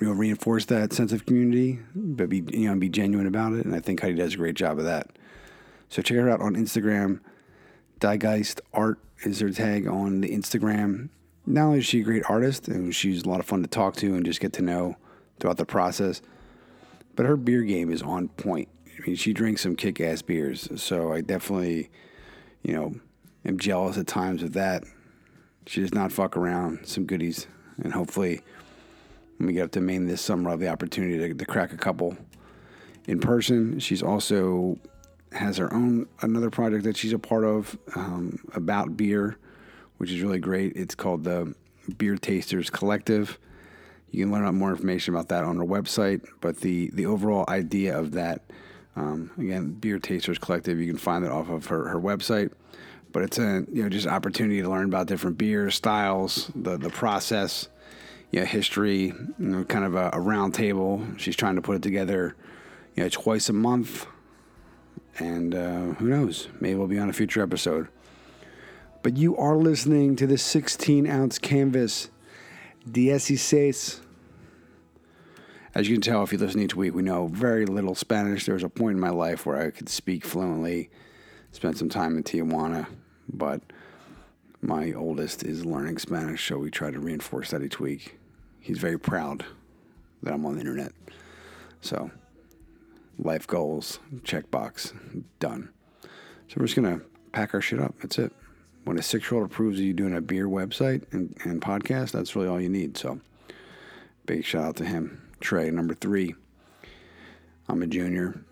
you 0.00 0.06
know 0.06 0.12
reinforce 0.12 0.64
that 0.66 0.92
sense 0.92 1.12
of 1.12 1.26
community 1.26 1.78
but 1.94 2.28
be 2.28 2.42
you 2.52 2.68
know 2.68 2.76
be 2.76 2.88
genuine 2.88 3.26
about 3.26 3.52
it. 3.52 3.64
And 3.64 3.74
i 3.74 3.80
think 3.80 4.00
heidi 4.00 4.16
does 4.16 4.34
a 4.34 4.36
great 4.36 4.54
job 4.54 4.78
of 4.78 4.84
that. 4.84 5.10
So 5.88 6.00
check 6.00 6.16
her 6.16 6.30
out 6.30 6.40
on 6.40 6.54
instagram 6.54 7.20
diegeist 8.02 8.60
art 8.72 8.98
is 9.22 9.40
her 9.40 9.50
tag 9.50 9.86
on 9.86 10.20
the 10.20 10.28
instagram. 10.28 11.08
Not 11.46 11.66
only 11.66 11.78
is 11.78 11.86
she 11.86 12.00
a 12.00 12.04
great 12.04 12.24
artist 12.28 12.66
and 12.66 12.94
she's 12.94 13.22
a 13.22 13.28
lot 13.28 13.40
of 13.40 13.46
fun 13.46 13.62
to 13.62 13.68
talk 13.68 13.94
to 13.96 14.14
and 14.14 14.24
just 14.24 14.40
get 14.40 14.52
to 14.54 14.62
know 14.62 14.96
throughout 15.40 15.56
the 15.56 15.66
process 15.66 16.22
but 17.14 17.26
her 17.26 17.36
beer 17.36 17.62
game 17.62 17.90
is 17.90 18.02
on 18.02 18.28
point 18.28 18.68
I 19.02 19.06
mean, 19.06 19.16
she 19.16 19.32
drinks 19.32 19.62
some 19.62 19.76
kick 19.76 20.00
ass 20.00 20.22
beers. 20.22 20.68
So 20.80 21.12
I 21.12 21.20
definitely, 21.20 21.90
you 22.62 22.74
know, 22.74 22.94
am 23.44 23.58
jealous 23.58 23.98
at 23.98 24.06
times 24.06 24.42
of 24.42 24.52
that. 24.52 24.84
She 25.66 25.80
does 25.80 25.94
not 25.94 26.12
fuck 26.12 26.36
around. 26.36 26.86
Some 26.86 27.06
goodies. 27.06 27.46
And 27.82 27.92
hopefully, 27.92 28.42
when 29.38 29.46
we 29.46 29.52
get 29.54 29.64
up 29.64 29.70
to 29.72 29.80
Maine 29.80 30.06
this 30.06 30.20
summer, 30.20 30.50
I'll 30.50 30.52
have 30.52 30.60
the 30.60 30.68
opportunity 30.68 31.18
to, 31.18 31.34
to 31.34 31.44
crack 31.44 31.72
a 31.72 31.76
couple 31.76 32.16
in 33.06 33.18
person. 33.20 33.78
She's 33.78 34.02
also 34.02 34.78
has 35.32 35.56
her 35.56 35.72
own 35.72 36.06
another 36.20 36.50
project 36.50 36.84
that 36.84 36.96
she's 36.96 37.14
a 37.14 37.18
part 37.18 37.44
of 37.44 37.76
um, 37.96 38.38
about 38.54 38.96
beer, 38.96 39.38
which 39.96 40.10
is 40.10 40.20
really 40.20 40.38
great. 40.38 40.76
It's 40.76 40.94
called 40.94 41.24
the 41.24 41.54
Beer 41.96 42.16
Tasters 42.16 42.68
Collective. 42.68 43.38
You 44.12 44.24
can 44.24 44.32
learn 44.32 44.44
out 44.44 44.54
more 44.54 44.70
information 44.70 45.14
about 45.14 45.28
that 45.28 45.42
on 45.42 45.56
her 45.56 45.64
website. 45.64 46.26
But 46.40 46.58
the 46.58 46.90
the 46.92 47.06
overall 47.06 47.44
idea 47.48 47.98
of 47.98 48.12
that 48.12 48.42
um, 48.94 49.30
again, 49.38 49.72
Beer 49.72 49.98
Tasters 49.98 50.38
Collective. 50.38 50.78
You 50.78 50.86
can 50.86 50.98
find 50.98 51.24
it 51.24 51.30
off 51.30 51.48
of 51.48 51.66
her, 51.66 51.88
her 51.88 52.00
website. 52.00 52.52
But 53.12 53.24
it's 53.24 53.38
a 53.38 53.64
you 53.72 53.82
know 53.82 53.88
just 53.88 54.06
opportunity 54.06 54.62
to 54.62 54.70
learn 54.70 54.86
about 54.86 55.06
different 55.06 55.36
beer 55.36 55.70
styles, 55.70 56.50
the 56.54 56.78
the 56.78 56.88
process, 56.88 57.68
you 58.30 58.40
know, 58.40 58.46
history, 58.46 59.06
you 59.06 59.34
know, 59.38 59.64
kind 59.64 59.84
of 59.84 59.94
a, 59.94 60.10
a 60.14 60.20
round 60.20 60.54
table. 60.54 61.06
She's 61.18 61.36
trying 61.36 61.56
to 61.56 61.62
put 61.62 61.76
it 61.76 61.82
together, 61.82 62.34
you 62.94 63.02
know, 63.02 63.08
twice 63.10 63.48
a 63.48 63.52
month. 63.52 64.06
And 65.18 65.54
uh, 65.54 65.80
who 65.98 66.08
knows? 66.08 66.48
Maybe 66.58 66.74
we'll 66.74 66.86
be 66.86 66.98
on 66.98 67.10
a 67.10 67.12
future 67.12 67.42
episode. 67.42 67.88
But 69.02 69.18
you 69.18 69.36
are 69.36 69.56
listening 69.56 70.16
to 70.16 70.26
the 70.26 70.38
16 70.38 71.06
ounce 71.06 71.38
canvas, 71.38 72.08
Dieciséis 72.88 74.00
as 75.74 75.88
you 75.88 75.94
can 75.94 76.02
tell 76.02 76.22
if 76.22 76.32
you 76.32 76.38
listen 76.38 76.60
each 76.60 76.76
week, 76.76 76.94
we 76.94 77.02
know 77.02 77.28
very 77.28 77.64
little 77.64 77.94
Spanish. 77.94 78.44
There 78.44 78.54
was 78.54 78.62
a 78.62 78.68
point 78.68 78.94
in 78.96 79.00
my 79.00 79.10
life 79.10 79.46
where 79.46 79.56
I 79.56 79.70
could 79.70 79.88
speak 79.88 80.24
fluently, 80.24 80.90
spent 81.52 81.78
some 81.78 81.88
time 81.88 82.16
in 82.16 82.22
Tijuana, 82.22 82.86
but 83.32 83.62
my 84.60 84.92
oldest 84.92 85.44
is 85.44 85.64
learning 85.64 85.98
Spanish, 85.98 86.46
so 86.46 86.58
we 86.58 86.70
try 86.70 86.90
to 86.90 87.00
reinforce 87.00 87.50
that 87.50 87.62
each 87.62 87.80
week. 87.80 88.18
He's 88.60 88.78
very 88.78 88.98
proud 88.98 89.44
that 90.22 90.34
I'm 90.34 90.44
on 90.44 90.54
the 90.54 90.60
internet. 90.60 90.92
So, 91.80 92.10
life 93.18 93.46
goals, 93.46 93.98
checkbox, 94.20 95.24
done. 95.40 95.70
So, 96.48 96.56
we're 96.58 96.66
just 96.66 96.76
going 96.76 97.00
to 97.00 97.04
pack 97.32 97.54
our 97.54 97.62
shit 97.62 97.80
up. 97.80 97.94
That's 98.02 98.18
it. 98.18 98.32
When 98.84 98.98
a 98.98 99.02
six 99.02 99.30
year 99.30 99.40
old 99.40 99.50
approves 99.50 99.78
of 99.78 99.84
you 99.84 99.92
doing 99.92 100.14
a 100.14 100.20
beer 100.20 100.48
website 100.48 101.04
and, 101.12 101.36
and 101.44 101.62
podcast, 101.62 102.10
that's 102.10 102.34
really 102.34 102.48
all 102.48 102.60
you 102.60 102.68
need. 102.68 102.96
So, 102.96 103.20
big 104.26 104.44
shout 104.44 104.64
out 104.64 104.76
to 104.76 104.84
him. 104.84 105.22
Trey, 105.40 105.70
number 105.70 105.94
three. 105.94 106.34
I'm 107.68 107.82
a 107.82 107.86
junior. 107.86 108.44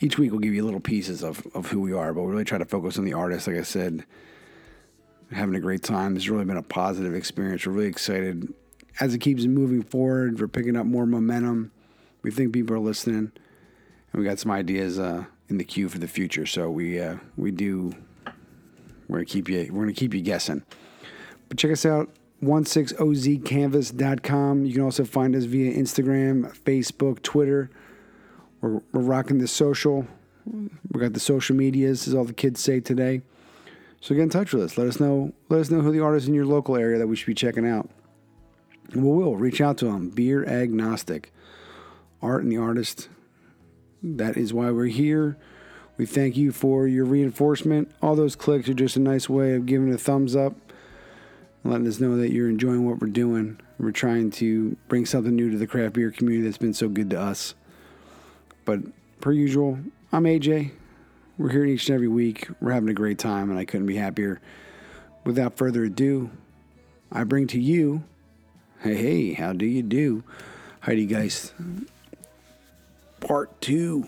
Each 0.00 0.18
week 0.18 0.30
we'll 0.30 0.40
give 0.40 0.54
you 0.54 0.64
little 0.64 0.80
pieces 0.80 1.22
of, 1.22 1.46
of 1.54 1.70
who 1.70 1.80
we 1.80 1.92
are, 1.92 2.12
but 2.12 2.22
we 2.22 2.30
really 2.30 2.44
try 2.44 2.58
to 2.58 2.64
focus 2.64 2.98
on 2.98 3.04
the 3.04 3.12
artist. 3.12 3.46
Like 3.46 3.56
I 3.56 3.62
said, 3.62 4.04
having 5.32 5.54
a 5.54 5.60
great 5.60 5.82
time. 5.82 6.16
It's 6.16 6.28
really 6.28 6.44
been 6.44 6.56
a 6.56 6.62
positive 6.62 7.14
experience. 7.14 7.66
We're 7.66 7.72
really 7.72 7.88
excited 7.88 8.52
as 9.00 9.14
it 9.14 9.18
keeps 9.18 9.44
moving 9.44 9.82
forward. 9.82 10.40
We're 10.40 10.48
picking 10.48 10.76
up 10.76 10.86
more 10.86 11.06
momentum. 11.06 11.72
We 12.22 12.30
think 12.30 12.52
people 12.52 12.74
are 12.76 12.80
listening, 12.80 13.32
and 14.12 14.22
we 14.22 14.24
got 14.24 14.38
some 14.38 14.50
ideas 14.50 14.98
uh, 14.98 15.24
in 15.48 15.58
the 15.58 15.64
queue 15.64 15.88
for 15.88 15.98
the 15.98 16.08
future. 16.08 16.46
So 16.46 16.70
we 16.70 17.00
uh, 17.00 17.16
we 17.36 17.50
do. 17.50 17.94
We're 19.08 19.18
gonna 19.18 19.26
keep 19.26 19.48
you. 19.48 19.68
We're 19.72 19.82
gonna 19.82 19.92
keep 19.92 20.14
you 20.14 20.20
guessing. 20.20 20.62
But 21.48 21.58
check 21.58 21.72
us 21.72 21.86
out 21.86 22.10
16ozcanvas.com. 22.42 24.64
You 24.64 24.72
can 24.72 24.82
also 24.82 25.04
find 25.04 25.34
us 25.34 25.44
via 25.44 25.74
Instagram, 25.74 26.56
Facebook, 26.58 27.22
Twitter. 27.22 27.70
We're, 28.60 28.80
we're 28.92 29.00
rocking 29.00 29.38
the 29.38 29.48
social. 29.48 30.06
We 30.46 31.00
got 31.00 31.14
the 31.14 31.20
social 31.20 31.56
medias, 31.56 32.06
as 32.06 32.14
all 32.14 32.24
the 32.24 32.34
kids 32.34 32.60
say 32.60 32.80
today. 32.80 33.22
So 34.00 34.14
get 34.14 34.22
in 34.22 34.30
touch 34.30 34.52
with 34.52 34.62
us. 34.62 34.76
Let 34.76 34.86
us 34.86 35.00
know. 35.00 35.32
Let 35.48 35.60
us 35.60 35.70
know 35.70 35.80
who 35.80 35.90
the 35.90 36.00
artists 36.00 36.28
in 36.28 36.34
your 36.34 36.46
local 36.46 36.76
area 36.76 36.98
that 36.98 37.06
we 37.06 37.16
should 37.16 37.26
be 37.26 37.34
checking 37.34 37.66
out. 37.66 37.88
And 38.92 39.02
we 39.02 39.10
will 39.10 39.36
reach 39.36 39.62
out 39.62 39.78
to 39.78 39.86
them. 39.86 40.10
Beer 40.10 40.44
agnostic, 40.44 41.32
art 42.20 42.42
and 42.42 42.52
the 42.52 42.58
artist. 42.58 43.08
That 44.02 44.36
is 44.36 44.52
why 44.52 44.70
we're 44.70 44.84
here. 44.86 45.38
We 45.96 46.06
thank 46.06 46.36
you 46.36 46.52
for 46.52 46.86
your 46.88 47.04
reinforcement. 47.04 47.90
All 48.02 48.16
those 48.16 48.36
clicks 48.36 48.68
are 48.68 48.74
just 48.74 48.96
a 48.96 49.00
nice 49.00 49.28
way 49.28 49.54
of 49.54 49.66
giving 49.66 49.92
a 49.92 49.98
thumbs 49.98 50.34
up 50.34 50.54
letting 51.64 51.86
us 51.86 51.98
know 51.98 52.16
that 52.18 52.30
you're 52.30 52.48
enjoying 52.48 52.86
what 52.86 53.00
we're 53.00 53.08
doing. 53.08 53.58
We're 53.78 53.90
trying 53.90 54.30
to 54.32 54.76
bring 54.88 55.06
something 55.06 55.34
new 55.34 55.50
to 55.50 55.56
the 55.56 55.66
craft 55.66 55.94
beer 55.94 56.10
community 56.10 56.44
that's 56.44 56.58
been 56.58 56.74
so 56.74 56.88
good 56.88 57.10
to 57.10 57.20
us. 57.20 57.54
But 58.64 58.80
per 59.20 59.32
usual, 59.32 59.78
I'm 60.12 60.24
AJ. 60.24 60.72
We're 61.38 61.48
here 61.50 61.64
each 61.64 61.88
and 61.88 61.94
every 61.94 62.08
week. 62.08 62.48
We're 62.60 62.72
having 62.72 62.90
a 62.90 62.94
great 62.94 63.18
time, 63.18 63.50
and 63.50 63.58
I 63.58 63.64
couldn't 63.64 63.86
be 63.86 63.96
happier. 63.96 64.40
Without 65.24 65.56
further 65.56 65.84
ado, 65.84 66.30
I 67.10 67.24
bring 67.24 67.46
to 67.48 67.60
you, 67.60 68.04
hey, 68.80 68.94
hey, 68.94 69.32
how 69.32 69.52
do 69.52 69.66
you 69.66 69.82
do? 69.82 70.22
Heidi 70.80 71.06
Geist, 71.06 71.54
part 73.20 73.58
two 73.62 74.06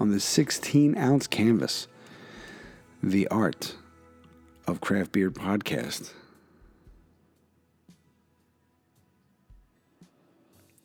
on 0.00 0.10
the 0.10 0.18
16 0.18 0.96
ounce 0.96 1.26
canvas, 1.26 1.86
the 3.02 3.28
art 3.28 3.76
of 4.66 4.80
craft 4.80 5.12
beer 5.12 5.30
podcast. 5.30 6.14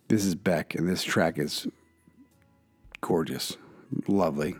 This 0.09 0.25
is 0.25 0.35
Beck, 0.35 0.75
and 0.75 0.87
this 0.87 1.03
track 1.03 1.39
is 1.39 1.65
gorgeous, 2.99 3.57
lovely. 4.07 4.55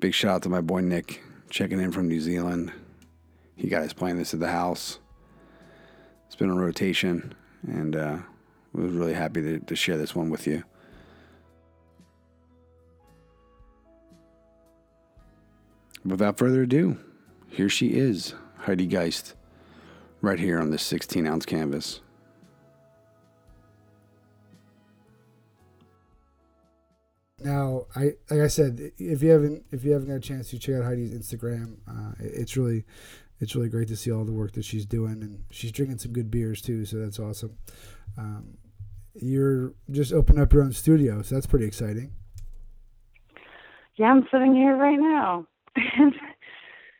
Big 0.00 0.12
shout 0.12 0.34
out 0.34 0.42
to 0.42 0.48
my 0.48 0.60
boy 0.60 0.80
Nick, 0.80 1.22
checking 1.48 1.80
in 1.80 1.92
from 1.92 2.08
New 2.08 2.20
Zealand. 2.20 2.72
He 3.54 3.68
got 3.68 3.82
us 3.82 3.92
playing 3.92 4.18
this 4.18 4.34
at 4.34 4.40
the 4.40 4.50
house. 4.50 4.98
It's 6.26 6.36
been 6.36 6.50
on 6.50 6.58
rotation, 6.58 7.34
and 7.66 7.96
uh, 7.96 8.18
was 8.72 8.92
really 8.92 9.14
happy 9.14 9.40
to, 9.42 9.60
to 9.60 9.76
share 9.76 9.96
this 9.96 10.14
one 10.14 10.28
with 10.28 10.46
you. 10.46 10.64
Without 16.06 16.38
further 16.38 16.62
ado, 16.62 16.98
here 17.48 17.68
she 17.68 17.88
is, 17.88 18.34
Heidi 18.58 18.86
Geist, 18.86 19.34
right 20.20 20.38
here 20.38 20.60
on 20.60 20.70
this 20.70 20.82
16 20.84 21.26
ounce 21.26 21.44
canvas. 21.44 22.00
Now, 27.42 27.86
I 27.94 28.12
like 28.30 28.40
I 28.40 28.46
said, 28.46 28.92
if 28.98 29.22
you 29.22 29.30
haven't 29.30 29.64
if 29.70 29.84
you 29.84 29.92
haven't 29.92 30.08
got 30.08 30.14
a 30.14 30.20
chance 30.20 30.50
to 30.50 30.58
check 30.58 30.76
out 30.76 30.84
Heidi's 30.84 31.12
Instagram, 31.12 31.76
uh, 31.88 32.12
it's 32.18 32.56
really 32.56 32.84
it's 33.40 33.54
really 33.54 33.68
great 33.68 33.88
to 33.88 33.96
see 33.96 34.10
all 34.12 34.24
the 34.24 34.32
work 34.32 34.52
that 34.52 34.64
she's 34.64 34.86
doing, 34.86 35.22
and 35.22 35.44
she's 35.50 35.72
drinking 35.72 35.98
some 35.98 36.12
good 36.12 36.30
beers 36.30 36.62
too, 36.62 36.84
so 36.84 36.98
that's 36.98 37.18
awesome. 37.18 37.56
Um, 38.16 38.58
you're 39.14 39.74
just 39.90 40.12
opening 40.12 40.40
up 40.40 40.52
your 40.52 40.62
own 40.62 40.72
studio, 40.72 41.22
so 41.22 41.34
that's 41.34 41.46
pretty 41.46 41.66
exciting. 41.66 42.12
Yeah, 43.96 44.06
I'm 44.06 44.26
sitting 44.30 44.54
here 44.54 44.76
right 44.76 44.98
now. 44.98 45.46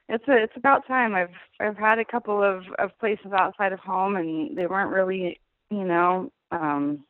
it's 0.08 0.28
a, 0.28 0.36
it's 0.42 0.56
about 0.56 0.86
time. 0.86 1.14
I've 1.14 1.30
I've 1.60 1.76
had 1.76 1.98
a 1.98 2.04
couple 2.04 2.42
of 2.42 2.64
of 2.78 2.96
places 2.98 3.32
outside 3.32 3.72
of 3.72 3.80
home, 3.80 4.16
and 4.16 4.56
they 4.56 4.66
weren't 4.66 4.92
really, 4.92 5.40
you 5.70 5.84
know, 5.84 6.30
um, 6.50 7.04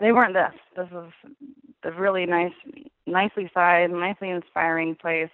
they 0.00 0.12
weren't 0.12 0.34
this. 0.34 0.52
This 0.76 0.88
is 0.88 1.32
a 1.84 1.92
really 1.92 2.26
nice, 2.26 2.52
nicely 3.06 3.50
sized, 3.54 3.92
nicely 3.92 4.30
inspiring 4.30 4.94
place 4.94 5.30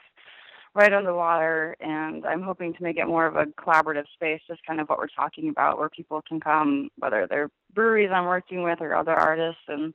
right 0.74 0.92
on 0.92 1.04
the 1.04 1.14
water 1.14 1.76
and 1.80 2.24
I'm 2.24 2.42
hoping 2.42 2.72
to 2.74 2.82
make 2.82 2.98
it 2.98 3.06
more 3.06 3.26
of 3.26 3.36
a 3.36 3.46
collaborative 3.46 4.04
space, 4.14 4.40
just 4.46 4.64
kind 4.64 4.80
of 4.80 4.88
what 4.88 4.98
we're 4.98 5.08
talking 5.08 5.48
about, 5.48 5.78
where 5.78 5.88
people 5.88 6.22
can 6.26 6.38
come, 6.40 6.90
whether 6.98 7.26
they're 7.28 7.50
breweries 7.74 8.10
I'm 8.12 8.26
working 8.26 8.62
with 8.62 8.80
or 8.80 8.94
other 8.94 9.14
artists 9.14 9.62
and 9.66 9.92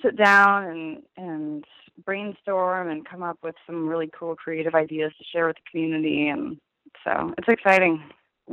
sit 0.00 0.16
down 0.16 0.64
and 0.64 1.02
and 1.16 1.64
brainstorm 2.04 2.90
and 2.90 3.08
come 3.08 3.22
up 3.22 3.38
with 3.42 3.54
some 3.66 3.88
really 3.88 4.10
cool 4.18 4.34
creative 4.34 4.74
ideas 4.74 5.12
to 5.18 5.24
share 5.24 5.46
with 5.46 5.56
the 5.56 5.70
community 5.70 6.28
and 6.28 6.58
so 7.04 7.32
it's 7.38 7.48
exciting. 7.48 8.02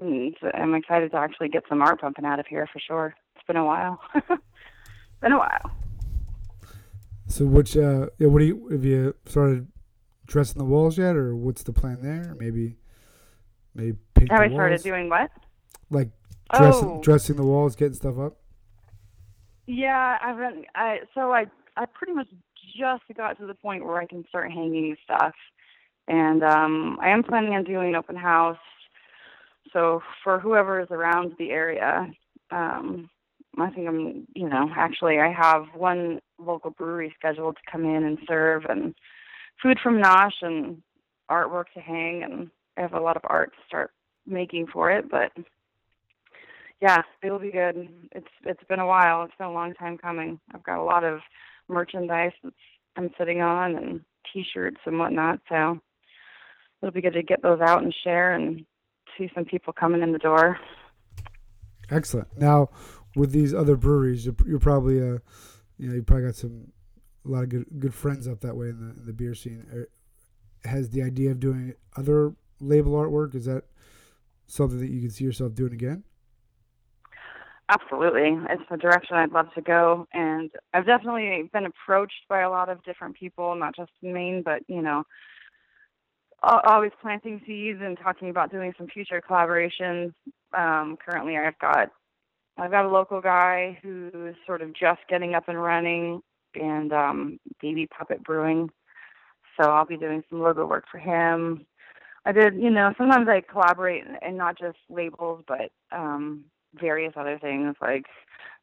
I'm 0.02 0.76
excited 0.76 1.12
to 1.12 1.18
actually 1.18 1.50
get 1.50 1.64
some 1.68 1.82
art 1.82 2.02
pumping 2.02 2.26
out 2.26 2.40
of 2.40 2.48
here 2.48 2.68
for 2.72 2.80
sure. 2.80 3.16
It's 3.36 3.46
been 3.46 3.58
a 3.58 3.66
while. 3.66 4.00
been 5.22 5.32
a 5.32 5.38
while. 5.38 5.72
So 7.28 7.46
which 7.46 7.78
uh 7.78 8.08
yeah, 8.18 8.28
what 8.28 8.40
do 8.40 8.46
you 8.46 8.68
have 8.72 8.84
you 8.84 9.16
started 9.26 9.68
dressing 10.30 10.60
the 10.60 10.66
walls 10.66 10.98
yet, 10.98 11.16
or 11.16 11.36
what's 11.36 11.64
the 11.64 11.74
plan 11.74 12.00
there? 12.02 12.36
Maybe, 12.40 12.78
maybe 13.76 13.98
paint. 14.14 14.32
Have 14.32 14.42
I 14.42 14.50
started 14.50 14.82
doing 14.82 15.10
what? 15.10 15.30
Like 15.90 16.10
dressing, 16.54 16.88
oh. 16.88 17.02
dressing 17.02 17.36
the 17.36 17.44
walls, 17.44 17.76
getting 17.76 17.96
stuff 17.96 18.18
up. 18.18 18.38
Yeah, 19.68 20.18
I've 20.22 20.38
been. 20.38 20.66
I 20.76 21.00
so 21.14 21.32
I 21.32 21.46
I 21.80 21.86
pretty 21.86 22.13
much 22.13 22.27
just 22.77 23.03
got 23.15 23.39
to 23.39 23.47
the 23.47 23.53
point 23.53 23.86
where 23.86 23.99
I 23.99 24.05
can 24.05 24.25
start 24.27 24.51
hanging 24.51 24.97
stuff, 25.03 25.34
and 26.09 26.43
um, 26.43 26.99
I 27.01 27.09
am 27.09 27.23
planning 27.23 27.53
on 27.53 27.63
doing 27.63 27.89
an 27.89 27.95
open 27.95 28.17
house. 28.17 28.57
So 29.71 30.01
for 30.23 30.39
whoever 30.39 30.82
is 30.82 30.89
around 30.91 31.34
the 31.39 31.51
area, 31.51 32.07
um, 32.51 33.09
I 33.57 33.69
think 33.69 33.88
I'm, 33.88 34.27
you 34.36 34.49
know, 34.49 34.69
actually 34.75 35.19
I 35.19 35.32
have 35.32 35.67
one 35.73 36.19
local 36.38 36.71
brewery 36.71 37.13
scheduled 37.17 37.55
to 37.55 37.71
come 37.71 37.86
in 37.86 38.03
and 38.03 38.17
serve, 38.27 38.65
and 38.67 38.93
food 39.63 39.77
from 39.82 40.01
Nosh 40.01 40.41
and 40.41 40.82
artwork 41.32 41.65
to 41.75 41.80
hang, 41.80 42.23
and 42.23 42.49
I 42.77 42.82
have 42.82 42.93
a 42.93 42.99
lot 42.99 43.15
of 43.15 43.23
art 43.25 43.53
to 43.53 43.59
start 43.67 43.91
making 44.27 44.67
for 44.67 44.91
it. 44.91 45.09
But 45.09 45.32
yeah, 46.82 47.03
it'll 47.23 47.39
be 47.39 47.51
good. 47.51 47.88
It's 48.11 48.27
it's 48.43 48.63
been 48.67 48.80
a 48.80 48.88
while. 48.88 49.23
It's 49.23 49.36
been 49.38 49.47
a 49.47 49.53
long 49.53 49.73
time 49.75 49.97
coming. 49.97 50.41
I've 50.53 50.63
got 50.63 50.82
a 50.82 50.84
lot 50.84 51.05
of 51.05 51.19
merchandise 51.70 52.32
that 52.43 52.53
I'm 52.97 53.09
sitting 53.17 53.41
on 53.41 53.76
and 53.76 54.01
T-shirts 54.34 54.80
and 54.86 54.99
whatnot. 54.99 55.39
So 55.47 55.80
it'll 56.82 56.93
be 56.93 57.01
good 57.01 57.13
to 57.13 57.24
get 57.24 57.41
those 57.41 57.61
out 57.61 57.84
and 57.84 57.93
share 58.03 58.34
and 58.34 58.65
see 59.17 59.30
some 59.34 59.45
people 59.45 59.74
coming 59.74 60.01
in 60.01 60.11
the 60.11 60.20
door. 60.20 60.57
Excellent. 61.89 62.28
Now, 62.38 62.70
with 63.15 63.32
these 63.32 63.53
other 63.53 63.76
breweries, 63.76 64.26
you're, 64.26 64.36
you're 64.45 64.59
probably 64.59 64.99
uh, 64.99 65.20
you 65.78 65.88
know, 65.88 65.95
you 65.95 66.03
probably 66.03 66.26
got 66.26 66.36
some 66.36 66.72
a 67.26 67.30
lot 67.30 67.43
of 67.43 67.49
good 67.49 67.65
good 67.80 67.93
friends 67.93 68.28
up 68.28 68.41
that 68.41 68.55
way 68.55 68.70
in 68.70 68.80
the 68.80 68.99
in 68.99 69.05
the 69.05 69.13
beer 69.13 69.34
scene. 69.34 69.65
Er, 69.74 69.89
has 70.65 70.89
the 70.89 71.01
idea 71.01 71.32
of 71.32 71.39
doing 71.39 71.74
other 71.95 72.34
label 72.59 72.91
artwork 72.93 73.34
is 73.34 73.45
that 73.45 73.63
something 74.45 74.80
that 74.80 74.89
you 74.89 74.99
can 74.99 75.09
see 75.09 75.24
yourself 75.24 75.55
doing 75.55 75.74
again? 75.74 76.03
Absolutely, 77.72 78.36
it's 78.49 78.63
the 78.72 78.78
direction 78.78 79.15
I'd 79.15 79.32
love 79.32 79.53
to 79.53 79.61
go, 79.61 80.07
and 80.11 80.49
I've 80.74 80.88
definitely 80.88 81.47
been 81.53 81.67
approached 81.67 82.24
by 82.28 82.41
a 82.41 82.49
lot 82.49 82.67
of 82.67 82.84
different 82.84 83.15
people, 83.15 83.53
not 83.53 83.76
just 83.76 83.91
in 84.01 84.11
Maine, 84.11 84.41
but 84.43 84.63
you 84.67 84.82
know, 84.82 85.03
always 86.41 86.91
planting 86.99 87.41
seeds 87.45 87.80
and 87.84 87.95
talking 88.01 88.32
about 88.32 88.51
doing 88.51 88.74
some 88.76 88.88
future 88.88 89.22
collaborations. 89.22 90.13
Um, 90.57 90.97
currently, 90.97 91.38
I've 91.38 91.59
got 91.59 91.91
I've 92.57 92.72
got 92.72 92.86
a 92.86 92.89
local 92.89 93.22
guy 93.22 93.78
who's 93.84 94.36
sort 94.47 94.63
of 94.63 94.74
just 94.74 95.01
getting 95.07 95.36
up 95.36 95.47
and 95.47 95.61
running 95.61 96.22
and 96.55 96.91
um, 96.91 97.39
Baby 97.61 97.88
Puppet 97.88 98.24
Brewing. 98.24 98.72
So 99.59 99.70
I'll 99.70 99.86
be 99.86 99.97
doing 99.97 100.24
some 100.30 100.41
logo 100.41 100.65
work 100.65 100.86
for 100.91 100.97
him. 100.97 101.67
I 102.26 102.32
did, 102.32 102.55
you 102.55 102.72
know, 102.72 102.93
sometimes 102.97 103.28
I 103.30 103.41
collaborate 103.41 104.03
and 104.22 104.38
not 104.38 104.57
just 104.57 104.78
labels, 104.89 105.43
but 105.47 105.72
um, 105.91 106.45
various 106.74 107.13
other 107.15 107.39
things. 107.39 107.76
Like 107.82 108.05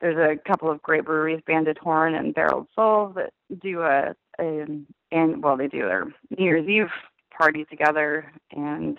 there's 0.00 0.16
a 0.16 0.48
couple 0.48 0.70
of 0.70 0.82
great 0.82 1.04
breweries, 1.04 1.42
Banded 1.46 1.78
Horn 1.78 2.14
and 2.14 2.34
Barreled 2.34 2.68
Souls, 2.74 3.14
that 3.16 3.32
do 3.62 3.82
a, 3.82 4.14
a 4.40 4.66
and 5.12 5.42
well, 5.42 5.56
they 5.56 5.68
do 5.68 5.82
their 5.82 6.04
New 6.36 6.44
Year's 6.44 6.68
Eve 6.68 6.90
party 7.36 7.64
together, 7.64 8.32
and 8.52 8.98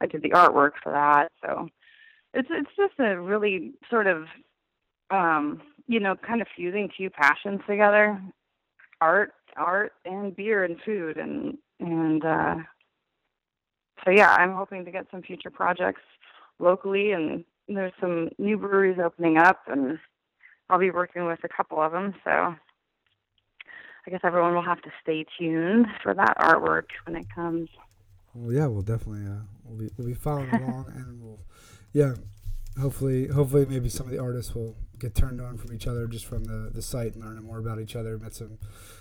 I 0.00 0.06
did 0.06 0.22
the 0.22 0.30
artwork 0.30 0.72
for 0.82 0.92
that. 0.92 1.30
So 1.42 1.68
it's 2.34 2.48
it's 2.50 2.70
just 2.76 2.98
a 2.98 3.20
really 3.20 3.72
sort 3.90 4.06
of 4.06 4.26
um, 5.10 5.62
you 5.86 6.00
know, 6.00 6.16
kind 6.16 6.42
of 6.42 6.48
fusing 6.54 6.90
two 6.96 7.08
passions 7.08 7.60
together, 7.66 8.20
art, 9.00 9.32
art 9.56 9.92
and 10.04 10.34
beer 10.36 10.64
and 10.64 10.76
food 10.84 11.16
and 11.16 11.58
and 11.80 12.24
uh 12.24 12.54
so 14.04 14.12
yeah, 14.12 14.30
I'm 14.38 14.54
hoping 14.54 14.84
to 14.84 14.90
get 14.92 15.06
some 15.10 15.22
future 15.22 15.50
projects 15.50 16.02
locally 16.60 17.10
and 17.12 17.44
there's 17.68 17.92
some 18.00 18.30
new 18.38 18.56
breweries 18.56 18.98
opening 19.02 19.36
up 19.36 19.62
and 19.66 19.98
I'll 20.70 20.78
be 20.78 20.90
working 20.90 21.26
with 21.26 21.40
a 21.44 21.48
couple 21.48 21.80
of 21.80 21.92
them, 21.92 22.14
so 22.24 22.30
I 22.30 24.10
guess 24.10 24.20
everyone 24.24 24.54
will 24.54 24.62
have 24.62 24.82
to 24.82 24.90
stay 25.02 25.24
tuned 25.38 25.86
for 26.02 26.14
that 26.14 26.36
artwork 26.38 26.84
when 27.04 27.16
it 27.16 27.26
comes. 27.34 27.68
Well, 28.34 28.52
yeah, 28.52 28.66
we'll 28.66 28.82
definitely 28.82 29.26
uh, 29.26 29.42
we'll 29.64 29.78
be 29.78 29.90
we'll 29.96 30.06
be 30.06 30.14
following 30.14 30.50
along, 30.50 30.92
and 30.94 31.22
we'll 31.22 31.40
yeah, 31.92 32.14
hopefully 32.80 33.28
hopefully 33.28 33.66
maybe 33.66 33.88
some 33.88 34.06
of 34.06 34.12
the 34.12 34.18
artists 34.18 34.54
will 34.54 34.76
get 34.98 35.14
turned 35.14 35.40
on 35.40 35.56
from 35.56 35.74
each 35.74 35.86
other 35.86 36.06
just 36.06 36.26
from 36.26 36.44
the, 36.44 36.70
the 36.72 36.82
site 36.82 37.14
and 37.14 37.24
learning 37.24 37.44
more 37.44 37.58
about 37.58 37.80
each 37.80 37.96
other. 37.96 38.18
Met 38.18 38.34
some 38.34 38.58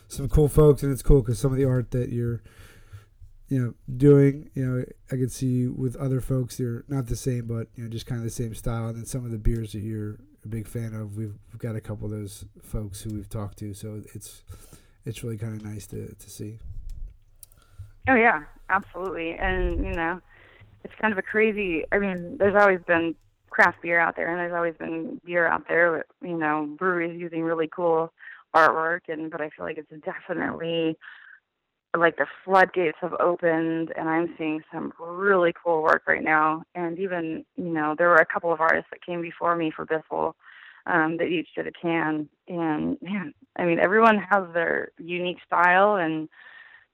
some 0.08 0.30
cool 0.30 0.48
folks, 0.48 0.84
and 0.84 0.92
it's 0.92 1.04
cool 1.04 1.22
because 1.22 1.40
some 1.40 1.52
of 1.52 1.58
the 1.58 1.66
art 1.66 1.92
that 1.92 2.10
you're 2.10 2.42
you 3.50 3.64
know 3.64 3.74
doing, 3.96 4.50
you 4.54 4.66
know, 4.66 4.86
I 5.12 5.16
could 5.16 5.32
see 5.32 5.68
with 5.68 5.96
other 5.96 6.22
folks 6.22 6.58
they're 6.58 6.84
not 6.88 7.08
the 7.08 7.16
same, 7.16 7.46
but 7.48 7.68
you 7.76 7.84
know, 7.84 7.90
just 7.90 8.06
kind 8.06 8.20
of 8.20 8.26
the 8.26 8.30
same 8.32 8.54
style. 8.54 8.88
And 8.88 8.98
then 8.98 9.06
some 9.06 9.26
of 9.26 9.32
the 9.32 9.38
beers 9.38 9.72
that 9.74 9.80
you're 9.80 10.18
a 10.44 10.48
big 10.48 10.68
fan 10.68 10.94
of, 10.94 11.18
we've, 11.18 11.34
we've 11.52 11.60
got 11.60 11.76
a 11.76 11.82
couple 11.82 12.06
of 12.06 12.12
those 12.12 12.46
folks 12.62 13.02
who 13.02 13.14
we've 13.14 13.30
talked 13.30 13.60
to, 13.60 13.74
so 13.74 14.02
it's 14.14 14.44
it's 15.06 15.24
really 15.24 15.38
kind 15.38 15.60
of 15.60 15.66
nice 15.66 15.88
to 15.88 16.14
to 16.14 16.30
see. 16.30 16.60
Oh 18.10 18.16
yeah, 18.16 18.44
absolutely, 18.70 19.34
and 19.34 19.86
you 19.86 19.94
know, 19.94 20.22
it's 20.84 20.94
kind 21.02 21.12
of 21.12 21.18
a 21.18 21.24
crazy. 21.24 21.86
I 21.92 22.00
mean, 22.00 22.38
there's 22.38 22.56
always 22.56 22.80
been 22.86 23.16
craft 23.50 23.82
beer 23.82 24.00
out 24.00 24.16
there, 24.16 24.30
and 24.30 24.40
there's 24.40 24.54
always 24.54 24.76
been 24.76 25.20
beer 25.26 25.48
out 25.48 25.68
there, 25.68 25.92
with, 25.92 26.06
you 26.22 26.38
know, 26.38 26.68
breweries 26.78 27.20
using 27.20 27.44
really 27.44 27.68
cool 27.68 28.12
artwork, 28.54 29.02
and 29.08 29.32
but 29.32 29.42
I 29.42 29.50
feel 29.50 29.66
like 29.66 29.78
it's 29.78 30.06
definitely 30.06 30.98
like 32.00 32.18
the 32.18 32.28
floodgates 32.44 32.98
have 33.02 33.14
opened, 33.20 33.92
and 33.96 34.10
I'm 34.10 34.34
seeing 34.38 34.62
some 34.74 34.94
really 35.00 35.54
cool 35.64 35.82
work 35.82 36.04
right 36.08 36.24
now. 36.24 36.64
And 36.76 37.00
even, 37.00 37.46
you 37.56 37.72
know, 37.72 37.96
there 37.98 38.10
were 38.10 38.16
a 38.16 38.26
couple 38.26 38.52
of 38.52 38.62
artists 38.62 38.90
that 38.92 39.06
came 39.06 39.22
before 39.22 39.56
me 39.56 39.72
for 39.76 39.86
Bissell 39.86 40.36
um, 40.86 41.18
that 41.18 41.26
each 41.26 41.50
did 41.56 41.68
a 41.68 41.72
can, 41.72 42.30
and 42.48 42.98
man, 43.02 43.34
I 43.58 43.66
mean, 43.66 43.80
everyone 43.80 44.20
has 44.30 44.44
their 44.54 44.90
unique 44.98 45.40
style, 45.46 45.96
and 45.96 46.30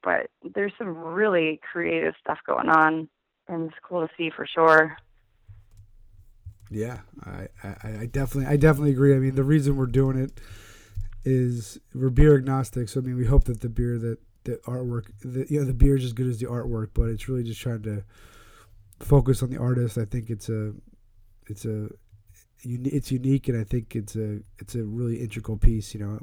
but 0.03 0.29
there's 0.55 0.73
some 0.77 0.97
really 0.97 1.59
creative 1.71 2.15
stuff 2.19 2.39
going 2.45 2.69
on, 2.69 3.07
and 3.47 3.69
it's 3.69 3.79
cool 3.87 4.05
to 4.05 4.13
see 4.17 4.29
for 4.35 4.47
sure. 4.47 4.97
Yeah, 6.69 7.01
I, 7.23 7.47
I, 7.63 7.89
I 8.01 8.05
definitely 8.07 8.47
I 8.47 8.57
definitely 8.57 8.91
agree. 8.91 9.15
I 9.15 9.19
mean, 9.19 9.35
the 9.35 9.43
reason 9.43 9.77
we're 9.77 9.85
doing 9.85 10.17
it 10.17 10.41
is 11.23 11.79
we're 11.93 12.09
beer 12.09 12.35
agnostic. 12.35 12.89
So 12.89 12.99
I 12.99 13.03
mean, 13.03 13.15
we 13.15 13.25
hope 13.25 13.43
that 13.45 13.61
the 13.61 13.69
beer 13.69 13.99
that 13.99 14.17
the 14.43 14.57
artwork, 14.65 15.05
the, 15.21 15.45
you 15.49 15.59
know, 15.59 15.65
the 15.65 15.73
beer 15.73 15.95
is 15.95 16.05
as 16.05 16.13
good 16.13 16.27
as 16.27 16.39
the 16.39 16.47
artwork, 16.47 16.89
but 16.93 17.09
it's 17.09 17.29
really 17.29 17.43
just 17.43 17.61
trying 17.61 17.83
to 17.83 18.03
focus 18.99 19.43
on 19.43 19.49
the 19.49 19.57
artist. 19.57 19.97
I 19.97 20.05
think 20.05 20.29
it's 20.29 20.49
a, 20.49 20.73
it's 21.47 21.65
a, 21.65 21.89
it's 22.65 23.11
unique, 23.11 23.47
and 23.47 23.59
I 23.59 23.63
think 23.63 23.95
it's 23.95 24.15
a 24.15 24.39
it's 24.59 24.75
a 24.75 24.83
really 24.83 25.17
integral 25.17 25.57
piece. 25.57 25.93
You 25.93 25.99
know, 25.99 26.19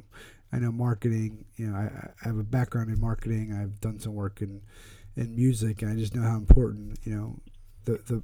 I 0.51 0.59
know 0.59 0.71
marketing. 0.71 1.45
You 1.55 1.67
know, 1.67 1.75
I, 1.75 2.09
I 2.23 2.27
have 2.27 2.37
a 2.37 2.43
background 2.43 2.89
in 2.89 2.99
marketing. 2.99 3.53
I've 3.53 3.79
done 3.79 3.99
some 3.99 4.15
work 4.15 4.41
in 4.41 4.61
in 5.15 5.35
music, 5.35 5.81
and 5.81 5.91
I 5.91 5.95
just 5.95 6.15
know 6.15 6.23
how 6.23 6.37
important 6.37 6.99
you 7.03 7.15
know 7.15 7.39
the 7.85 8.01
the 8.07 8.23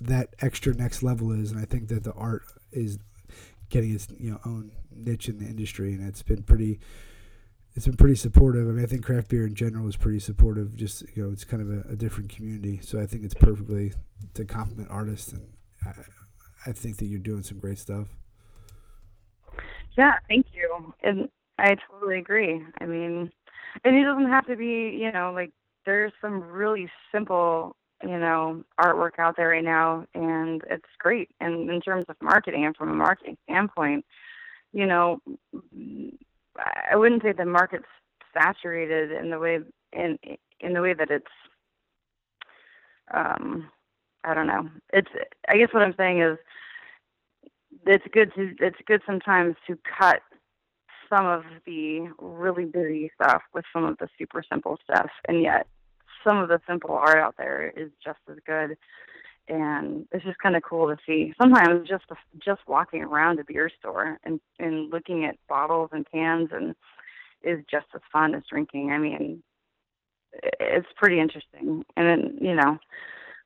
that 0.00 0.34
extra 0.40 0.74
next 0.74 1.02
level 1.02 1.32
is, 1.32 1.50
and 1.50 1.60
I 1.60 1.64
think 1.64 1.88
that 1.88 2.04
the 2.04 2.12
art 2.12 2.44
is 2.72 2.98
getting 3.68 3.94
its 3.94 4.08
you 4.18 4.30
know 4.30 4.40
own 4.46 4.72
niche 4.94 5.28
in 5.28 5.38
the 5.38 5.46
industry, 5.46 5.92
and 5.92 6.06
it's 6.06 6.22
been 6.22 6.42
pretty. 6.42 6.80
It's 7.74 7.86
been 7.86 7.96
pretty 7.96 8.16
supportive. 8.16 8.68
I 8.68 8.72
mean, 8.72 8.84
I 8.84 8.86
think 8.86 9.04
craft 9.04 9.28
beer 9.28 9.46
in 9.46 9.54
general 9.54 9.86
is 9.88 9.96
pretty 9.96 10.18
supportive. 10.18 10.74
Just 10.74 11.04
you 11.14 11.24
know, 11.24 11.32
it's 11.32 11.44
kind 11.44 11.62
of 11.62 11.70
a, 11.70 11.92
a 11.92 11.96
different 11.96 12.30
community, 12.30 12.80
so 12.82 13.00
I 13.00 13.06
think 13.06 13.24
it's 13.24 13.34
perfectly 13.34 13.92
to 14.34 14.44
complement 14.44 14.90
artists, 14.90 15.32
and 15.32 15.46
I, 15.86 15.92
I 16.66 16.72
think 16.72 16.96
that 16.96 17.06
you're 17.06 17.20
doing 17.20 17.42
some 17.42 17.58
great 17.58 17.78
stuff. 17.78 18.08
Yeah, 19.96 20.14
thank 20.28 20.46
you. 20.52 20.94
And 21.02 21.28
I 21.58 21.76
totally 21.90 22.18
agree. 22.18 22.62
I 22.80 22.86
mean, 22.86 23.32
and 23.84 23.96
it 23.96 24.04
doesn't 24.04 24.28
have 24.28 24.46
to 24.46 24.56
be, 24.56 24.96
you 25.00 25.10
know, 25.12 25.32
like 25.34 25.50
there's 25.86 26.12
some 26.20 26.42
really 26.42 26.88
simple, 27.12 27.76
you 28.02 28.18
know, 28.18 28.62
artwork 28.80 29.18
out 29.18 29.36
there 29.36 29.48
right 29.48 29.64
now, 29.64 30.04
and 30.14 30.62
it's 30.70 30.84
great. 30.98 31.30
And 31.40 31.68
in 31.70 31.80
terms 31.80 32.06
of 32.08 32.16
marketing 32.22 32.64
and 32.64 32.76
from 32.76 32.90
a 32.90 32.94
marketing 32.94 33.36
standpoint, 33.44 34.04
you 34.72 34.86
know, 34.86 35.20
I 36.58 36.96
wouldn't 36.96 37.22
say 37.22 37.32
the 37.32 37.44
market's 37.44 37.86
saturated 38.34 39.12
in 39.12 39.30
the 39.30 39.38
way 39.38 39.60
in 39.92 40.18
in 40.60 40.72
the 40.72 40.82
way 40.82 40.94
that 40.94 41.10
it's 41.10 41.26
um 43.12 43.70
I 44.24 44.34
don't 44.34 44.46
know. 44.46 44.68
It's 44.92 45.10
I 45.48 45.56
guess 45.56 45.72
what 45.72 45.82
I'm 45.82 45.94
saying 45.96 46.20
is 46.20 46.38
it's 47.86 48.04
good 48.12 48.32
to 48.34 48.54
it's 48.60 48.78
good 48.86 49.02
sometimes 49.06 49.56
to 49.66 49.78
cut 49.98 50.20
some 51.08 51.26
of 51.26 51.42
the 51.64 52.08
really 52.18 52.66
busy 52.66 53.10
stuff 53.14 53.42
with 53.54 53.64
some 53.72 53.84
of 53.84 53.96
the 53.98 54.08
super 54.18 54.42
simple 54.50 54.78
stuff 54.84 55.10
and 55.26 55.42
yet 55.42 55.66
some 56.26 56.38
of 56.38 56.48
the 56.48 56.60
simple 56.68 56.94
art 56.94 57.18
out 57.18 57.34
there 57.38 57.72
is 57.76 57.90
just 58.04 58.18
as 58.30 58.36
good 58.46 58.76
and 59.48 60.06
it's 60.12 60.24
just 60.24 60.38
kind 60.38 60.56
of 60.56 60.62
cool 60.62 60.88
to 60.88 60.96
see. 61.06 61.32
Sometimes 61.40 61.88
just 61.88 62.04
just 62.44 62.60
walking 62.66 63.02
around 63.02 63.40
a 63.40 63.44
beer 63.44 63.70
store 63.78 64.18
and 64.24 64.40
and 64.58 64.90
looking 64.90 65.24
at 65.24 65.36
bottles 65.48 65.90
and 65.92 66.06
cans 66.10 66.50
and 66.52 66.74
is 67.42 67.64
just 67.70 67.86
as 67.94 68.00
fun 68.12 68.34
as 68.34 68.42
drinking. 68.48 68.90
I 68.90 68.98
mean 68.98 69.42
it's 70.60 70.86
pretty 70.96 71.18
interesting. 71.18 71.84
And 71.96 72.06
then 72.06 72.38
you 72.40 72.54
know 72.54 72.78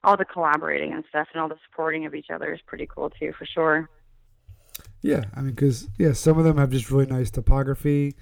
all 0.05 0.17
the 0.17 0.25
collaborating 0.25 0.93
and 0.93 1.05
stuff 1.09 1.29
and 1.33 1.41
all 1.41 1.49
the 1.49 1.59
supporting 1.69 2.07
of 2.07 2.15
each 2.15 2.31
other 2.31 2.53
is 2.53 2.61
pretty 2.67 2.89
cool 2.93 3.11
too 3.11 3.33
for 3.39 3.47
sure. 3.47 3.89
Yeah 5.01 5.25
i 5.35 5.41
mean 5.41 5.51
because 5.51 5.89
yeah 5.99 6.13
some 6.13 6.39
of 6.39 6.45
them 6.45 6.59
have 6.59 6.71
just 6.71 6.91
really 6.91 7.07
nice 7.07 7.31
topography. 7.31 8.17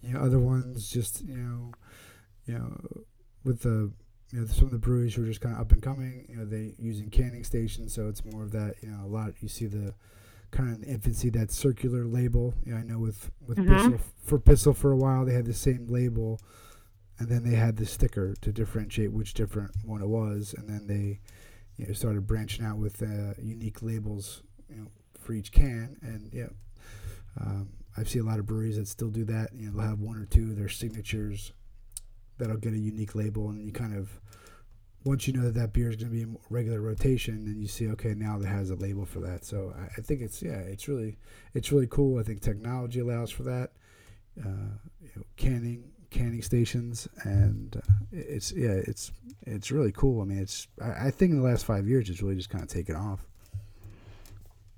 You 0.00 0.14
know 0.14 0.20
other 0.20 0.38
ones 0.38 0.88
just 0.88 1.22
you 1.22 1.36
know 1.36 1.72
you 2.46 2.54
know 2.54 3.04
with 3.44 3.62
the 3.62 3.92
you 4.32 4.40
know, 4.40 4.46
some 4.46 4.66
of 4.66 4.72
the 4.72 4.78
breweries 4.78 5.14
who 5.14 5.22
are 5.22 5.26
just 5.26 5.40
kind 5.40 5.54
of 5.54 5.60
up 5.60 5.72
and 5.72 5.82
coming, 5.82 6.26
you 6.28 6.36
know, 6.36 6.44
they 6.44 6.74
using 6.78 7.10
canning 7.10 7.44
stations, 7.44 7.92
so 7.92 8.08
it's 8.08 8.24
more 8.24 8.42
of 8.42 8.50
that. 8.52 8.74
You 8.82 8.90
know, 8.90 9.04
a 9.04 9.06
lot 9.06 9.32
you 9.40 9.48
see 9.48 9.66
the 9.66 9.94
kind 10.50 10.74
of 10.74 10.88
infancy 10.88 11.30
that 11.30 11.50
circular 11.50 12.04
label. 12.04 12.54
You 12.64 12.72
know, 12.72 12.78
I 12.78 12.82
know 12.82 12.98
with 12.98 13.30
with 13.46 13.58
mm-hmm. 13.58 13.90
Bissell, 13.90 14.00
for 14.24 14.38
Bissell 14.38 14.74
for 14.74 14.92
a 14.92 14.96
while 14.96 15.24
they 15.24 15.34
had 15.34 15.46
the 15.46 15.54
same 15.54 15.86
label, 15.86 16.40
and 17.18 17.28
then 17.28 17.44
they 17.44 17.56
had 17.56 17.76
the 17.76 17.86
sticker 17.86 18.34
to 18.40 18.52
differentiate 18.52 19.12
which 19.12 19.34
different 19.34 19.70
one 19.84 20.02
it 20.02 20.08
was, 20.08 20.54
and 20.56 20.68
then 20.68 20.86
they 20.86 21.20
you 21.76 21.86
know 21.86 21.92
started 21.92 22.26
branching 22.26 22.64
out 22.64 22.78
with 22.78 23.02
uh, 23.02 23.34
unique 23.40 23.80
labels, 23.80 24.42
you 24.68 24.76
know, 24.76 24.86
for 25.20 25.34
each 25.34 25.52
can, 25.52 25.96
and 26.02 26.30
yeah. 26.32 26.48
Um, 27.38 27.68
I 27.98 28.04
see 28.04 28.18
a 28.18 28.24
lot 28.24 28.38
of 28.38 28.46
breweries 28.46 28.76
that 28.76 28.88
still 28.88 29.08
do 29.08 29.24
that. 29.26 29.50
You 29.54 29.66
know, 29.66 29.78
they'll 29.78 29.88
have 29.88 30.00
one 30.00 30.18
or 30.18 30.26
two 30.26 30.50
of 30.50 30.56
their 30.56 30.68
signatures 30.68 31.52
that'll 32.38 32.56
get 32.56 32.72
a 32.72 32.78
unique 32.78 33.14
label, 33.14 33.50
and 33.50 33.64
you 33.64 33.72
kind 33.72 33.96
of 33.96 34.20
once 35.06 35.26
you 35.28 35.32
know 35.32 35.42
that 35.42 35.54
that 35.54 35.72
beer 35.72 35.88
is 35.88 35.96
going 35.96 36.10
to 36.10 36.14
be 36.14 36.22
in 36.22 36.36
regular 36.50 36.80
rotation, 36.80 37.44
then 37.44 37.60
you 37.60 37.68
see 37.68 37.88
okay 37.88 38.12
now 38.14 38.38
that 38.38 38.48
has 38.48 38.70
a 38.70 38.74
label 38.74 39.06
for 39.06 39.20
that. 39.20 39.44
So 39.44 39.72
I, 39.78 39.84
I, 39.96 40.00
think 40.02 40.20
it's 40.20 40.42
yeah, 40.42 40.58
it's 40.58 40.88
really 40.88 41.16
it's 41.54 41.70
really 41.70 41.86
cool. 41.86 42.18
I 42.18 42.24
think 42.24 42.40
technology 42.40 43.00
allows 43.00 43.30
for 43.30 43.44
that. 43.44 43.70
Uh, 44.38 44.76
you 45.00 45.10
know, 45.14 45.22
canning 45.36 45.92
canning 46.10 46.42
stations 46.42 47.08
and 47.24 47.76
uh, 47.76 47.80
it's 48.12 48.52
yeah 48.52 48.70
it's 48.86 49.12
it's 49.42 49.70
really 49.70 49.92
cool. 49.92 50.20
I 50.20 50.24
mean 50.24 50.38
it's 50.38 50.66
I, 50.82 51.06
I 51.06 51.10
think 51.10 51.30
in 51.30 51.40
the 51.40 51.46
last 51.48 51.64
five 51.64 51.86
years 51.86 52.10
it's 52.10 52.20
really 52.20 52.36
just 52.36 52.50
kind 52.50 52.62
of 52.62 52.68
taken 52.68 52.96
off. 52.96 53.24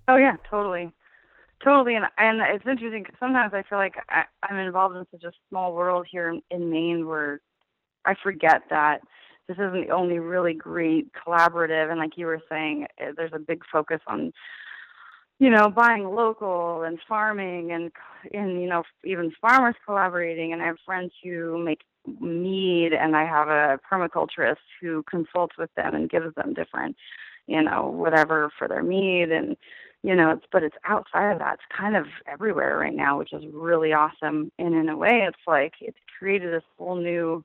Oh 0.06 0.16
yeah, 0.16 0.36
totally. 0.48 0.92
Totally, 1.64 1.96
and 1.96 2.04
and 2.18 2.40
it's 2.40 2.66
interesting 2.66 3.02
because 3.02 3.18
sometimes 3.18 3.52
I 3.52 3.62
feel 3.62 3.78
like 3.78 3.96
I, 4.08 4.24
I'm 4.42 4.58
involved 4.58 4.96
in 4.96 5.04
such 5.10 5.24
a 5.24 5.32
small 5.48 5.74
world 5.74 6.06
here 6.08 6.30
in, 6.30 6.42
in 6.50 6.70
Maine 6.70 7.06
where 7.06 7.40
I 8.08 8.14
forget 8.22 8.62
that 8.70 9.02
this 9.48 9.58
isn't 9.58 9.86
the 9.86 9.92
only 9.92 10.18
really 10.18 10.54
great 10.54 11.08
collaborative. 11.12 11.90
And 11.90 12.00
like 12.00 12.16
you 12.16 12.24
were 12.24 12.40
saying, 12.48 12.86
eh, 12.98 13.12
there's 13.14 13.32
a 13.34 13.38
big 13.38 13.62
focus 13.70 14.00
on, 14.06 14.32
you 15.38 15.50
know, 15.50 15.68
buying 15.68 16.04
local 16.04 16.82
and 16.84 16.98
farming 17.06 17.70
and 17.72 17.92
and 18.32 18.60
you 18.62 18.68
know 18.68 18.82
even 19.04 19.32
farmers 19.40 19.74
collaborating. 19.84 20.52
And 20.52 20.62
I 20.62 20.66
have 20.66 20.78
friends 20.86 21.12
who 21.22 21.62
make 21.62 21.80
mead, 22.20 22.94
and 22.94 23.14
I 23.14 23.26
have 23.26 23.48
a 23.48 23.78
permaculturist 23.90 24.56
who 24.80 25.02
consults 25.02 25.56
with 25.58 25.70
them 25.76 25.94
and 25.94 26.08
gives 26.08 26.34
them 26.34 26.54
different, 26.54 26.96
you 27.46 27.62
know, 27.62 27.88
whatever 27.88 28.50
for 28.58 28.68
their 28.68 28.82
mead 28.82 29.30
and 29.30 29.56
you 30.04 30.14
know 30.14 30.30
it's 30.30 30.46
but 30.52 30.62
it's 30.62 30.76
outside 30.84 31.32
of 31.32 31.40
that 31.40 31.54
it's 31.54 31.76
kind 31.76 31.96
of 31.96 32.06
everywhere 32.26 32.78
right 32.78 32.94
now 32.94 33.18
which 33.18 33.32
is 33.32 33.42
really 33.52 33.92
awesome 33.92 34.52
and 34.56 34.72
in 34.72 34.88
a 34.88 34.96
way 34.96 35.26
it's 35.26 35.44
like 35.44 35.74
it's 35.80 35.98
created 36.16 36.52
this 36.52 36.62
whole 36.78 36.94
new 36.94 37.44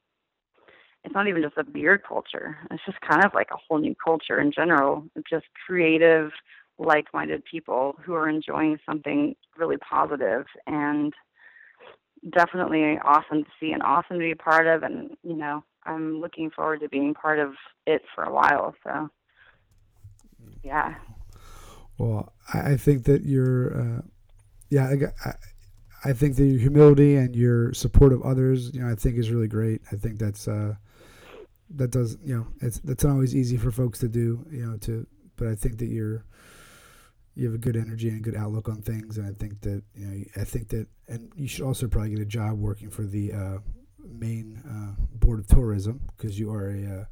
it's 1.03 1.13
not 1.13 1.27
even 1.27 1.41
just 1.41 1.57
a 1.57 1.63
beer 1.63 1.97
culture. 1.97 2.57
It's 2.71 2.83
just 2.85 2.99
kind 3.01 3.25
of 3.25 3.33
like 3.33 3.49
a 3.51 3.57
whole 3.57 3.79
new 3.79 3.95
culture 3.95 4.39
in 4.39 4.51
general. 4.51 5.05
Just 5.29 5.45
creative, 5.65 6.31
like-minded 6.79 7.43
people 7.49 7.95
who 8.03 8.13
are 8.13 8.29
enjoying 8.29 8.79
something 8.85 9.35
really 9.57 9.77
positive 9.77 10.45
and 10.65 11.13
definitely 12.31 12.97
awesome 13.03 13.43
to 13.43 13.49
see 13.59 13.71
and 13.71 13.83
awesome 13.83 14.17
to 14.17 14.23
be 14.23 14.33
part 14.35 14.67
of. 14.67 14.83
And 14.83 15.11
you 15.23 15.35
know, 15.35 15.63
I'm 15.83 16.21
looking 16.21 16.49
forward 16.49 16.79
to 16.81 16.89
being 16.89 17.13
part 17.13 17.39
of 17.39 17.53
it 17.85 18.01
for 18.15 18.23
a 18.23 18.33
while. 18.33 18.73
So, 18.83 19.09
yeah. 20.63 20.95
Well, 21.97 22.33
I 22.53 22.75
think 22.77 23.03
that 23.05 23.23
your, 23.23 23.77
uh, 23.77 24.01
yeah, 24.69 24.93
I, 25.25 25.33
I 26.05 26.13
think 26.13 26.35
that 26.37 26.45
your 26.45 26.59
humility 26.59 27.15
and 27.15 27.35
your 27.35 27.73
support 27.73 28.11
of 28.13 28.23
others, 28.23 28.73
you 28.73 28.81
know, 28.81 28.91
I 28.91 28.95
think 28.95 29.17
is 29.17 29.29
really 29.29 29.47
great. 29.47 29.81
I 29.91 29.95
think 29.95 30.17
that's 30.17 30.47
uh, 30.47 30.75
that 31.75 31.91
does 31.91 32.17
you 32.23 32.35
know 32.35 32.47
it's 32.61 32.79
that's 32.79 33.03
not 33.03 33.13
always 33.13 33.35
easy 33.35 33.57
for 33.57 33.71
folks 33.71 33.99
to 33.99 34.07
do 34.07 34.45
you 34.51 34.65
know 34.65 34.77
to 34.77 35.07
but 35.35 35.47
I 35.47 35.55
think 35.55 35.79
that 35.79 35.87
you're 35.87 36.25
you 37.35 37.45
have 37.45 37.55
a 37.55 37.59
good 37.59 37.75
energy 37.75 38.09
and 38.09 38.17
a 38.17 38.21
good 38.21 38.35
outlook 38.35 38.69
on 38.69 38.81
things. 38.81 39.17
And 39.17 39.27
I 39.27 39.31
think 39.31 39.61
that 39.61 39.83
you 39.95 40.05
know 40.05 40.23
I 40.35 40.43
think 40.43 40.69
that 40.69 40.87
and 41.07 41.31
you 41.35 41.47
should 41.47 41.63
also 41.63 41.87
probably 41.87 42.11
get 42.11 42.19
a 42.19 42.25
job 42.25 42.59
working 42.59 42.89
for 42.89 43.03
the 43.03 43.33
uh, 43.33 43.57
uh, 44.21 44.91
board 45.15 45.39
of 45.39 45.47
tourism 45.47 46.01
because 46.15 46.39
you 46.39 46.51
are 46.51 46.69
a 46.69 47.01
uh, 47.01 47.05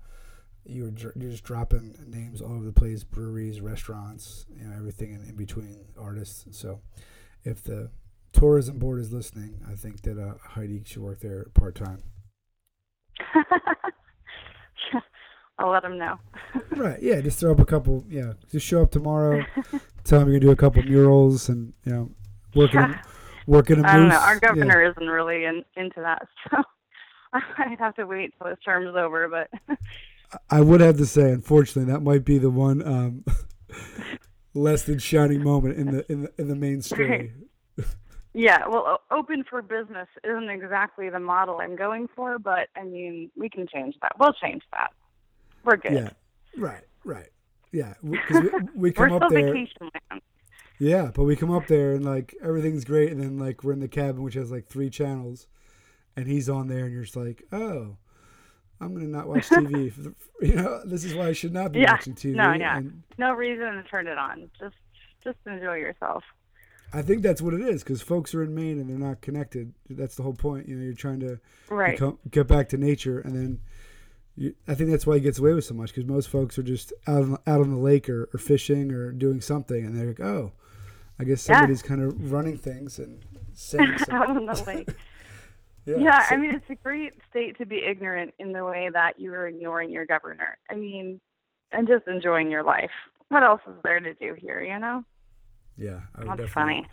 you're 0.65 0.91
you're 1.15 1.31
just 1.31 1.43
dropping 1.43 1.95
names 2.07 2.41
all 2.41 2.53
over 2.53 2.65
the 2.65 2.73
place 2.73 3.03
breweries 3.03 3.61
restaurants 3.61 4.45
you 4.55 4.63
know 4.65 4.75
everything 4.75 5.13
in, 5.13 5.23
in 5.27 5.35
between 5.35 5.85
artists. 5.99 6.45
So 6.57 6.81
if 7.43 7.63
the 7.63 7.89
tourism 8.31 8.79
board 8.79 8.99
is 8.99 9.11
listening 9.11 9.59
I 9.69 9.73
think 9.73 10.03
that 10.03 10.17
uh, 10.17 10.35
Heidi 10.41 10.83
should 10.85 11.01
work 11.01 11.19
there 11.19 11.47
part 11.53 11.75
time 11.75 12.01
I'll 15.61 15.71
let 15.71 15.83
them 15.83 15.97
know. 15.97 16.17
right. 16.75 17.01
Yeah. 17.01 17.21
Just 17.21 17.39
throw 17.39 17.51
up 17.51 17.59
a 17.59 17.65
couple. 17.65 18.03
Yeah. 18.09 18.33
Just 18.51 18.65
show 18.65 18.81
up 18.81 18.91
tomorrow. 18.91 19.45
tell 20.03 20.19
them 20.19 20.29
you're 20.29 20.39
gonna 20.39 20.47
do 20.47 20.51
a 20.51 20.55
couple 20.55 20.83
murals 20.83 21.49
and 21.49 21.73
you 21.85 21.91
know 21.91 22.09
working 22.55 22.79
yeah. 22.79 23.01
working 23.47 23.83
a. 23.83 23.87
I 23.87 23.97
don't 23.97 24.09
know. 24.09 24.19
Our 24.19 24.39
governor 24.39 24.83
yeah. 24.83 24.91
isn't 24.91 25.07
really 25.07 25.45
in, 25.45 25.63
into 25.75 26.01
that, 26.01 26.27
so 26.51 26.61
I'd 27.33 27.79
have 27.79 27.95
to 27.95 28.05
wait 28.05 28.33
till 28.37 28.49
his 28.49 28.59
term 28.65 28.87
is 28.87 28.95
over. 28.95 29.27
But 29.27 29.79
I 30.49 30.61
would 30.61 30.81
have 30.81 30.97
to 30.97 31.05
say, 31.05 31.31
unfortunately, 31.31 31.91
that 31.91 32.01
might 32.01 32.25
be 32.25 32.37
the 32.37 32.49
one 32.49 32.85
um, 32.85 33.25
less 34.53 34.83
than 34.83 34.99
shining 34.99 35.43
moment 35.43 35.77
in 35.77 35.91
the 35.91 36.11
in 36.11 36.21
the 36.23 36.33
in 36.37 36.47
the 36.47 36.55
Maine 36.55 36.81
story. 36.81 37.09
Right. 37.09 37.31
Yeah, 38.33 38.65
well, 38.69 39.01
open 39.11 39.43
for 39.43 39.61
business 39.61 40.07
isn't 40.23 40.49
exactly 40.49 41.09
the 41.09 41.19
model 41.19 41.59
I'm 41.59 41.75
going 41.75 42.07
for, 42.15 42.39
but 42.39 42.69
I 42.77 42.83
mean, 42.83 43.29
we 43.35 43.49
can 43.49 43.67
change 43.67 43.95
that. 44.01 44.13
We'll 44.17 44.31
change 44.31 44.63
that. 44.71 44.93
We're 45.63 45.77
good. 45.77 45.93
Yeah, 45.93 46.09
right, 46.57 46.83
right. 47.03 47.29
Yeah, 47.71 47.93
because 48.03 48.41
we, 48.43 48.49
we, 48.75 48.91
come 48.91 49.11
up 49.11 49.29
there. 49.29 49.53
Land. 49.53 50.21
Yeah, 50.79 51.11
but 51.13 51.23
we 51.23 51.35
come 51.35 51.51
up 51.51 51.67
there 51.67 51.93
and 51.93 52.03
like 52.03 52.35
everything's 52.43 52.85
great, 52.85 53.11
and 53.11 53.21
then 53.21 53.37
like 53.37 53.63
we're 53.63 53.73
in 53.73 53.79
the 53.79 53.87
cabin 53.87 54.23
which 54.23 54.33
has 54.33 54.51
like 54.51 54.67
three 54.67 54.89
channels, 54.89 55.47
and 56.15 56.27
he's 56.27 56.49
on 56.49 56.67
there, 56.67 56.85
and 56.85 56.93
you're 56.93 57.03
just 57.03 57.15
like, 57.15 57.43
oh, 57.51 57.97
I'm 58.81 58.93
gonna 58.93 59.07
not 59.07 59.27
watch 59.27 59.47
TV. 59.47 59.91
For 59.93 60.01
the, 60.01 60.15
you 60.41 60.55
know, 60.55 60.81
this 60.85 61.03
is 61.03 61.13
why 61.13 61.27
I 61.27 61.33
should 61.33 61.53
not 61.53 61.71
be 61.71 61.81
yeah, 61.81 61.91
watching 61.91 62.15
TV. 62.15 62.35
No, 62.35 62.51
yeah, 62.53 62.77
and, 62.77 63.03
no 63.17 63.33
reason 63.33 63.75
to 63.75 63.83
turn 63.83 64.07
it 64.07 64.17
on. 64.17 64.49
Just 64.59 64.75
just 65.23 65.37
enjoy 65.45 65.75
yourself. 65.75 66.23
I 66.93 67.01
think 67.01 67.21
that's 67.21 67.41
what 67.41 67.53
it 67.53 67.61
is 67.61 67.83
because 67.83 68.01
folks 68.01 68.35
are 68.35 68.43
in 68.43 68.53
Maine 68.53 68.79
and 68.79 68.89
they're 68.89 68.97
not 68.97 69.21
connected. 69.21 69.73
That's 69.89 70.15
the 70.15 70.23
whole 70.23 70.33
point. 70.33 70.67
You 70.67 70.75
know, 70.75 70.83
you're 70.83 70.93
trying 70.93 71.21
to 71.21 71.39
Right. 71.69 71.91
become, 71.91 72.19
get 72.29 72.47
back 72.47 72.69
to 72.69 72.77
nature, 72.77 73.19
and 73.19 73.33
then 73.33 73.59
I 74.67 74.73
think 74.75 74.89
that's 74.89 75.05
why 75.05 75.15
he 75.15 75.21
gets 75.21 75.39
away 75.39 75.53
with 75.53 75.65
so 75.65 75.73
much 75.73 75.89
because 75.93 76.05
most 76.05 76.29
folks 76.29 76.57
are 76.57 76.63
just 76.63 76.93
out 77.07 77.21
on, 77.23 77.33
out 77.45 77.61
on 77.61 77.69
the 77.71 77.77
lake 77.77 78.09
or, 78.09 78.29
or 78.33 78.37
fishing 78.39 78.91
or 78.91 79.11
doing 79.11 79.41
something, 79.41 79.85
and 79.85 79.95
they're 79.97 80.07
like, 80.07 80.19
oh, 80.21 80.53
I 81.19 81.23
guess 81.25 81.47
Yeah. 81.47 81.57
somebody's 81.57 81.81
kind 81.83 82.01
of 82.01 82.31
running 82.31 82.57
things 82.57 82.97
and 82.97 83.23
saying 83.53 83.97
something. 83.99 84.15
Out 84.15 84.29
on 84.29 84.45
the 84.45 84.63
lake. 84.65 84.89
yeah, 85.85 85.97
Yeah, 85.97 86.27
so- 86.29 86.35
I 86.35 86.37
mean, 86.37 86.55
it's 86.55 86.69
a 86.69 86.75
great 86.75 87.13
state 87.29 87.57
to 87.59 87.65
be 87.65 87.83
ignorant 87.85 88.33
in 88.39 88.53
the 88.53 88.63
way 88.65 88.89
that 88.91 89.19
you 89.19 89.33
are 89.33 89.47
ignoring 89.47 89.91
your 89.91 90.05
governor. 90.05 90.57
I 90.69 90.75
mean, 90.75 91.19
and 91.71 91.87
just 91.87 92.07
enjoying 92.07 92.49
your 92.49 92.63
life. 92.63 92.89
What 93.27 93.43
else 93.43 93.61
is 93.67 93.75
there 93.83 93.99
to 93.99 94.13
do 94.15 94.33
here, 94.37 94.61
you 94.63 94.79
know? 94.79 95.03
yeah, 95.77 96.01
I 96.15 96.25
would 96.25 96.39
That's 96.39 96.51
funny. 96.51 96.87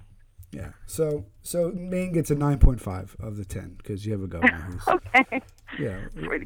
Yeah, 0.52 0.72
so 0.86 1.26
so 1.42 1.72
Maine 1.74 2.12
gets 2.12 2.30
a 2.30 2.34
nine 2.34 2.58
point 2.58 2.80
five 2.80 3.14
of 3.20 3.36
the 3.36 3.44
ten 3.44 3.74
because 3.76 4.06
you 4.06 4.12
have 4.12 4.22
a 4.22 4.26
governor 4.26 4.60
who's 4.70 4.88
Okay. 4.88 5.42
Yeah 5.78 5.98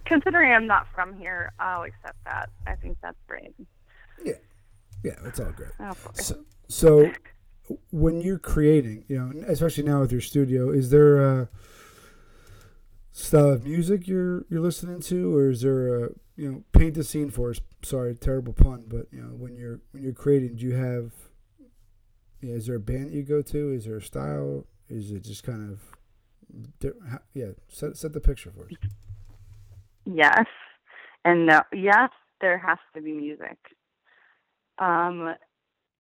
Considering 0.05 0.53
I'm 0.53 0.67
not 0.67 0.87
from 0.95 1.17
here, 1.17 1.53
I'll 1.59 1.83
accept 1.83 2.23
that. 2.25 2.51
I 2.67 2.75
think 2.75 2.99
that's 3.03 3.19
great. 3.27 3.55
yeah 4.25 4.35
yeah 5.03 5.17
it's 5.25 5.41
all 5.41 5.53
great. 5.53 5.71
Oh. 5.81 5.95
So, 6.15 6.45
so 6.69 7.13
when 7.91 8.21
you're 8.21 8.39
creating, 8.39 9.05
you 9.09 9.19
know, 9.19 9.45
especially 9.47 9.85
now 9.85 10.01
with 10.01 10.13
your 10.13 10.21
studio, 10.21 10.71
is 10.71 10.91
there 10.91 11.19
a 11.19 11.49
style 13.13 13.51
of 13.51 13.65
music 13.65 14.09
you're 14.09 14.45
you're 14.49 14.61
listening 14.61 15.01
to, 15.01 15.37
or 15.37 15.51
is 15.51 15.63
there 15.63 16.05
a 16.05 16.09
you 16.37 16.51
know 16.51 16.65
paint 16.73 16.95
the 16.95 17.05
scene 17.05 17.31
for 17.31 17.51
us? 17.51 17.61
Sorry, 17.83 18.15
terrible 18.15 18.53
pun, 18.53 18.85
but 18.87 19.07
you 19.11 19.21
know 19.23 19.29
when 19.29 19.57
you're 19.57 19.81
when 19.93 20.03
you're 20.03 20.13
creating, 20.13 20.57
do 20.57 20.67
you 20.67 20.75
have 20.75 21.13
yeah, 22.41 22.55
is 22.55 22.67
there 22.67 22.77
a 22.77 22.81
band 22.81 23.13
you 23.13 23.23
go 23.23 23.41
to? 23.43 23.73
Is 23.73 23.85
there 23.85 23.97
a 23.97 24.03
style? 24.03 24.67
Is 24.89 25.13
it 25.13 25.25
just 25.25 25.45
kind 25.45 25.71
of 25.71 25.81
yeah? 27.35 27.53
Set 27.69 27.97
set 27.97 28.13
the 28.13 28.21
picture 28.21 28.51
for 28.51 28.65
us. 28.65 28.73
Yes. 30.05 30.47
And 31.25 31.47
no, 31.47 31.63
yes, 31.73 32.11
there 32.41 32.59
has 32.59 32.79
to 32.95 33.01
be 33.03 33.13
music. 33.13 33.59
Um, 34.79 35.35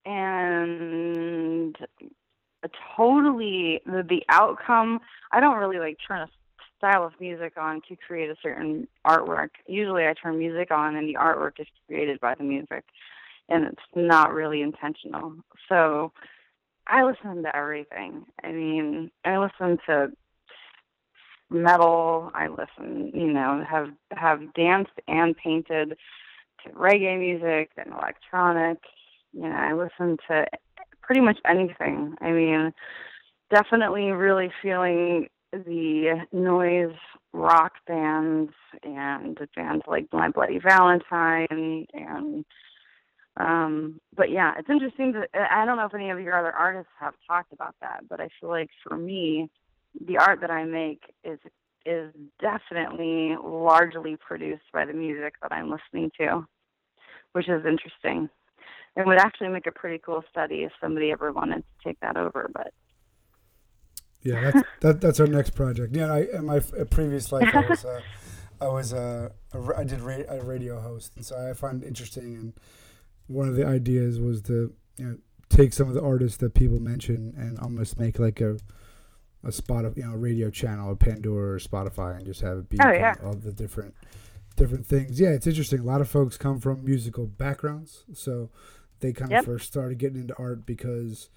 and 0.05 1.77
totally 2.97 3.81
the, 3.87 4.03
the 4.09 4.23
outcome. 4.29 5.01
I 5.31 5.41
don't 5.41 5.59
really 5.59 5.79
like 5.79 5.99
turn 6.07 6.21
a 6.21 6.29
style 6.77 7.05
of 7.07 7.13
music 7.21 7.55
on 7.57 7.81
to 7.89 7.97
create 7.97 8.31
a 8.31 8.37
certain 8.43 8.89
artwork. 9.07 9.51
Usually, 9.67 10.07
I 10.07 10.15
turn 10.15 10.39
music 10.39 10.71
on, 10.71 10.97
and 10.97 11.09
the 11.09 11.19
artwork 11.21 11.61
is 11.61 11.67
created 11.87 12.21
by 12.21 12.35
the 12.35 12.45
music, 12.45 12.85
and 13.49 13.65
it's 13.65 13.83
not 13.95 14.33
really 14.33 14.63
intentional. 14.63 15.35
So, 15.69 16.13
I 16.89 17.05
listen 17.05 17.43
to 17.45 17.57
everything. 17.57 18.25
I 18.43 18.51
mean, 18.51 19.11
I 19.25 19.39
listen 19.39 19.79
to 19.87 20.11
metal. 21.53 22.31
I 22.35 22.49
listen, 22.49 23.11
you 23.15 23.33
know, 23.33 23.65
have 23.69 23.89
have 24.13 24.55
danced 24.55 24.93
and 25.09 25.37
painted 25.37 25.97
to 26.65 26.71
reggae 26.71 27.19
music 27.19 27.71
and 27.77 27.93
electronic. 27.93 28.79
You 29.33 29.43
know, 29.43 29.57
I 29.57 29.73
listen 29.73 30.17
to 30.29 30.47
pretty 31.03 31.21
much 31.21 31.39
anything. 31.49 32.15
I 32.21 32.31
mean, 32.31 32.73
definitely 33.51 34.11
really 34.11 34.51
feeling 34.63 35.29
the 35.53 36.27
noise 36.33 36.97
rock 37.33 37.73
bands 37.87 38.53
and 38.83 39.39
bands 39.55 39.85
like 39.87 40.07
My 40.13 40.29
Bloody 40.31 40.59
Valentine 40.59 41.87
and 41.93 42.45
um 43.39 43.99
but 44.15 44.31
yeah 44.31 44.53
it's 44.59 44.69
interesting 44.69 45.13
that 45.13 45.29
i 45.51 45.65
don't 45.65 45.79
know 45.79 45.87
if 45.87 45.95
any 45.95 46.11
of 46.11 46.21
your 46.21 46.39
other 46.39 46.53
artists 46.53 46.93
have 47.01 47.15
talked 47.27 47.51
about 47.53 47.75
that 47.81 48.07
but 48.09 48.21
i 48.21 48.29
feel 48.39 48.51
like 48.51 48.69
for 48.87 48.97
me 48.97 49.49
the 50.01 50.19
art 50.19 50.41
that 50.41 50.51
I 50.51 50.65
make 50.65 51.03
is 51.25 51.39
is 51.85 52.13
definitely 52.41 53.37
largely 53.43 54.17
produced 54.17 54.63
by 54.73 54.85
the 54.85 54.93
music 54.93 55.35
that 55.43 55.53
I'm 55.53 55.69
listening 55.71 56.11
to, 56.21 56.47
which 57.33 57.49
is 57.49 57.65
interesting. 57.67 58.29
It 58.97 59.07
would 59.07 59.19
actually 59.19 59.49
make 59.49 59.67
a 59.67 59.73
pretty 59.73 59.99
cool 59.99 60.23
study 60.31 60.63
if 60.63 60.73
somebody 60.81 61.11
ever 61.11 61.33
wanted 61.33 61.57
to 61.63 61.89
take 61.89 61.99
that 62.01 62.17
over. 62.17 62.51
But 62.53 62.73
Yeah, 64.23 64.41
that's 64.41 64.63
that, 64.81 65.01
that's 65.01 65.21
our 65.21 65.27
next 65.27 65.51
project. 65.51 65.95
Yeah, 65.97 66.13
I 66.13 66.27
in 66.33 66.47
my 66.47 66.61
previous 66.61 67.33
life, 67.33 67.55
I 67.55 67.61
was 67.61 67.85
uh, 67.85 68.03
I 68.61 68.69
was 68.69 68.93
uh, 68.93 69.31
a 69.53 69.85
did 69.85 70.01
ra- 70.01 70.29
a 70.29 70.43
radio 70.43 70.81
host, 70.81 71.17
and 71.17 71.25
so 71.25 71.51
I 71.51 71.53
find 71.55 71.83
it 71.83 71.87
interesting. 71.87 72.35
And 72.35 72.53
one 73.27 73.49
of 73.49 73.57
the 73.57 73.67
ideas 73.67 74.21
was 74.21 74.43
to 74.43 74.73
you 74.99 75.05
know 75.05 75.17
take 75.49 75.73
some 75.73 75.89
of 75.89 75.95
the 75.95 76.03
artists 76.03 76.39
that 76.39 76.55
people 76.55 76.81
mention 76.81 77.35
and 77.37 77.59
almost 77.59 77.99
make 77.99 78.19
like 78.19 78.41
a 78.41 78.59
a 79.45 79.53
spot 79.53 79.85
of 79.85 79.97
you 79.97 80.05
know 80.05 80.13
radio 80.15 80.51
channel, 80.51 80.93
a 80.93 80.97
Pandora 80.97 81.55
or 81.55 81.59
Spotify, 81.59 82.17
and 82.17 82.25
just 82.27 82.41
have 82.43 82.59
it 82.59 82.69
be 82.69 82.79
Oh, 82.81 82.91
yeah. 82.93 83.15
all 83.25 83.35
the 83.35 83.53
different 83.53 83.95
different 84.57 84.87
things. 84.87 85.19
Yeah, 85.21 85.31
it's 85.31 85.47
interesting. 85.47 85.81
A 85.81 85.85
lot 85.85 86.01
of 86.01 86.09
folks 86.09 86.37
come 86.37 86.61
from 86.61 86.85
musical 86.85 87.27
backgrounds, 87.27 88.05
so 88.13 88.51
they 89.01 89.13
kind 89.13 89.33
of 89.33 89.37
Yep. 89.37 89.45
first 89.47 89.67
started 89.67 89.99
getting 89.99 90.21
into 90.21 90.35
art 90.39 90.65
because 90.67 91.31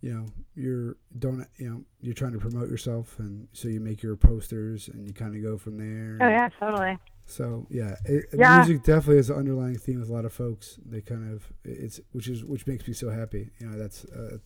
you 0.00 0.12
know 0.12 0.26
you're 0.56 0.96
don't 1.18 1.46
you 1.58 1.68
know 1.70 1.84
you're 2.00 2.14
trying 2.14 2.32
to 2.32 2.38
promote 2.38 2.68
yourself 2.68 3.18
and 3.20 3.46
so 3.52 3.68
you 3.68 3.78
make 3.80 4.02
your 4.02 4.16
posters 4.16 4.88
and 4.88 5.06
you 5.06 5.12
kind 5.12 5.36
of 5.36 5.42
go 5.42 5.56
from 5.56 5.76
there 5.78 6.18
oh 6.20 6.28
yeah, 6.28 6.48
totally. 6.58 6.98
so 7.24 7.66
yeah, 7.70 7.94
it, 8.04 8.24
Yeah. 8.32 8.56
music 8.64 8.82
definitely 8.82 9.18
is 9.18 9.30
an 9.30 9.36
underlying 9.36 9.76
theme 9.78 10.00
with 10.00 10.08
a 10.08 10.12
lot 10.12 10.24
of 10.24 10.32
folks 10.32 10.76
they 10.84 11.02
kind 11.02 11.32
of 11.32 11.52
it's 11.64 12.00
which 12.10 12.26
is 12.26 12.44
which 12.44 12.66
makes 12.66 12.88
me 12.88 12.94
so 12.94 13.10
happy 13.10 13.50
you 13.60 13.66
know 13.68 13.78
that's 13.78 14.04
uh, 14.06 14.38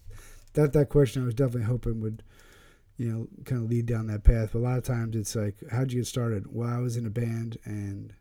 that 0.52 0.74
that 0.74 0.90
question 0.90 1.22
i 1.22 1.24
was 1.24 1.34
definitely 1.34 1.62
hoping 1.62 2.02
would 2.02 2.22
you 2.96 3.10
know 3.10 3.28
kind 3.44 3.62
of 3.62 3.70
lead 3.70 3.86
down 3.86 4.06
that 4.06 4.24
path 4.24 4.50
but 4.52 4.58
a 4.58 4.60
lot 4.60 4.78
of 4.78 4.84
times 4.84 5.14
it's 5.16 5.36
like 5.36 5.56
how'd 5.70 5.92
you 5.92 6.00
get 6.00 6.06
started 6.06 6.46
well 6.50 6.68
i 6.68 6.78
was 6.78 6.96
in 6.96 7.06
a 7.06 7.10
band 7.10 7.58
and 7.64 8.12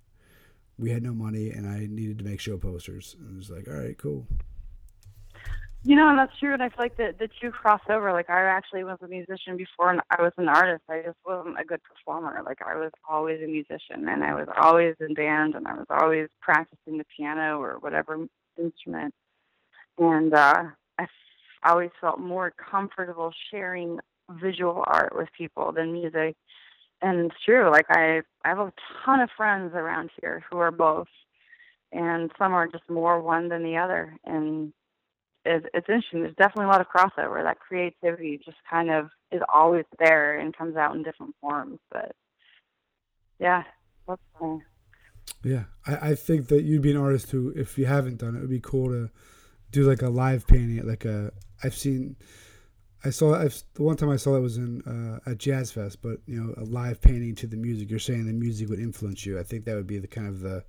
we 0.78 0.89
had 0.91 1.03
no 1.03 1.13
money 1.13 1.49
and 1.49 1.67
i 1.67 1.88
needed 1.89 2.17
to 2.17 2.26
make 2.26 2.39
show 2.39 2.57
posters 2.57 3.15
and 3.19 3.32
it 3.32 3.38
was 3.38 3.49
like 3.49 3.67
all 3.67 3.73
right 3.73 3.97
cool 3.97 4.28
You 5.88 5.95
know, 5.95 6.09
and 6.09 6.17
that's 6.17 6.36
true. 6.39 6.51
And 6.51 6.63
I 6.63 6.69
feel 6.69 6.80
like 6.80 6.97
the 6.97 7.13
the 7.17 7.30
two 7.39 7.51
cross 7.51 7.82
over. 7.88 8.11
Like 8.11 8.28
I 8.28 8.41
actually 8.41 8.84
was 8.84 8.97
a 9.03 9.07
musician 9.07 9.55
before, 9.55 9.91
and 9.91 10.01
I 10.09 10.19
was 10.19 10.34
an 10.38 10.49
artist. 10.49 10.82
I 10.89 11.03
just 11.05 11.19
wasn't 11.23 11.59
a 11.59 11.63
good 11.63 11.80
performer. 11.84 12.41
Like 12.43 12.57
I 12.65 12.76
was 12.76 12.89
always 13.07 13.39
a 13.43 13.45
musician, 13.45 14.09
and 14.09 14.23
I 14.23 14.34
was 14.34 14.47
always 14.59 14.95
in 14.99 15.13
band, 15.13 15.53
and 15.53 15.67
I 15.67 15.76
was 15.76 15.86
always 15.91 16.28
practicing 16.41 16.97
the 16.97 17.05
piano 17.15 17.61
or 17.61 17.78
whatever 17.82 18.17
instrument. 18.57 19.13
And 19.99 20.34
uh, 20.34 20.63
I 20.97 21.05
always 21.63 21.91
felt 22.01 22.19
more 22.19 22.51
comfortable 22.71 23.32
sharing 23.51 23.99
visual 24.30 24.84
art 24.86 25.15
with 25.15 25.30
people 25.38 25.71
than 25.71 25.93
music. 25.93 26.36
And 27.01 27.32
it's 27.32 27.43
true. 27.43 27.69
Like 27.69 27.86
I, 27.89 28.21
I 28.43 28.49
have 28.49 28.59
a 28.59 28.73
ton 29.05 29.19
of 29.19 29.30
friends 29.36 29.73
around 29.76 30.11
here 30.21 30.43
who 30.49 30.57
are 30.57 30.71
both, 30.71 31.07
and 31.91 32.32
some 32.38 32.53
are 32.53 32.67
just 32.67 32.89
more 32.89 33.21
one 33.21 33.49
than 33.49 33.63
the 33.63 33.78
other. 33.78 34.15
And 34.26 34.73
it's, 35.43 35.65
it's 35.73 35.89
interesting. 35.89 36.21
There's 36.21 36.36
definitely 36.36 36.65
a 36.65 36.69
lot 36.69 36.82
of 36.82 36.88
crossover. 36.88 37.43
That 37.43 37.59
creativity 37.59 38.39
just 38.43 38.57
kind 38.69 38.89
of 38.89 39.09
is 39.32 39.41
always 39.53 39.86
there 39.99 40.39
and 40.39 40.55
comes 40.55 40.76
out 40.76 40.95
in 40.95 41.03
different 41.03 41.36
forms. 41.41 41.80
But 41.91 42.15
yeah, 43.39 43.63
that's 44.07 44.21
cool. 44.39 44.61
Yeah, 45.43 45.65
I, 45.86 46.11
I 46.11 46.15
think 46.15 46.47
that 46.47 46.63
you'd 46.63 46.82
be 46.82 46.91
an 46.91 46.97
artist 46.97 47.32
who, 47.32 47.53
if 47.55 47.78
you 47.78 47.86
haven't 47.86 48.17
done 48.17 48.36
it, 48.36 48.39
it 48.39 48.41
would 48.41 48.49
be 48.49 48.59
cool 48.59 48.89
to 48.89 49.09
do 49.71 49.84
like 49.84 50.01
a 50.01 50.09
live 50.09 50.47
painting. 50.47 50.80
at 50.80 50.88
Like 50.88 51.05
a, 51.05 51.32
I've 51.63 51.76
seen, 51.76 52.15
I 53.06 53.12
saw, 53.12 53.36
I've, 53.36 53.62
the 53.76 53.84
one 53.84 53.95
time 53.95 54.10
I 54.10 54.16
saw 54.16 54.34
that 54.34 54.41
was 54.41 54.58
in 54.58 54.82
uh, 54.82 55.30
at 55.30 55.38
Jazz 55.38 55.72
Fest, 55.72 56.01
but 56.01 56.18
you 56.26 56.41
know, 56.41 56.53
a 56.58 56.66
live 56.66 56.99
painting 57.01 57.36
to 57.36 57.47
the 57.47 57.56
music. 57.56 57.89
You're 57.89 57.99
saying 57.99 58.26
the 58.26 58.34
music 58.34 58.68
would 58.70 58.80
influence 58.80 59.26
you. 59.26 59.39
I 59.39 59.43
think 59.43 59.66
that 59.66 59.76
would 59.76 59.86
be 59.86 59.99
the 59.99 60.08
kind 60.08 60.28
of 60.28 60.39
the, 60.39 60.64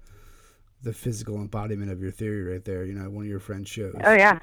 the 0.82 0.93
physical 0.93 1.37
embodiment 1.37 1.91
of 1.91 2.01
your 2.01 2.11
theory 2.11 2.45
right 2.45 2.64
there. 2.64 2.84
You 2.84 2.95
know, 2.95 3.09
one 3.09 3.24
of 3.24 3.30
your 3.30 3.41
friends 3.41 3.70
shows. 3.70 3.95
Oh 4.05 4.12
yeah. 4.12 4.39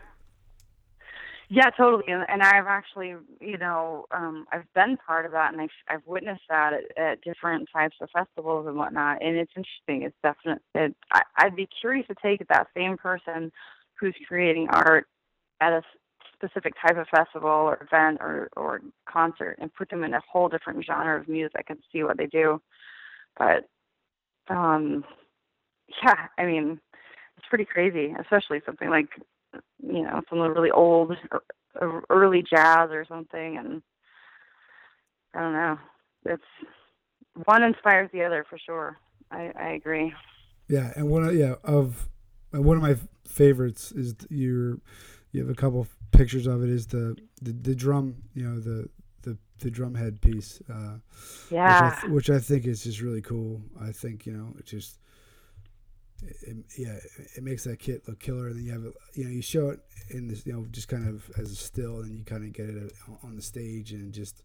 Yeah, 1.50 1.70
totally. 1.78 2.06
And, 2.08 2.26
and 2.30 2.42
I've 2.42 2.66
actually, 2.66 3.14
you 3.40 3.60
know, 3.60 4.06
um, 4.10 4.48
I've 4.52 4.66
been 4.74 4.98
part 5.06 5.28
of 5.28 5.34
that, 5.34 5.54
and 5.54 5.62
I've 5.62 5.70
I've 5.88 6.08
witnessed 6.08 6.42
that 6.50 6.74
at, 6.74 6.98
at 6.98 7.22
different 7.22 7.70
types 7.72 7.98
of 8.02 8.10
festivals 8.10 8.66
and 8.66 8.76
whatnot. 8.76 9.22
And 9.22 9.38
it's 9.38 9.52
interesting. 9.56 10.02
It's 10.02 10.16
definitely. 10.24 10.64
It, 10.74 10.96
I, 11.12 11.22
I'd 11.38 11.56
be 11.56 11.68
curious 11.80 12.08
to 12.08 12.16
take 12.24 12.48
that 12.48 12.68
same 12.76 12.98
person 12.98 13.52
who's 14.00 14.16
creating 14.28 14.70
art 14.72 15.06
at 15.62 15.74
a 15.74 15.84
specific 16.44 16.74
type 16.82 16.98
of 16.98 17.08
festival 17.08 17.50
or 17.50 17.80
event 17.82 18.18
or 18.20 18.50
or 18.56 18.82
concert 19.08 19.58
and 19.60 19.74
put 19.74 19.90
them 19.90 20.04
in 20.04 20.14
a 20.14 20.22
whole 20.30 20.50
different 20.50 20.84
genre 20.86 21.20
of 21.20 21.28
music 21.28 21.66
and 21.70 21.80
see 21.92 22.04
what 22.04 22.18
they 22.18 22.28
do. 22.28 22.62
But 23.38 23.68
um, 24.50 25.04
yeah, 26.04 26.28
I 26.38 26.46
mean, 26.46 26.80
it's 27.38 27.48
pretty 27.50 27.66
crazy, 27.66 28.14
especially 28.20 28.62
something 28.66 28.90
like 28.90 29.10
you 29.86 30.04
know, 30.04 30.22
some 30.30 30.40
really 30.40 30.72
old 30.72 31.16
or, 31.80 32.04
early 32.10 32.44
jazz 32.44 32.90
or 32.92 33.06
something 33.08 33.58
and 33.58 33.82
I 35.36 35.42
don't 35.42 35.54
know. 35.54 35.80
It's 36.26 36.44
one 37.46 37.64
inspires 37.64 38.10
the 38.14 38.24
other 38.24 38.46
for 38.50 38.58
sure. 38.58 38.98
I, 39.32 39.52
I 39.60 39.70
agree. 39.72 40.14
Yeah, 40.68 40.94
and 40.96 41.10
one 41.10 41.36
yeah 41.38 41.56
of 41.64 42.10
one 42.52 42.78
of 42.78 42.84
my 42.84 42.96
favorites 43.28 43.92
is 43.92 44.16
your 44.30 44.78
you 45.32 45.42
have 45.42 45.50
a 45.50 45.56
couple 45.56 45.88
pictures 46.14 46.48
of 46.48 46.64
it 46.64 46.70
is 46.70 46.88
the 46.88 47.18
the, 47.42 47.52
the 47.52 47.76
drum, 47.76 48.16
you 48.34 48.44
know, 48.48 48.60
the 48.60 48.90
the 49.24 49.38
the 49.60 49.72
drum 49.72 49.96
head 49.96 50.22
piece. 50.22 50.62
Uh, 50.70 50.98
Yeah. 51.50 51.86
which 51.86 51.94
I, 51.94 52.02
th- 52.02 52.14
which 52.14 52.30
I 52.30 52.40
think 52.40 52.66
is 52.66 52.84
just 52.84 53.02
really 53.02 53.22
cool. 53.22 53.62
I 53.82 53.92
think 53.92 54.26
you 54.26 54.34
know 54.34 54.54
it 54.58 54.66
just 54.66 55.00
it, 56.22 56.56
yeah 56.78 56.98
it 57.36 57.44
makes 57.44 57.64
that 57.66 57.80
kit 57.80 58.08
look 58.08 58.20
killer. 58.20 58.48
And 58.48 58.58
then 58.58 58.66
you 58.66 58.72
have 58.72 58.86
it, 58.86 58.94
you 59.14 59.26
know 59.26 59.30
you 59.32 59.42
show 59.42 59.70
it 59.70 59.80
in 60.10 60.28
this 60.28 60.46
you 60.46 60.54
know 60.54 60.66
just 60.72 60.88
kind 60.88 61.08
of 61.08 61.30
as 61.38 61.52
a 61.52 61.56
still, 61.56 62.00
and 62.02 62.18
you 62.18 62.24
kind 62.24 62.44
of 62.44 62.54
get 62.54 62.70
it 62.70 62.94
on 63.24 63.36
the 63.36 63.42
stage, 63.42 63.92
and 63.92 64.14
just 64.14 64.44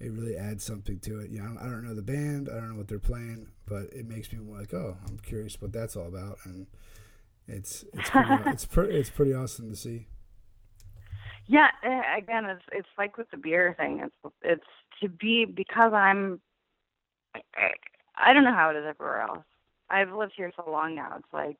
it 0.00 0.10
really 0.10 0.36
adds 0.36 0.64
something 0.64 0.98
to 1.00 1.20
it. 1.20 1.30
You 1.30 1.42
know 1.42 1.56
I 1.60 1.64
don't 1.66 1.84
know 1.84 1.94
the 1.94 2.02
band, 2.02 2.48
I 2.50 2.54
don't 2.56 2.70
know 2.70 2.76
what 2.76 2.88
they're 2.88 2.98
playing, 2.98 3.48
but 3.66 3.84
it 3.92 4.06
makes 4.08 4.32
me 4.32 4.38
like 4.40 4.74
oh 4.74 4.96
I'm 5.08 5.18
curious 5.18 5.60
what 5.60 5.72
that's 5.72 5.96
all 5.96 6.06
about, 6.08 6.38
and 6.44 6.66
it's 7.48 7.84
it's 7.92 8.10
pretty, 8.10 8.34
it's 8.46 8.64
pretty 8.66 8.96
it's 8.96 9.10
pretty 9.10 9.34
awesome 9.34 9.70
to 9.70 9.76
see. 9.76 10.06
Yeah, 11.46 11.68
eh, 11.82 12.02
again, 12.18 12.44
it's 12.46 12.62
it's 12.72 12.88
like 12.98 13.16
with 13.18 13.30
the 13.30 13.36
beer 13.36 13.74
thing. 13.78 14.00
It's 14.04 14.34
it's 14.42 14.64
to 15.02 15.08
be 15.08 15.44
because 15.44 15.92
I'm. 15.92 16.40
I 18.16 18.32
don't 18.32 18.44
know 18.44 18.54
how 18.54 18.70
it 18.70 18.76
is 18.76 18.84
everywhere 18.86 19.22
else. 19.22 19.44
I've 19.90 20.12
lived 20.12 20.34
here 20.36 20.52
so 20.56 20.70
long 20.70 20.94
now. 20.94 21.14
It's 21.18 21.32
like 21.32 21.56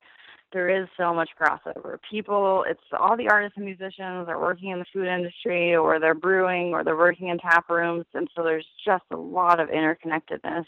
there 0.53 0.69
is 0.69 0.89
so 0.97 1.15
much 1.15 1.31
crossover. 1.41 1.99
People, 2.11 2.65
it's 2.69 2.81
all 2.99 3.17
the 3.17 3.29
artists 3.29 3.57
and 3.57 3.65
musicians 3.65 4.29
are 4.29 4.41
working 4.41 4.71
in 4.71 4.79
the 4.79 4.85
food 4.93 5.07
industry, 5.07 5.75
or 5.75 5.99
they're 5.99 6.15
brewing, 6.15 6.73
or 6.75 6.85
they're 6.85 6.97
working 6.97 7.29
in 7.29 7.39
tap 7.39 7.69
rooms, 7.71 8.05
and 8.15 8.29
so 8.37 8.43
there's 8.43 8.67
just 8.85 9.05
a 9.11 9.17
lot 9.17 9.61
of 9.61 9.69
interconnectedness. 9.69 10.67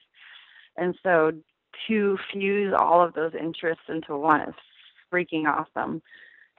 And 0.77 0.95
so 1.03 1.33
to 1.89 2.19
fuse 2.33 2.75
all 2.77 3.05
of 3.05 3.15
those 3.15 3.33
interests 3.39 3.85
into 3.89 4.17
one 4.17 4.41
is 4.43 4.55
freaking 5.13 5.45
awesome. 5.47 6.03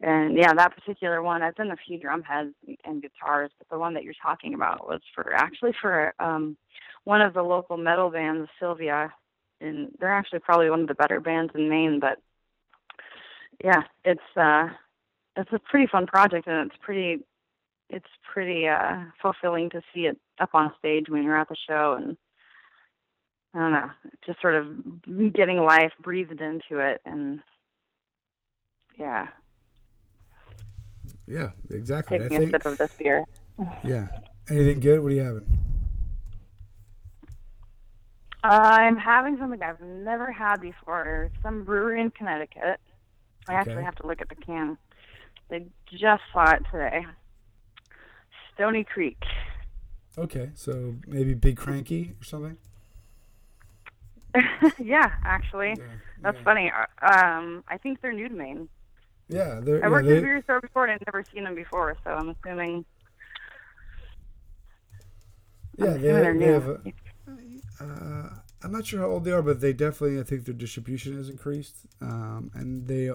And 0.01 0.37
yeah, 0.37 0.53
that 0.53 0.75
particular 0.75 1.21
one, 1.21 1.41
I've 1.41 1.55
done 1.55 1.71
a 1.71 1.77
few 1.77 1.97
drum 1.97 2.21
heads 2.21 2.53
and 2.83 3.01
guitars, 3.01 3.51
but 3.57 3.69
the 3.69 3.79
one 3.79 3.93
that 3.93 4.03
you're 4.03 4.13
talking 4.21 4.53
about 4.53 4.87
was 4.87 5.01
for 5.13 5.33
actually 5.33 5.73
for 5.81 6.13
um 6.19 6.57
one 7.05 7.21
of 7.21 7.33
the 7.33 7.43
local 7.43 7.77
metal 7.77 8.09
bands, 8.09 8.49
Sylvia, 8.59 9.13
and 9.61 9.89
they're 9.99 10.13
actually 10.13 10.39
probably 10.39 10.69
one 10.69 10.81
of 10.81 10.87
the 10.87 10.95
better 10.95 11.19
bands 11.19 11.53
in 11.55 11.69
Maine. 11.69 11.99
But 11.99 12.19
yeah, 13.63 13.83
it's 14.03 14.19
uh 14.35 14.67
it's 15.37 15.53
a 15.53 15.59
pretty 15.59 15.87
fun 15.87 16.07
project, 16.07 16.47
and 16.47 16.69
it's 16.69 16.79
pretty 16.81 17.23
it's 17.89 18.09
pretty 18.33 18.67
uh 18.67 19.03
fulfilling 19.21 19.69
to 19.69 19.81
see 19.93 20.07
it 20.07 20.17
up 20.39 20.49
on 20.53 20.73
stage 20.77 21.05
when 21.07 21.23
you're 21.23 21.39
at 21.39 21.47
the 21.47 21.55
show 21.67 21.97
and 21.97 22.17
I 23.53 23.59
don't 23.59 23.71
know, 23.71 23.89
just 24.25 24.41
sort 24.41 24.55
of 24.55 25.33
getting 25.33 25.59
life 25.59 25.93
breathed 26.01 26.41
into 26.41 26.79
it 26.79 26.99
and 27.05 27.39
yeah, 28.97 29.27
Yeah, 31.27 31.51
exactly. 31.69 32.17
I 32.17 32.27
taking 32.27 32.43
a 32.47 32.49
sip 32.49 32.65
of 32.65 32.77
this 32.77 32.91
beer. 32.97 33.25
yeah. 33.83 34.07
Anything 34.49 34.79
good? 34.79 34.99
What 35.01 35.11
are 35.11 35.15
you 35.15 35.23
having? 35.23 35.45
I'm 38.43 38.95
having 38.97 39.37
something 39.39 39.61
I've 39.63 39.81
never 39.81 40.31
had 40.31 40.61
before. 40.61 41.31
Some 41.41 41.63
brewery 41.63 42.01
in 42.01 42.11
Connecticut. 42.11 42.79
I 43.47 43.53
actually 43.53 43.83
have 43.83 43.95
to 43.95 44.07
look 44.07 44.21
at 44.21 44.29
the 44.29 44.35
can. 44.35 44.77
They 45.49 45.65
just 45.91 46.21
saw 46.31 46.51
it 46.51 46.63
today. 46.71 47.05
Stony 48.53 48.83
Creek. 48.83 49.17
Okay, 50.17 50.51
so 50.53 50.95
maybe 51.07 51.33
Big 51.33 51.57
Cranky 51.57 52.13
or 52.21 52.23
something. 52.23 52.57
yeah, 54.79 55.11
actually. 55.23 55.73
Yeah, 55.77 55.83
That's 56.21 56.37
yeah. 56.37 56.43
funny. 56.43 56.71
Uh, 56.71 56.85
Um, 57.05 57.63
I 57.67 57.77
think 57.77 58.01
they're 58.01 58.13
new 58.13 58.29
to 58.29 58.35
Maine. 58.35 58.69
Yeah, 59.27 59.59
they're, 59.61 59.83
I 59.83 59.87
yeah, 59.87 59.89
worked 59.89 60.09
at 60.09 60.17
a 60.17 60.21
beer 60.21 60.41
store 60.43 60.61
before 60.61 60.85
and 60.85 60.93
I'd 60.93 61.05
never 61.05 61.23
seen 61.33 61.43
them 61.43 61.55
before, 61.55 61.95
so 62.03 62.11
I'm 62.11 62.29
assuming. 62.29 62.85
yeah, 65.77 65.91
I'm 65.91 65.97
they, 65.97 66.13
assuming 66.13 66.39
they 66.39 66.45
they're 66.45 66.53
have. 66.53 66.67
A, 66.67 66.79
uh, 67.79 68.29
I'm 68.63 68.71
not 68.71 68.85
sure 68.85 68.99
how 69.01 69.07
old 69.07 69.25
they 69.25 69.31
are, 69.31 69.41
but 69.41 69.61
they 69.61 69.73
definitely, 69.73 70.19
I 70.19 70.23
think, 70.23 70.45
their 70.45 70.53
distribution 70.53 71.15
has 71.17 71.29
increased, 71.29 71.75
um, 72.01 72.51
and 72.53 72.87
they 72.87 73.11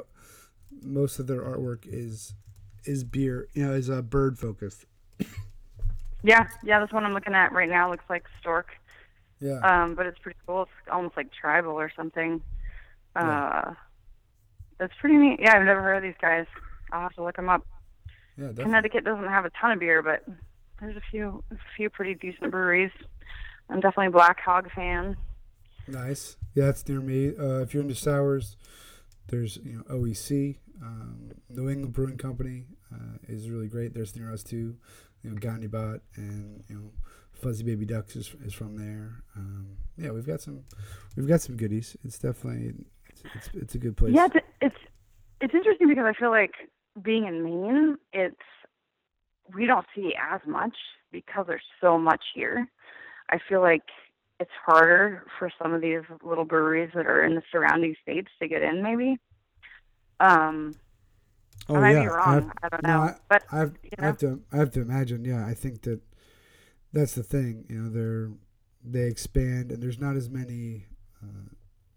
most 0.82 1.18
of 1.18 1.26
their 1.28 1.42
artwork 1.42 1.80
is 1.86 2.34
is 2.84 3.04
beer, 3.04 3.48
you 3.54 3.66
know, 3.66 3.74
is 3.74 3.90
uh, 3.90 4.02
bird 4.02 4.38
focused. 4.38 4.86
Yeah, 6.22 6.46
yeah, 6.62 6.80
this 6.80 6.92
one 6.92 7.04
I'm 7.04 7.14
looking 7.14 7.34
at 7.34 7.52
right 7.52 7.68
now 7.68 7.90
looks 7.90 8.04
like 8.10 8.24
stork. 8.40 8.68
Yeah, 9.40 9.62
Um, 9.62 9.94
but 9.94 10.06
it's 10.06 10.18
pretty 10.18 10.38
cool. 10.46 10.62
It's 10.64 10.72
almost 10.92 11.16
like 11.16 11.32
tribal 11.32 11.72
or 11.72 11.90
something. 11.96 12.42
Uh, 13.16 13.74
it's 14.80 14.94
pretty 15.00 15.16
neat. 15.16 15.40
Yeah, 15.40 15.56
I've 15.56 15.64
never 15.64 15.82
heard 15.82 15.96
of 15.96 16.02
these 16.02 16.20
guys. 16.20 16.46
I'll 16.92 17.02
have 17.02 17.14
to 17.14 17.22
look 17.22 17.36
them 17.36 17.48
up. 17.48 17.66
yeah, 18.36 18.46
definitely. 18.46 18.64
Connecticut 18.64 19.04
doesn't 19.04 19.28
have 19.28 19.44
a 19.44 19.50
ton 19.60 19.72
of 19.72 19.80
beer, 19.80 20.02
but 20.02 20.24
there's 20.80 20.96
a 20.96 21.02
few, 21.10 21.44
a 21.50 21.56
few 21.76 21.90
pretty 21.90 22.14
decent 22.14 22.50
breweries. 22.50 22.90
I'm 23.68 23.80
definitely 23.80 24.08
a 24.08 24.10
Black 24.10 24.40
Hog 24.40 24.70
fan. 24.72 25.16
Nice. 25.86 26.36
Yeah, 26.54 26.66
that's 26.66 26.86
near 26.88 27.00
me. 27.00 27.36
Uh, 27.36 27.60
if 27.60 27.74
you're 27.74 27.82
into 27.82 27.94
sours, 27.94 28.56
there's 29.28 29.58
you 29.64 29.76
know 29.76 29.82
OEC, 29.94 30.56
um, 30.82 31.30
New 31.48 31.68
England 31.68 31.92
Brewing 31.92 32.18
Company 32.18 32.64
uh, 32.92 33.18
is 33.28 33.48
really 33.48 33.68
great. 33.68 33.94
There's 33.94 34.16
near 34.16 34.32
us 34.32 34.42
too. 34.42 34.76
You 35.22 35.30
know 35.30 35.36
Gandhi-Bot 35.36 36.00
and 36.16 36.64
you 36.68 36.74
know 36.74 36.90
Fuzzy 37.32 37.62
Baby 37.62 37.86
Ducks 37.86 38.16
is, 38.16 38.34
is 38.44 38.54
from 38.54 38.76
there. 38.76 39.22
Um, 39.36 39.76
yeah, 39.96 40.10
we've 40.10 40.26
got 40.26 40.40
some 40.40 40.64
we've 41.16 41.28
got 41.28 41.40
some 41.40 41.56
goodies. 41.56 41.96
It's 42.04 42.18
definitely 42.18 42.74
it's 43.24 43.34
it's, 43.34 43.50
it's 43.54 43.74
a 43.74 43.78
good 43.78 43.96
place. 43.96 44.14
Yeah, 44.14 44.26
it's, 44.26 44.46
it's 44.60 44.76
it's 45.40 45.54
interesting 45.54 45.88
because 45.88 46.04
I 46.06 46.12
feel 46.18 46.30
like 46.30 46.52
being 47.02 47.26
in 47.26 47.42
Maine, 47.44 47.96
it's 48.12 48.36
we 49.54 49.66
don't 49.66 49.86
see 49.94 50.14
as 50.32 50.40
much 50.46 50.76
because 51.12 51.46
there's 51.48 51.62
so 51.80 51.98
much 51.98 52.22
here. 52.34 52.68
I 53.30 53.38
feel 53.48 53.60
like 53.60 53.82
it's 54.38 54.50
harder 54.64 55.24
for 55.38 55.50
some 55.60 55.74
of 55.74 55.80
these 55.80 56.00
little 56.22 56.44
breweries 56.44 56.90
that 56.94 57.06
are 57.06 57.22
in 57.24 57.34
the 57.34 57.42
surrounding 57.52 57.94
states 58.02 58.28
to 58.40 58.48
get 58.48 58.62
in, 58.62 58.82
maybe. 58.82 59.18
Um, 60.18 60.74
oh 61.68 61.76
I 61.76 61.80
might 61.80 61.92
yeah, 61.92 62.00
be 62.02 62.06
wrong. 62.08 62.34
I've- 62.36 62.50
I 62.62 62.68
don't 62.68 62.82
no, 62.82 62.88
know, 62.88 63.02
I- 63.02 63.16
but 63.28 63.44
I've, 63.52 63.72
you 63.82 63.90
I 63.98 64.04
have 64.06 64.18
to 64.18 64.40
I 64.52 64.56
have 64.56 64.70
to 64.72 64.80
imagine. 64.80 65.24
Yeah, 65.24 65.46
I 65.46 65.54
think 65.54 65.82
that 65.82 66.00
that's 66.92 67.14
the 67.14 67.22
thing. 67.22 67.66
You 67.68 67.82
know, 67.82 67.90
they're 67.90 68.30
they 68.84 69.06
expand, 69.08 69.72
and 69.72 69.82
there's 69.82 69.98
not 69.98 70.16
as 70.16 70.30
many 70.30 70.86
uh, 71.22 71.50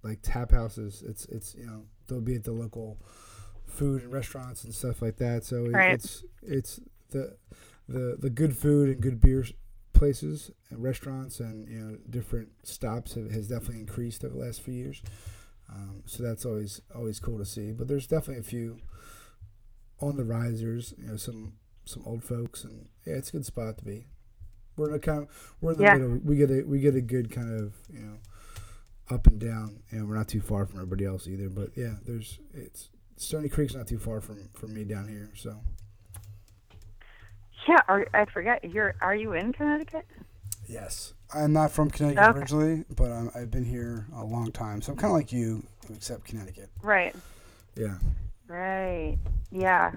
like 0.03 0.19
tap 0.21 0.51
houses. 0.51 1.03
It's 1.07 1.25
it's 1.25 1.55
you 1.55 1.65
know 1.65 1.85
they'll 2.07 2.21
be 2.21 2.35
at 2.35 2.43
the 2.43 2.51
local 2.51 2.99
food 3.65 4.03
and 4.03 4.11
restaurants 4.13 4.63
and 4.63 4.73
stuff 4.73 5.01
like 5.01 5.17
that. 5.17 5.43
So 5.43 5.65
Right. 5.73 5.93
it's 5.93 6.23
it's 6.41 6.79
the 7.11 7.37
the 7.87 8.17
the 8.19 8.29
good 8.29 8.55
food 8.57 8.89
and 8.89 9.01
good 9.01 9.21
beer 9.21 9.45
places 9.93 10.51
and 10.69 10.81
restaurants 10.83 11.39
and 11.39 11.67
you 11.69 11.79
know 11.79 11.97
different 12.09 12.49
stops 12.63 13.13
have, 13.13 13.31
has 13.31 13.47
definitely 13.47 13.79
increased 13.79 14.23
over 14.23 14.33
the 14.33 14.39
last 14.41 14.61
few 14.61 14.73
years. 14.73 15.01
Um, 15.73 16.03
so 16.05 16.23
that's 16.23 16.45
always 16.45 16.81
always 16.95 17.19
cool 17.19 17.37
to 17.37 17.45
see. 17.45 17.71
But 17.71 17.87
there's 17.87 18.07
definitely 18.07 18.41
a 18.41 18.43
few 18.43 18.79
on 19.99 20.17
the 20.17 20.23
risers. 20.23 20.93
You 20.97 21.07
know, 21.07 21.17
some 21.17 21.53
some 21.85 22.03
old 22.05 22.23
folks, 22.23 22.63
and 22.63 22.87
yeah, 23.05 23.15
it's 23.15 23.29
a 23.29 23.33
good 23.33 23.45
spot 23.45 23.77
to 23.79 23.85
be. 23.85 24.07
We're 24.77 24.89
in 24.89 24.95
a 24.95 24.99
kind 24.99 25.23
of, 25.23 25.55
we're 25.61 25.73
in 25.73 25.79
the 25.79 25.83
Yeah. 25.83 25.93
middle. 25.93 26.19
We 26.23 26.35
get 26.37 26.51
a 26.51 26.63
we 26.63 26.79
get 26.79 26.95
a 26.95 27.01
good 27.01 27.31
kind 27.31 27.59
of 27.59 27.73
you 27.91 27.99
know 28.01 28.17
up 29.09 29.27
and 29.27 29.39
down, 29.39 29.83
and 29.91 30.07
we're 30.07 30.15
not 30.15 30.27
too 30.27 30.41
far 30.41 30.65
from 30.65 30.79
everybody 30.79 31.05
else 31.05 31.27
either. 31.27 31.49
But 31.49 31.69
yeah, 31.75 31.95
there's 32.05 32.39
it's 32.53 32.89
Stony 33.17 33.49
Creek's 33.49 33.75
not 33.75 33.87
too 33.87 33.99
far 33.99 34.21
from 34.21 34.49
from 34.53 34.73
me 34.73 34.83
down 34.83 35.07
here. 35.07 35.29
So 35.35 35.59
yeah. 37.67 37.79
Are, 37.87 38.07
I 38.13 38.25
forget. 38.25 38.63
You're 38.63 38.95
are 39.01 39.15
you 39.15 39.33
in 39.33 39.53
Connecticut? 39.53 40.05
Yes. 40.67 41.13
I'm 41.33 41.51
not 41.51 41.71
from 41.71 41.89
Connecticut 41.89 42.23
Okay. 42.29 42.39
originally, 42.39 42.85
but 42.95 43.11
um, 43.11 43.31
I've 43.35 43.49
been 43.49 43.65
here 43.65 44.05
a 44.15 44.23
long 44.23 44.51
time. 44.51 44.81
So 44.81 44.91
I'm 44.91 44.97
kind 44.97 45.11
of 45.11 45.15
like 45.17 45.33
you, 45.33 45.63
except 45.93 46.25
Connecticut. 46.25 46.69
Right. 46.83 47.15
yeah, 47.75 47.97
Right. 48.47 49.17
Yeah. 49.51 49.91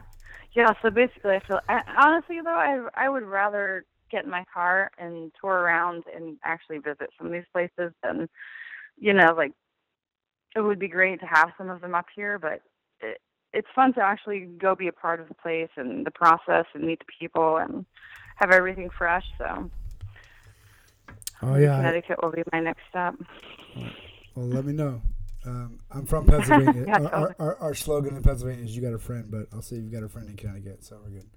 Yeah. 0.53 0.73
So 0.81 0.91
basically, 0.91 1.35
I 1.37 1.41
feel 1.41 1.61
I, 1.69 1.83
honestly 1.99 2.41
though, 2.43 2.51
I 2.51 2.87
I 2.95 3.09
would 3.09 3.23
rather 3.25 3.85
get 4.11 4.25
in 4.25 4.31
my 4.31 4.45
car 4.53 4.91
and 4.99 5.33
tour 5.41 5.53
around 5.53 6.05
and 6.15 6.37
actually 6.45 6.79
visit 6.79 7.11
some 7.19 7.27
of 7.27 7.33
these 7.33 7.45
places 7.53 7.93
than, 8.03 8.29
you 8.99 9.13
know, 9.13 9.35
like 9.37 9.53
it 10.55 10.61
would 10.61 10.79
be 10.79 10.89
great 10.89 11.21
to 11.21 11.27
have 11.27 11.51
some 11.59 11.71
of 11.71 11.81
them 11.81 11.95
up 11.95 12.07
here, 12.15 12.39
but 12.39 12.63
it, 13.01 13.21
it's 13.53 13.69
fun 13.75 13.93
to 13.95 14.01
actually 14.01 14.41
go 14.41 14.75
be 14.75 14.89
a 14.89 14.93
part 14.93 15.21
of 15.21 15.29
the 15.29 15.35
place 15.35 15.69
and 15.77 16.07
the 16.07 16.11
process 16.11 16.65
and 16.75 16.85
meet 16.85 16.99
the 17.01 17.07
people 17.19 17.59
and 17.59 17.85
have 18.37 18.51
everything 18.51 18.91
fresh. 18.97 19.25
So 19.39 19.71
oh 21.43 21.57
yeah. 21.57 21.77
Connecticut 21.77 22.23
will 22.23 22.33
be 22.33 22.43
my 22.53 22.61
next 22.61 22.83
stop. 22.89 23.15
well, 24.35 24.47
let 24.47 24.65
me 24.65 24.73
know. 24.73 25.01
Um, 25.45 25.79
I'm 25.93 26.07
from 26.07 26.27
Pennsylvania. 26.27 26.85
Yeah, 26.89 26.99
our, 26.99 27.15
our, 27.15 27.37
our, 27.39 27.57
our 27.59 27.75
slogan 27.75 28.17
in 28.17 28.23
Pennsylvania 28.23 28.65
is 28.65 28.75
"You 28.75 28.83
got 28.83 28.93
a 28.93 28.99
friend," 28.99 29.31
but 29.31 29.47
I'll 29.53 29.63
say 29.63 29.77
you've 29.77 29.93
got 29.93 30.03
a 30.03 30.09
friend 30.09 30.29
in 30.29 30.37
Connecticut, 30.37 30.85
so 30.85 30.99
we're 31.05 31.11
good. 31.11 31.29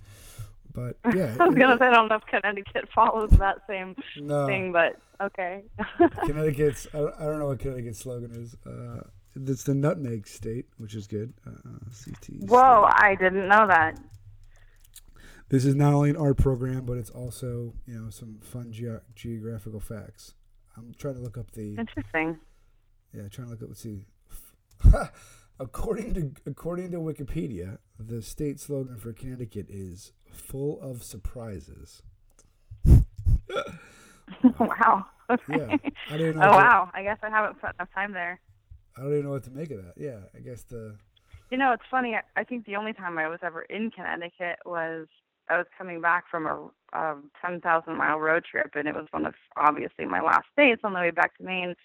But 0.80 0.98
yeah, 1.16 1.36
I 1.40 1.48
was 1.48 1.56
gonna 1.56 1.78
say 1.78 1.88
I 1.88 1.92
don't 1.92 2.08
know 2.08 2.16
if 2.16 2.26
Connecticut 2.26 2.88
follows 2.96 3.32
that 3.32 3.58
same 3.68 3.96
no, 4.18 4.48
thing, 4.48 4.72
but 4.72 4.98
okay. 5.22 5.64
Connecticut's. 6.26 6.88
I, 6.94 7.00
I 7.00 7.26
don't 7.26 7.40
know 7.40 7.48
what 7.48 7.60
Connecticut's 7.60 8.00
slogan 8.00 8.32
is. 8.32 8.56
Uh, 8.66 9.02
it's 9.36 9.64
the 9.64 9.74
nutmeg 9.74 10.28
state, 10.28 10.66
which 10.78 10.96
is 10.96 11.08
good. 11.08 11.34
Uh, 11.46 11.52
CT. 12.04 12.50
Whoa, 12.50 12.88
state. 12.90 13.04
I 13.04 13.16
didn't 13.16 13.48
know 13.48 13.68
that. 13.68 14.00
this 15.50 15.66
is 15.66 15.76
not 15.76 15.94
only 15.94 16.12
an 16.12 16.18
art 16.18 16.38
program, 16.38 16.86
but 16.86 16.98
it's 16.98 17.10
also 17.10 17.74
you 17.86 18.00
know 18.00 18.10
some 18.10 18.40
fun 18.42 18.72
ge- 18.72 19.04
geographical 19.16 19.80
facts. 19.80 20.34
I'm 20.78 20.94
trying 20.98 21.16
to 21.16 21.22
look 21.22 21.38
up 21.38 21.52
the 21.52 21.76
Interesting. 21.76 22.38
yeah, 23.14 23.28
trying 23.28 23.48
to 23.48 23.52
look 23.52 23.64
up. 23.64 23.70
Let's 23.70 23.82
see. 23.82 24.06
according 25.60 26.14
to 26.14 26.32
according 26.46 26.92
to 26.92 26.98
Wikipedia, 27.00 27.80
the 28.00 28.22
state 28.22 28.62
slogan 28.62 28.96
for 28.98 29.12
Connecticut 29.12 29.66
is 29.70 30.14
"full 30.32 30.80
of 30.82 31.04
surprises." 31.04 32.02
wow. 34.60 35.06
Yeah, 35.48 35.78
I 36.10 36.18
don't 36.18 36.36
know. 36.36 36.50
oh 36.50 36.52
wow. 36.52 36.90
I 36.94 37.04
guess 37.04 37.18
I 37.22 37.30
haven't 37.30 37.58
spent 37.60 37.76
enough 37.80 37.90
time 37.94 38.14
there. 38.14 38.40
I 38.98 39.02
don't 39.02 39.14
even 39.14 39.26
know 39.26 39.32
what 39.32 39.44
to 39.44 39.52
make 39.52 39.72
of 39.72 39.78
that. 39.78 39.94
Yeah, 39.96 40.20
I 40.36 40.40
guess 40.40 40.64
the 40.64 40.96
You 41.52 41.58
know, 41.58 41.72
it's 41.72 41.84
funny. 41.90 42.16
I, 42.16 42.22
I 42.40 42.44
think 42.44 42.66
the 42.66 42.76
only 42.76 42.94
time 42.94 43.18
I 43.18 43.28
was 43.28 43.40
ever 43.44 43.62
in 43.62 43.92
Connecticut 43.92 44.60
was 44.66 45.08
I 45.50 45.58
was 45.58 45.68
coming 45.78 46.02
back 46.02 46.26
from 46.30 46.46
a, 46.46 46.70
a 46.98 47.16
10,000 47.42 47.96
mile 47.96 48.20
road 48.20 48.46
trip, 48.50 48.72
and 48.76 48.88
it 48.88 48.96
was 48.96 49.08
one 49.12 49.26
of 49.26 49.34
obviously 49.56 50.06
my 50.06 50.22
last 50.22 50.48
days 50.58 50.78
on 50.84 50.94
the 50.94 51.00
way 51.00 51.12
back 51.12 51.38
to 51.38 51.44
Maine, 51.44 51.76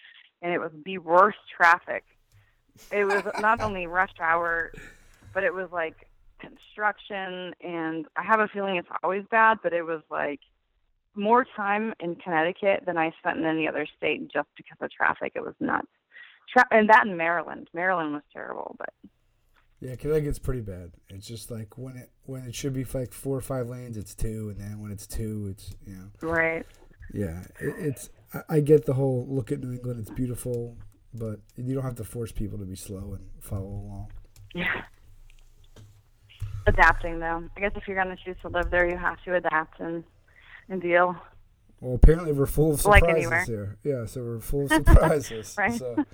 and 0.41 0.53
it 0.53 0.59
was 0.59 0.71
the 0.85 0.97
worst 0.99 1.39
traffic. 1.55 2.03
It 2.91 3.05
was 3.05 3.23
not 3.39 3.61
only 3.61 3.87
rush 3.87 4.13
hour, 4.19 4.71
but 5.33 5.43
it 5.43 5.53
was 5.53 5.69
like 5.71 6.07
construction, 6.45 7.53
and 7.61 8.05
I 8.15 8.23
have 8.23 8.39
a 8.39 8.47
feeling 8.47 8.77
it's 8.77 8.87
always 9.03 9.23
bad, 9.31 9.59
but 9.63 9.73
it 9.73 9.83
was 9.83 10.01
like 10.09 10.39
more 11.15 11.45
time 11.55 11.93
in 11.99 12.15
Connecticut 12.15 12.83
than 12.85 12.97
I 12.97 13.11
spent 13.19 13.37
in 13.37 13.45
any 13.45 13.67
other 13.67 13.87
state 13.97 14.31
just 14.31 14.47
because 14.57 14.77
of 14.81 14.91
traffic. 14.91 15.33
It 15.35 15.41
was 15.41 15.55
nuts. 15.59 15.87
Tra- 16.51 16.67
and 16.71 16.89
that 16.89 17.05
in 17.05 17.17
Maryland. 17.17 17.69
Maryland 17.73 18.13
was 18.13 18.23
terrible, 18.33 18.75
but 18.77 18.93
yeah, 19.81 19.95
Connecticut's 19.95 20.39
pretty 20.39 20.61
bad. 20.61 20.91
It's 21.09 21.27
just 21.27 21.51
like 21.51 21.77
when 21.77 21.97
it 21.97 22.11
when 22.25 22.43
it 22.43 22.55
should 22.55 22.73
be 22.73 22.85
like 22.85 23.13
four 23.13 23.37
or 23.37 23.41
five 23.41 23.67
lanes, 23.67 23.97
it's 23.97 24.15
two, 24.15 24.49
and 24.49 24.59
then 24.59 24.79
when 24.79 24.91
it's 24.91 25.07
two, 25.07 25.47
it's 25.51 25.75
you 25.85 25.95
know 25.95 26.29
right. 26.29 26.65
yeah, 27.13 27.43
it, 27.59 27.75
it's 27.77 28.09
I, 28.33 28.41
I 28.49 28.59
get 28.59 28.85
the 28.85 28.93
whole 28.93 29.25
look 29.29 29.51
at 29.51 29.59
New 29.59 29.73
England, 29.73 29.99
it's 29.99 30.09
beautiful, 30.09 30.77
but 31.13 31.39
you 31.55 31.73
don't 31.73 31.83
have 31.83 31.95
to 31.95 32.03
force 32.03 32.31
people 32.31 32.57
to 32.59 32.65
be 32.65 32.75
slow 32.75 33.13
and 33.13 33.25
follow 33.41 33.65
along. 33.65 34.11
Yeah. 34.53 34.83
Adapting 36.67 37.19
though. 37.19 37.43
I 37.55 37.59
guess 37.59 37.71
if 37.75 37.87
you're 37.87 37.95
gonna 37.97 38.15
choose 38.23 38.35
to 38.41 38.49
live 38.49 38.71
there 38.71 38.87
you 38.89 38.97
have 38.97 39.21
to 39.25 39.35
adapt 39.35 39.79
and 39.79 40.03
and 40.69 40.81
deal. 40.81 41.15
Well, 41.81 41.95
apparently 41.95 42.31
we're 42.31 42.45
full 42.47 42.73
of 42.73 42.83
Like 42.85 43.01
surprises 43.01 43.17
anywhere. 43.25 43.43
here. 43.45 43.77
Yeah, 43.83 44.05
so 44.05 44.23
we're 44.23 44.39
full 44.39 44.63
of 44.65 44.71
surprises. 44.85 45.55
Right. 45.57 45.73
So 45.77 46.05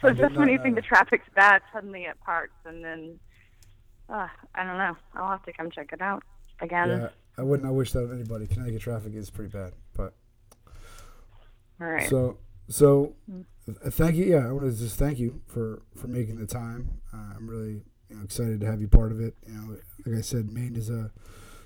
So 0.00 0.12
just 0.12 0.34
when 0.34 0.48
you 0.48 0.58
think 0.60 0.74
the 0.74 0.82
traffic's 0.82 1.28
bad, 1.36 1.62
suddenly 1.72 2.02
it 2.04 2.18
parts 2.20 2.54
and 2.64 2.84
then 2.84 3.18
uh, 4.08 4.26
I 4.56 4.64
don't 4.64 4.78
know. 4.78 4.96
I'll 5.14 5.28
have 5.30 5.44
to 5.44 5.52
come 5.52 5.70
check 5.70 5.90
it 5.92 6.00
out 6.00 6.24
again. 6.60 6.88
yeah, 6.88 7.08
I 7.38 7.42
wouldn't. 7.42 7.68
I 7.68 7.70
wish 7.70 7.92
that 7.92 8.00
on 8.08 8.12
anybody. 8.14 8.48
Connecticut 8.48 8.80
traffic 8.82 9.14
is 9.14 9.30
pretty 9.30 9.50
bad, 9.52 9.72
but 9.94 10.14
All 11.80 11.86
right. 11.86 12.08
So, 12.08 12.38
so 12.68 13.14
Mm. 13.30 13.44
th- 13.66 13.78
thank 13.94 14.16
you. 14.16 14.24
Yeah, 14.24 14.48
I 14.48 14.52
want 14.52 14.64
to 14.64 14.76
just 14.76 14.96
thank 14.98 15.18
you 15.20 15.40
for 15.46 15.82
for 15.96 16.08
making 16.08 16.36
the 16.40 16.46
time. 16.46 17.00
Uh, 17.12 17.34
I'm 17.36 17.48
really 17.48 17.82
you 18.10 18.16
know, 18.16 18.22
excited 18.22 18.60
to 18.60 18.66
have 18.66 18.80
you 18.80 18.88
part 18.88 19.12
of 19.12 19.20
it. 19.20 19.34
You 19.46 19.54
know, 19.54 19.76
like 20.04 20.18
I 20.18 20.20
said, 20.20 20.52
Maine 20.52 20.76
is 20.76 20.90
a 20.90 21.10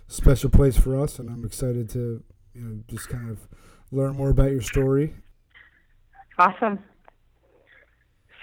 special 0.07 0.51
place 0.51 0.77
for 0.77 1.01
us, 1.01 1.19
and 1.19 1.29
I'm 1.31 1.45
excited 1.45 1.89
to 1.91 2.23
you 2.55 2.61
know 2.61 2.83
just 2.87 3.09
kind 3.09 3.31
of 3.31 3.49
learn 3.91 4.17
more 4.17 4.31
about 4.31 4.51
your 4.51 4.63
story. 4.63 5.15
awesome. 6.39 6.79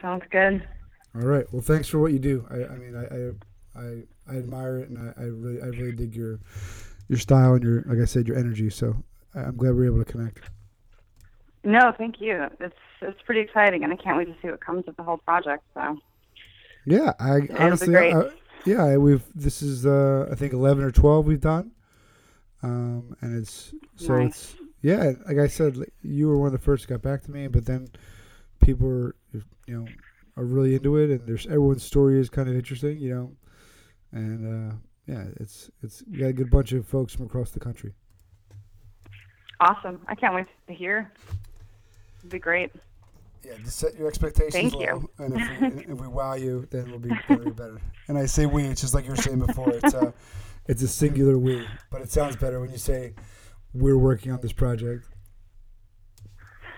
Sounds 0.02 0.24
good. 0.32 0.68
All 1.14 1.22
right. 1.22 1.45
Well, 1.52 1.62
thanks 1.62 1.88
for 1.88 1.99
what 1.99 2.12
you 2.12 2.20
do. 2.20 2.45
I, 2.49 2.56
I 2.56 2.78
mean, 2.78 2.95
I, 2.95 3.06
I 3.06 3.84
I 3.84 4.34
I 4.34 4.38
admire 4.38 4.78
it, 4.80 4.89
and 4.89 4.97
I, 4.97 5.22
I 5.22 5.26
really 5.26 5.62
I 5.62 5.68
really 5.68 5.91
dig 5.91 6.16
your 6.16 6.39
your 7.08 7.20
style 7.20 7.54
and 7.54 7.64
your 7.64 7.84
like 7.88 7.99
I 7.99 8.06
said 8.06 8.28
your 8.28 8.38
energy. 8.38 8.70
So 8.70 9.04
I'm 9.36 9.56
glad 9.56 9.72
we 9.72 9.82
were 9.82 9.86
able 9.86 10.04
to 10.04 10.12
connect. 10.12 10.49
No, 11.64 11.93
thank 11.95 12.20
you. 12.20 12.47
It's 12.60 12.76
it's 13.02 13.22
pretty 13.24 13.41
exciting 13.41 13.84
and 13.84 13.93
I 13.93 13.95
can't 13.95 14.18
wait 14.18 14.26
to 14.26 14.36
see 14.41 14.49
what 14.49 14.62
comes 14.62 14.88
of 14.88 14.95
the 14.95 15.04
whole 15.04 15.18
project, 15.18 15.64
so 15.74 15.97
Yeah, 16.86 17.13
I 17.19 17.47
honestly. 17.57 17.95
I, 17.95 18.29
yeah, 18.65 18.97
we've 18.97 19.23
this 19.36 19.61
is 19.61 19.86
uh, 19.86 20.27
I 20.32 20.36
think 20.36 20.53
eleven 20.53 20.84
or 20.84 20.91
twelve 20.91 21.25
we've 21.25 21.41
done, 21.41 21.71
um, 22.63 23.15
and 23.21 23.38
it's 23.38 23.73
so 23.95 24.17
Nice. 24.17 24.29
it's 24.29 24.55
yeah, 24.82 25.11
like 25.27 25.38
I 25.38 25.47
said, 25.47 25.77
you 26.01 26.27
were 26.27 26.38
one 26.38 26.47
of 26.47 26.53
the 26.53 26.59
first 26.59 26.88
got 26.88 27.01
back 27.01 27.21
to 27.23 27.32
me, 27.32 27.47
but 27.47 27.65
then 27.65 27.89
people 28.61 28.88
are 28.88 29.15
you 29.67 29.79
know 29.79 29.88
are 30.38 30.43
really 30.45 30.75
into 30.75 30.97
it, 30.97 31.09
and 31.11 31.27
there's 31.27 31.45
everyone's 31.45 31.84
story 31.84 32.19
is 32.19 32.29
kind 32.29 32.49
of 32.49 32.55
interesting, 32.55 32.97
you 32.99 33.13
know, 33.13 33.32
and 34.11 34.71
uh, 34.71 34.75
yeah, 35.07 35.25
it's 35.39 35.69
it's 35.84 36.03
we 36.09 36.17
got 36.19 36.27
a 36.27 36.34
good 36.34 36.49
bunch 36.49 36.71
of 36.71 36.88
folks 36.88 37.13
from 37.15 37.25
across 37.25 37.51
the 37.51 37.59
country. 37.59 37.93
awesome. 39.59 40.01
I 40.07 40.15
can't 40.15 40.34
wait 40.34 40.47
to 40.67 40.73
hear. 40.73 41.11
It'd 42.19 42.32
be 42.32 42.39
great. 42.39 42.71
Yeah, 43.44 43.54
just 43.64 43.80
set 43.80 43.96
your 43.98 44.08
expectations 44.08 44.54
Thank 44.54 44.74
low, 44.74 44.82
you. 44.82 45.10
and 45.18 45.34
if 45.36 45.62
we, 45.62 45.68
if 45.94 46.00
we 46.00 46.08
wow 46.08 46.36
you, 46.36 46.68
then 46.70 46.89
we'll 46.92 47.00
be 47.00 47.10
better 47.28 47.42
and 47.44 47.56
better. 47.56 47.82
And 48.08 48.18
I 48.18 48.26
say 48.28 48.46
we, 48.46 48.64
it's 48.66 48.82
just 48.82 48.94
like 48.94 49.06
you 49.06 49.12
were 49.12 49.16
saying 49.18 49.39
before. 49.39 49.72
It's 49.72 49.94
a, 49.96 50.14
it's 50.68 50.84
a 50.84 50.88
singular 50.88 51.38
we, 51.38 51.66
but 51.89 52.02
it 52.02 52.12
sounds 52.12 52.36
better 52.36 52.60
when 52.60 52.72
you 52.72 52.78
say 52.78 53.14
we're 53.74 53.98
working 53.98 54.32
on 54.32 54.42
this 54.42 54.54
project. 54.54 55.08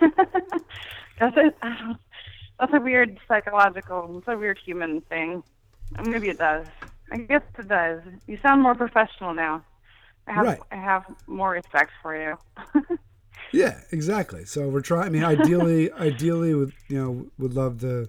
That's 1.20 1.36
a 1.36 1.52
that's 2.58 2.72
a 2.72 2.80
weird 2.80 3.18
psychological, 3.28 4.18
it's 4.18 4.28
a 4.28 4.36
weird 4.36 4.58
human 4.64 5.00
thing. 5.02 5.42
Maybe 6.04 6.28
it 6.28 6.38
does. 6.38 6.66
I 7.12 7.18
guess 7.18 7.42
it 7.58 7.68
does. 7.68 8.00
You 8.26 8.38
sound 8.42 8.62
more 8.62 8.74
professional 8.74 9.34
now. 9.34 9.62
I 10.26 10.32
have 10.32 10.44
Right. 10.46 10.60
I 10.72 10.76
have 10.76 11.04
more 11.26 11.50
respect 11.50 11.92
for 12.02 12.16
you. 12.16 12.38
Yeah, 13.54 13.80
exactly. 13.92 14.44
So 14.44 14.68
we're 14.68 14.80
trying. 14.80 15.06
I 15.06 15.08
mean, 15.10 15.22
ideally, 15.22 15.92
ideally, 16.10 16.54
would 16.54 16.72
you 16.88 16.98
know, 16.98 17.26
would 17.38 17.54
love 17.54 17.80
to 17.82 18.08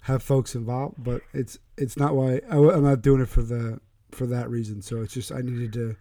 have 0.00 0.20
folks 0.22 0.56
involved, 0.56 0.96
but 0.98 1.22
it's 1.32 1.58
it's 1.78 1.96
not 1.96 2.16
why 2.16 2.40
I, 2.50 2.56
am 2.56 2.82
not 2.82 3.00
doing 3.00 3.20
it 3.22 3.28
for 3.28 3.42
the 3.42 3.80
for 4.10 4.26
that 4.26 4.50
reason. 4.50 4.82
So 4.82 5.00
it's 5.00 5.14
just 5.14 5.30
I 5.30 5.42
needed 5.42 5.72
to 5.74 5.96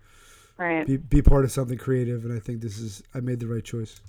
right. 0.57 0.87
be 0.87 0.97
be 0.97 1.21
part 1.21 1.45
of 1.45 1.51
something 1.51 1.77
creative, 1.77 2.25
and 2.25 2.35
I 2.35 2.39
think 2.39 2.61
this 2.61 2.79
is 2.79 3.03
I 3.13 3.19
made 3.19 3.39
the 3.39 3.47
right 3.47 3.63
choice. 3.63 4.01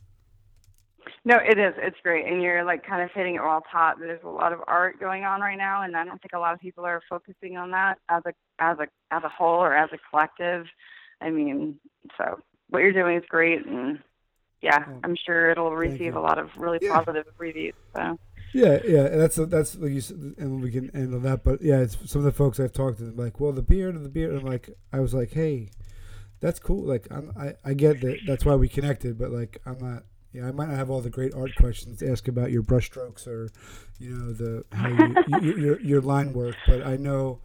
No, 1.27 1.37
it 1.37 1.59
is. 1.59 1.75
It's 1.77 1.99
great, 2.03 2.27
and 2.27 2.41
you're 2.41 2.65
like 2.65 2.87
kind 2.87 3.03
of 3.03 3.11
hitting 3.15 3.35
it 3.35 3.43
all 3.43 3.61
top. 3.71 3.99
There's 3.99 4.25
a 4.25 4.29
lot 4.29 4.55
of 4.55 4.61
art 4.67 4.99
going 4.99 5.25
on 5.25 5.43
right 5.43 5.59
now, 5.59 5.83
and 5.83 5.95
I 5.95 6.07
don't 6.07 6.21
think 6.23 6.33
a 6.35 6.39
lot 6.39 6.55
of 6.55 6.61
people 6.61 6.87
are 6.87 7.03
focusing 7.11 7.59
on 7.59 7.71
that 7.73 7.99
as 8.09 8.23
a 8.25 8.33
as 8.59 8.79
a 8.79 8.87
as 9.15 9.23
a 9.25 9.29
whole 9.29 9.63
or 9.63 9.77
as 9.77 9.91
a 9.93 9.99
collective. 10.09 10.65
I 11.21 11.29
mean, 11.29 11.79
so 12.17 12.41
what 12.71 12.79
you're 12.79 12.93
doing 12.93 13.19
is 13.19 13.25
great, 13.29 13.67
and 13.67 13.99
yeah, 14.65 14.85
Well, 14.87 15.05
I'm 15.05 15.17
sure 15.17 15.51
it'll 15.51 15.77
receive 15.77 16.17
a 16.17 16.21
lot 16.21 16.39
of 16.39 16.51
really 16.57 16.81
Yeah. 16.81 16.89
positive 16.89 17.27
reviews. 17.39 17.75
So 17.97 18.19
Yeah, 18.53 18.79
yeah, 18.85 19.07
and 19.07 19.21
that's 19.21 19.37
that's 19.37 19.75
like 19.77 19.91
you 19.93 20.01
said, 20.01 20.35
and 20.39 20.63
we 20.63 20.71
can 20.71 20.91
end 20.95 21.13
on 21.15 21.23
that. 21.23 21.43
But 21.43 21.61
yeah, 21.63 21.81
it's 21.81 21.97
some 22.11 22.21
of 22.21 22.25
the 22.25 22.33
folks 22.33 22.61
I've 22.61 22.73
talked 22.73 22.99
to, 22.99 23.11
like, 23.11 23.41
well, 23.41 23.53
the 23.53 23.63
beard 23.63 23.97
and 23.97 24.05
the 24.05 24.09
beard. 24.11 24.35
I'm 24.35 24.45
like, 24.45 24.71
I 24.93 25.01
was 25.01 25.13
like, 25.13 25.33
hey, 25.33 25.71
that's 26.41 26.61
cool. 26.61 26.85
Like, 26.85 27.09
I'm, 27.11 27.33
I 27.39 27.55
I 27.65 27.75
get 27.75 28.01
that. 28.03 28.21
That's 28.27 28.45
why 28.45 28.55
we 28.57 28.69
connected. 28.69 29.19
But 29.19 29.31
like, 29.33 29.61
I'm 29.67 29.79
not. 29.79 30.05
Yeah, 30.33 30.49
I 30.49 30.53
might 30.53 30.69
not 30.69 30.77
have 30.79 30.91
all 30.91 31.01
the 31.01 31.11
great 31.11 31.35
art 31.35 31.55
questions 31.57 32.01
to 32.01 32.11
ask 32.11 32.29
about 32.29 32.51
your 32.53 32.63
brushstrokes 32.63 33.27
or, 33.29 33.53
you 34.01 34.11
know, 34.11 34.33
the 34.33 34.65
how 34.73 34.89
you, 34.91 35.19
you, 35.27 35.57
your 35.57 35.81
your 35.81 36.01
line 36.03 36.33
work. 36.33 36.57
But 36.67 36.87
I 36.87 36.97
know, 36.97 37.41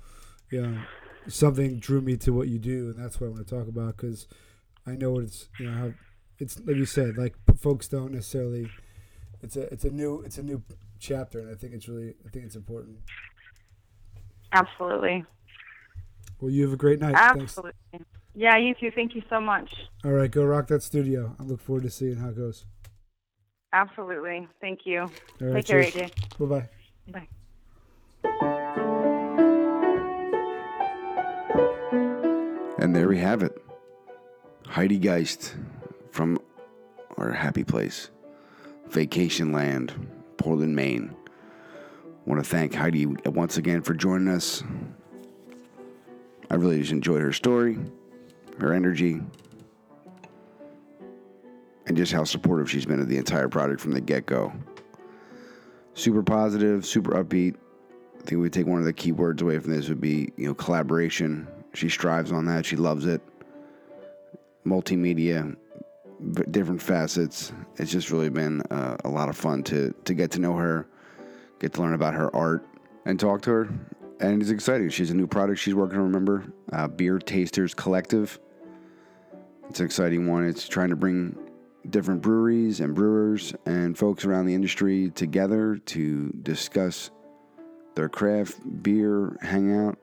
you 0.52 0.62
know, 0.62 0.88
something 1.28 1.80
drew 1.80 2.02
me 2.02 2.18
to 2.18 2.34
what 2.34 2.48
you 2.50 2.60
do, 2.60 2.90
and 2.90 3.04
that's 3.04 3.20
what 3.22 3.28
I 3.28 3.30
want 3.32 3.48
to 3.48 3.56
talk 3.56 3.68
about 3.68 3.98
because 3.98 4.28
I 4.88 4.96
know 4.96 5.12
what 5.12 5.24
it's 5.24 5.50
you 5.58 5.68
know 5.68 5.74
how 5.78 5.94
it's 6.40 6.60
like 6.66 6.76
you 6.76 6.86
said 6.86 7.18
like 7.18 7.36
folks 7.58 7.88
don't 7.88 8.12
necessarily. 8.14 8.70
It's 9.42 9.56
a 9.56 9.72
it's 9.74 9.86
a 9.86 9.90
new 9.90 10.22
it's 10.22 10.38
a 10.38 10.44
new 10.44 10.62
chapter, 11.00 11.40
and 11.40 11.50
I 11.50 11.56
think 11.56 11.74
it's 11.74 11.88
really 11.88 12.16
I 12.26 12.30
think 12.30 12.46
it's 12.46 12.56
important. 12.56 12.98
absolutely, 14.52 15.24
Well, 16.42 16.52
you 16.52 16.64
have 16.64 16.74
a 16.74 16.78
great 16.78 17.00
night. 17.00 17.16
Thanks. 17.16 17.58
Yeah, 18.36 18.58
you 18.58 18.74
too. 18.80 18.92
Thank 18.94 19.16
you 19.16 19.22
so 19.30 19.40
much. 19.42 19.74
All 20.06 20.12
right, 20.12 20.30
go 20.30 20.44
rock 20.44 20.68
that 20.68 20.84
studio. 20.84 21.36
I 21.40 21.44
look 21.44 21.60
forward 21.62 21.84
to 21.84 21.90
seeing 21.90 22.18
how 22.18 22.30
it 22.30 22.38
goes. 22.38 22.66
Absolutely. 23.74 24.48
Thank 24.62 24.80
you. 24.86 25.02
All 25.02 25.10
right, 25.42 25.66
Take 25.66 25.68
care, 25.68 25.84
cheers. 25.84 26.12
AJ. 26.12 26.38
Bye 26.40 26.46
bye. 26.46 26.70
Bye. 27.12 27.28
And 32.82 32.96
there 32.96 33.08
we 33.10 33.18
have 33.20 33.44
it. 33.44 33.62
Heidi 34.68 34.98
Geist 35.00 35.56
from 36.12 36.40
our 37.18 37.32
happy 37.32 37.64
place, 37.64 38.10
Vacation 38.88 39.52
Land, 39.52 39.94
Portland, 40.38 40.76
Maine. 40.76 41.16
Want 42.26 42.44
to 42.44 42.50
thank 42.50 42.74
Heidi 42.74 43.06
once 43.26 43.58
again 43.58 43.82
for 43.82 43.94
joining 43.94 44.28
us. 44.28 44.64
I 46.52 46.56
really 46.56 46.80
just 46.80 46.92
enjoyed 46.92 47.22
her 47.22 47.34
story, 47.34 47.78
her 48.60 48.74
energy, 48.74 49.22
and 51.86 51.98
just 51.98 52.12
how 52.12 52.24
supportive 52.24 52.70
she's 52.70 52.86
been 52.86 53.00
of 53.00 53.08
the 53.08 53.18
entire 53.18 53.50
project 53.50 53.82
from 53.82 53.92
the 53.92 54.02
get 54.02 54.26
go. 54.26 54.54
Super 55.94 56.24
positive, 56.24 56.86
super 56.86 57.12
upbeat. 57.12 57.56
I 58.20 58.24
think 58.24 58.42
we 58.42 58.50
take 58.50 58.68
one 58.68 58.80
of 58.80 58.86
the 58.86 58.94
key 58.94 59.12
words 59.12 59.42
away 59.42 59.58
from 59.60 59.74
this 59.74 59.90
would 59.90 60.02
be, 60.02 60.32
you 60.38 60.48
know, 60.48 60.54
collaboration. 60.54 61.48
She 61.74 61.90
strives 61.90 62.32
on 62.32 62.46
that. 62.46 62.66
She 62.66 62.76
loves 62.76 63.06
it. 63.06 63.22
multimedia, 64.66 65.56
different 66.52 66.82
facets. 66.82 67.52
It's 67.78 67.92
just 67.92 68.12
really 68.12 68.30
been 68.30 68.62
uh, 68.70 68.98
a 69.04 69.10
lot 69.10 69.30
of 69.30 69.38
fun 69.38 69.64
to 69.64 69.94
to 70.06 70.14
get 70.14 70.32
to 70.32 70.40
know 70.40 70.56
her, 70.56 70.88
get 71.60 71.74
to 71.74 71.82
learn 71.82 71.94
about 71.94 72.14
her 72.14 72.34
art, 72.36 72.66
and 73.06 73.20
talk 73.20 73.42
to 73.44 73.52
her. 73.52 73.70
And 74.20 74.42
it's 74.42 74.52
exciting. 74.52 74.90
She's 74.90 75.12
a 75.12 75.16
new 75.16 75.28
product 75.28 75.60
she's 75.60 75.76
working 75.76 75.98
on. 75.98 76.04
Remember, 76.04 76.52
uh, 76.74 76.88
Beer 76.88 77.20
Tasters 77.20 77.74
Collective. 77.74 78.38
It's 79.70 79.80
an 79.80 79.86
exciting 79.86 80.28
one. 80.28 80.46
It's 80.46 80.68
trying 80.68 80.90
to 80.90 80.96
bring 80.96 81.38
different 81.90 82.22
breweries 82.22 82.82
and 82.82 82.94
brewers 82.94 83.54
and 83.66 83.98
folks 83.98 84.26
around 84.26 84.46
the 84.46 84.54
industry 84.54 85.12
together 85.12 85.78
to 85.86 86.30
discuss 86.42 87.12
their 87.96 88.10
craft 88.10 88.60
beer 88.84 89.38
hangout. 89.42 89.98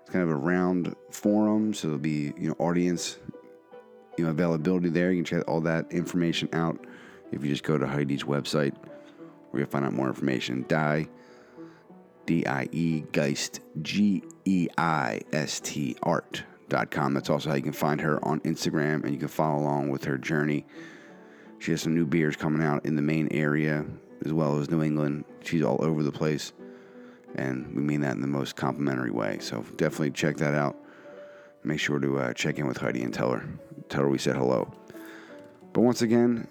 It's 0.00 0.10
kind 0.10 0.22
of 0.22 0.30
a 0.30 0.36
round 0.36 0.94
forum, 1.10 1.74
so 1.74 1.88
there'll 1.88 2.00
be 2.00 2.32
you 2.36 2.48
know 2.48 2.56
audience, 2.58 3.18
you 4.16 4.24
know 4.24 4.30
availability 4.30 4.88
there. 4.88 5.10
You 5.10 5.22
can 5.22 5.38
check 5.38 5.48
all 5.48 5.60
that 5.62 5.90
information 5.92 6.48
out 6.52 6.86
if 7.32 7.42
you 7.42 7.50
just 7.50 7.64
go 7.64 7.78
to 7.78 7.86
Heidi's 7.86 8.24
website, 8.24 8.74
where 9.50 9.62
you'll 9.62 9.70
find 9.70 9.84
out 9.84 9.92
more 9.92 10.08
information. 10.08 10.64
Die, 10.68 11.08
D 12.26 12.46
I 12.46 12.68
E 12.72 13.04
Geist, 13.12 13.60
G 13.82 14.22
E 14.44 14.68
I 14.78 15.20
S 15.32 15.60
T 15.60 15.96
art 16.02 16.44
com. 16.90 17.14
That's 17.14 17.30
also 17.30 17.50
how 17.50 17.56
you 17.56 17.62
can 17.62 17.72
find 17.72 18.00
her 18.00 18.24
on 18.24 18.40
Instagram 18.40 19.04
and 19.04 19.12
you 19.12 19.18
can 19.18 19.28
follow 19.28 19.62
along 19.62 19.90
with 19.90 20.04
her 20.04 20.18
journey. 20.18 20.66
She 21.58 21.70
has 21.70 21.82
some 21.82 21.94
new 21.94 22.04
beers 22.04 22.36
coming 22.36 22.62
out 22.62 22.84
in 22.84 22.96
the 22.96 23.02
Maine 23.02 23.28
area 23.30 23.84
as 24.24 24.32
well 24.32 24.58
as 24.58 24.70
New 24.70 24.82
England. 24.82 25.24
She's 25.42 25.62
all 25.62 25.82
over 25.84 26.02
the 26.02 26.12
place, 26.12 26.52
and 27.36 27.74
we 27.74 27.82
mean 27.82 28.00
that 28.00 28.14
in 28.14 28.20
the 28.20 28.26
most 28.26 28.56
complimentary 28.56 29.10
way. 29.10 29.38
So 29.40 29.62
definitely 29.76 30.10
check 30.10 30.36
that 30.38 30.54
out. 30.54 30.76
Make 31.62 31.80
sure 31.80 31.98
to 31.98 32.18
uh, 32.18 32.32
check 32.34 32.58
in 32.58 32.66
with 32.66 32.76
Heidi 32.76 33.02
and 33.02 33.14
tell 33.14 33.30
her, 33.30 33.48
tell 33.88 34.02
her 34.02 34.08
we 34.08 34.18
said 34.18 34.36
hello. 34.36 34.72
But 35.72 35.82
once 35.82 36.02
again, 36.02 36.48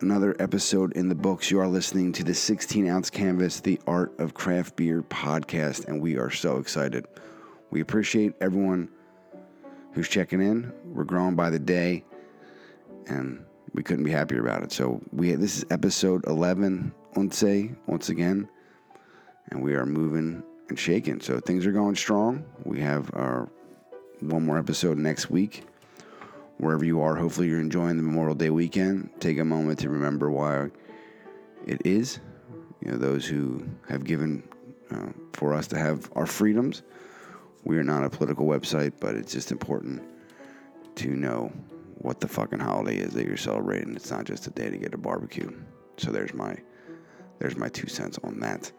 another 0.00 0.36
episode 0.38 0.92
in 0.94 1.08
the 1.08 1.14
books. 1.14 1.50
You 1.50 1.60
are 1.60 1.68
listening 1.68 2.12
to 2.12 2.24
the 2.24 2.34
16 2.34 2.88
ounce 2.88 3.10
canvas, 3.10 3.60
the 3.60 3.80
Art 3.86 4.12
of 4.18 4.34
Craft 4.34 4.76
Beer 4.76 5.02
podcast, 5.02 5.86
and 5.88 6.00
we 6.00 6.16
are 6.16 6.30
so 6.30 6.58
excited. 6.58 7.06
We 7.70 7.80
appreciate 7.80 8.34
everyone 8.40 8.88
who's 9.92 10.08
checking 10.08 10.40
in. 10.40 10.72
We're 10.84 11.04
growing 11.04 11.36
by 11.36 11.50
the 11.50 11.58
day, 11.58 12.04
and 13.06 13.44
we 13.74 13.82
couldn't 13.82 14.04
be 14.04 14.10
happier 14.10 14.40
about 14.40 14.62
it. 14.62 14.72
So 14.72 15.00
we 15.12 15.32
this 15.34 15.58
is 15.58 15.64
episode 15.70 16.26
11, 16.26 16.92
once 17.16 17.42
once 17.86 18.08
again, 18.08 18.48
and 19.50 19.62
we 19.62 19.74
are 19.74 19.86
moving 19.86 20.42
and 20.68 20.78
shaking. 20.78 21.20
So 21.20 21.40
things 21.40 21.66
are 21.66 21.72
going 21.72 21.96
strong. 21.96 22.44
We 22.64 22.80
have 22.80 23.10
our 23.14 23.48
one 24.20 24.44
more 24.46 24.58
episode 24.58 24.98
next 24.98 25.30
week. 25.30 25.64
Wherever 26.60 26.84
you 26.84 27.00
are, 27.00 27.16
hopefully 27.16 27.48
you're 27.48 27.60
enjoying 27.60 27.96
the 27.96 28.02
Memorial 28.02 28.34
Day 28.34 28.50
weekend. 28.50 29.10
Take 29.18 29.38
a 29.38 29.44
moment 29.44 29.78
to 29.80 29.88
remember 29.88 30.30
why 30.30 30.70
it 31.66 31.82
is. 31.84 32.20
You 32.80 32.92
know, 32.92 32.98
those 32.98 33.26
who 33.26 33.66
have 33.88 34.04
given 34.04 34.42
uh, 34.90 35.08
for 35.32 35.54
us 35.54 35.66
to 35.68 35.78
have 35.78 36.10
our 36.14 36.26
freedoms 36.26 36.82
we 37.64 37.76
are 37.76 37.84
not 37.84 38.04
a 38.04 38.10
political 38.10 38.46
website, 38.46 38.92
but 39.00 39.14
it's 39.14 39.32
just 39.32 39.52
important 39.52 40.02
to 40.96 41.08
know 41.08 41.52
what 41.98 42.20
the 42.20 42.28
fucking 42.28 42.58
holiday 42.58 42.96
is 42.96 43.12
that 43.14 43.26
you're 43.26 43.36
celebrating. 43.36 43.94
It's 43.94 44.10
not 44.10 44.24
just 44.24 44.46
a 44.46 44.50
day 44.50 44.70
to 44.70 44.78
get 44.78 44.94
a 44.94 44.98
barbecue. 44.98 45.52
So 45.98 46.10
there's 46.10 46.32
my 46.32 46.56
there's 47.38 47.56
my 47.56 47.68
two 47.68 47.88
cents 47.88 48.18
on 48.22 48.40
that. 48.40 48.70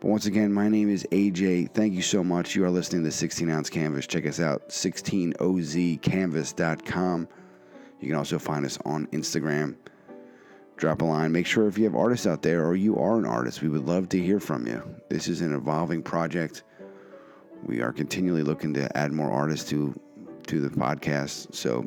But 0.00 0.08
once 0.08 0.26
again, 0.26 0.52
my 0.52 0.68
name 0.68 0.90
is 0.90 1.06
AJ. 1.12 1.70
Thank 1.72 1.94
you 1.94 2.02
so 2.02 2.24
much. 2.24 2.56
You 2.56 2.64
are 2.64 2.70
listening 2.70 3.04
to 3.04 3.12
16 3.12 3.48
Ounce 3.50 3.70
Canvas. 3.70 4.06
Check 4.06 4.26
us 4.26 4.40
out, 4.40 4.70
16ozcanvas.com. 4.70 7.28
You 8.00 8.08
can 8.08 8.16
also 8.16 8.38
find 8.38 8.64
us 8.64 8.78
on 8.86 9.06
Instagram. 9.08 9.76
Drop 10.76 11.02
a 11.02 11.04
line. 11.04 11.32
Make 11.32 11.46
sure 11.46 11.68
if 11.68 11.76
you 11.76 11.84
have 11.84 11.94
artists 11.94 12.26
out 12.26 12.40
there 12.40 12.66
or 12.66 12.74
you 12.74 12.98
are 12.98 13.18
an 13.18 13.26
artist, 13.26 13.60
we 13.60 13.68
would 13.68 13.86
love 13.86 14.08
to 14.08 14.18
hear 14.18 14.40
from 14.40 14.66
you. 14.66 14.82
This 15.10 15.28
is 15.28 15.42
an 15.42 15.54
evolving 15.54 16.02
project 16.02 16.62
we 17.64 17.80
are 17.80 17.92
continually 17.92 18.42
looking 18.42 18.74
to 18.74 18.96
add 18.96 19.12
more 19.12 19.30
artists 19.30 19.68
to 19.70 19.98
to 20.46 20.60
the 20.60 20.70
podcast. 20.70 21.54
So 21.54 21.86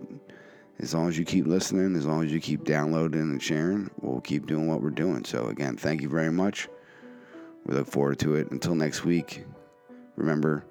as 0.79 0.93
long 0.93 1.09
as 1.09 1.17
you 1.17 1.25
keep 1.25 1.47
listening, 1.47 1.95
as 1.95 2.05
long 2.05 2.23
as 2.23 2.31
you 2.31 2.39
keep 2.39 2.63
downloading 2.63 3.21
and 3.21 3.41
sharing, 3.41 3.89
we'll 3.99 4.21
keep 4.21 4.45
doing 4.45 4.67
what 4.67 4.81
we're 4.81 4.91
doing. 4.91 5.25
So 5.25 5.47
again, 5.47 5.75
thank 5.75 6.01
you 6.01 6.09
very 6.09 6.31
much. 6.31 6.67
We 7.65 7.75
look 7.75 7.87
forward 7.87 8.19
to 8.19 8.35
it. 8.35 8.51
Until 8.51 8.75
next 8.75 9.05
week, 9.05 9.45
remember 10.15 10.65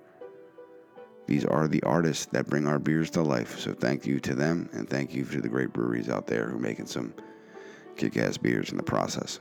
these 1.26 1.45
are 1.45 1.68
the 1.68 1.82
artists 1.84 2.26
that 2.26 2.49
bring 2.49 2.66
our 2.66 2.78
beers 2.78 3.11
to 3.11 3.22
life. 3.22 3.59
So 3.59 3.72
thank 3.72 4.07
you 4.07 4.20
to 4.20 4.34
them 4.34 4.68
and 4.72 4.88
thank 4.88 5.14
you 5.14 5.24
to 5.24 5.40
the 5.40 5.49
great 5.49 5.72
breweries 5.72 6.09
out 6.09 6.26
there 6.26 6.49
who 6.49 6.57
are 6.57 6.61
making 6.61 6.86
some 6.86 7.14
kick 7.97 8.16
ass 8.16 8.36
beers 8.36 8.70
in 8.70 8.76
the 8.76 8.82
process. 8.82 9.38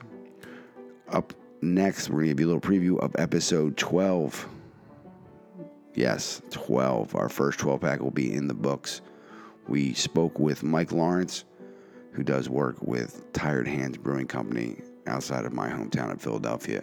Up 1.08 1.34
next, 1.60 2.08
we're 2.08 2.16
going 2.16 2.28
to 2.28 2.34
give 2.34 2.40
you 2.40 2.46
a 2.46 2.52
little 2.54 2.60
preview 2.60 2.98
of 3.04 3.14
episode 3.18 3.76
12. 3.76 4.48
Yes, 5.94 6.40
12. 6.50 7.14
Our 7.14 7.28
first 7.28 7.58
12 7.58 7.80
pack 7.80 8.00
will 8.00 8.10
be 8.10 8.32
in 8.32 8.48
the 8.48 8.54
books. 8.54 9.02
We 9.68 9.92
spoke 9.92 10.38
with 10.38 10.62
Mike 10.62 10.92
Lawrence, 10.92 11.44
who 12.12 12.22
does 12.22 12.48
work 12.48 12.80
with 12.80 13.32
Tired 13.32 13.68
Hands 13.68 13.96
Brewing 13.98 14.26
Company 14.26 14.80
outside 15.06 15.44
of 15.44 15.52
my 15.52 15.68
hometown 15.68 16.10
of 16.10 16.20
Philadelphia. 16.22 16.82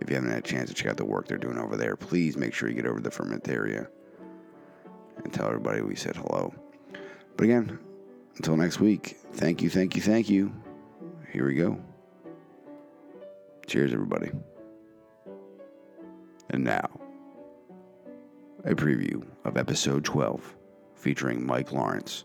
If 0.00 0.08
you 0.08 0.16
haven't 0.16 0.30
had 0.30 0.38
a 0.38 0.42
chance 0.42 0.70
to 0.70 0.74
check 0.74 0.88
out 0.88 0.96
the 0.96 1.04
work 1.04 1.28
they're 1.28 1.38
doing 1.38 1.58
over 1.58 1.76
there, 1.76 1.96
please 1.96 2.36
make 2.36 2.54
sure 2.54 2.68
you 2.68 2.74
get 2.74 2.86
over 2.86 3.00
to 3.00 3.02
the 3.02 3.10
Fermentaria 3.10 3.88
and 5.22 5.32
tell 5.32 5.46
everybody 5.46 5.82
we 5.82 5.94
said 5.94 6.16
hello. 6.16 6.54
But 7.36 7.44
again, 7.44 7.78
until 8.36 8.56
next 8.56 8.80
week, 8.80 9.18
thank 9.32 9.62
you, 9.62 9.70
thank 9.70 9.94
you, 9.94 10.02
thank 10.02 10.28
you. 10.28 10.52
Here 11.32 11.46
we 11.46 11.54
go. 11.54 11.78
Cheers, 13.66 13.92
everybody. 13.92 14.30
And 16.48 16.64
now 16.64 16.88
a 18.64 18.74
preview 18.74 19.24
of 19.44 19.56
episode 19.56 20.04
12 20.04 20.56
featuring 20.94 21.46
Mike 21.46 21.72
Lawrence 21.72 22.24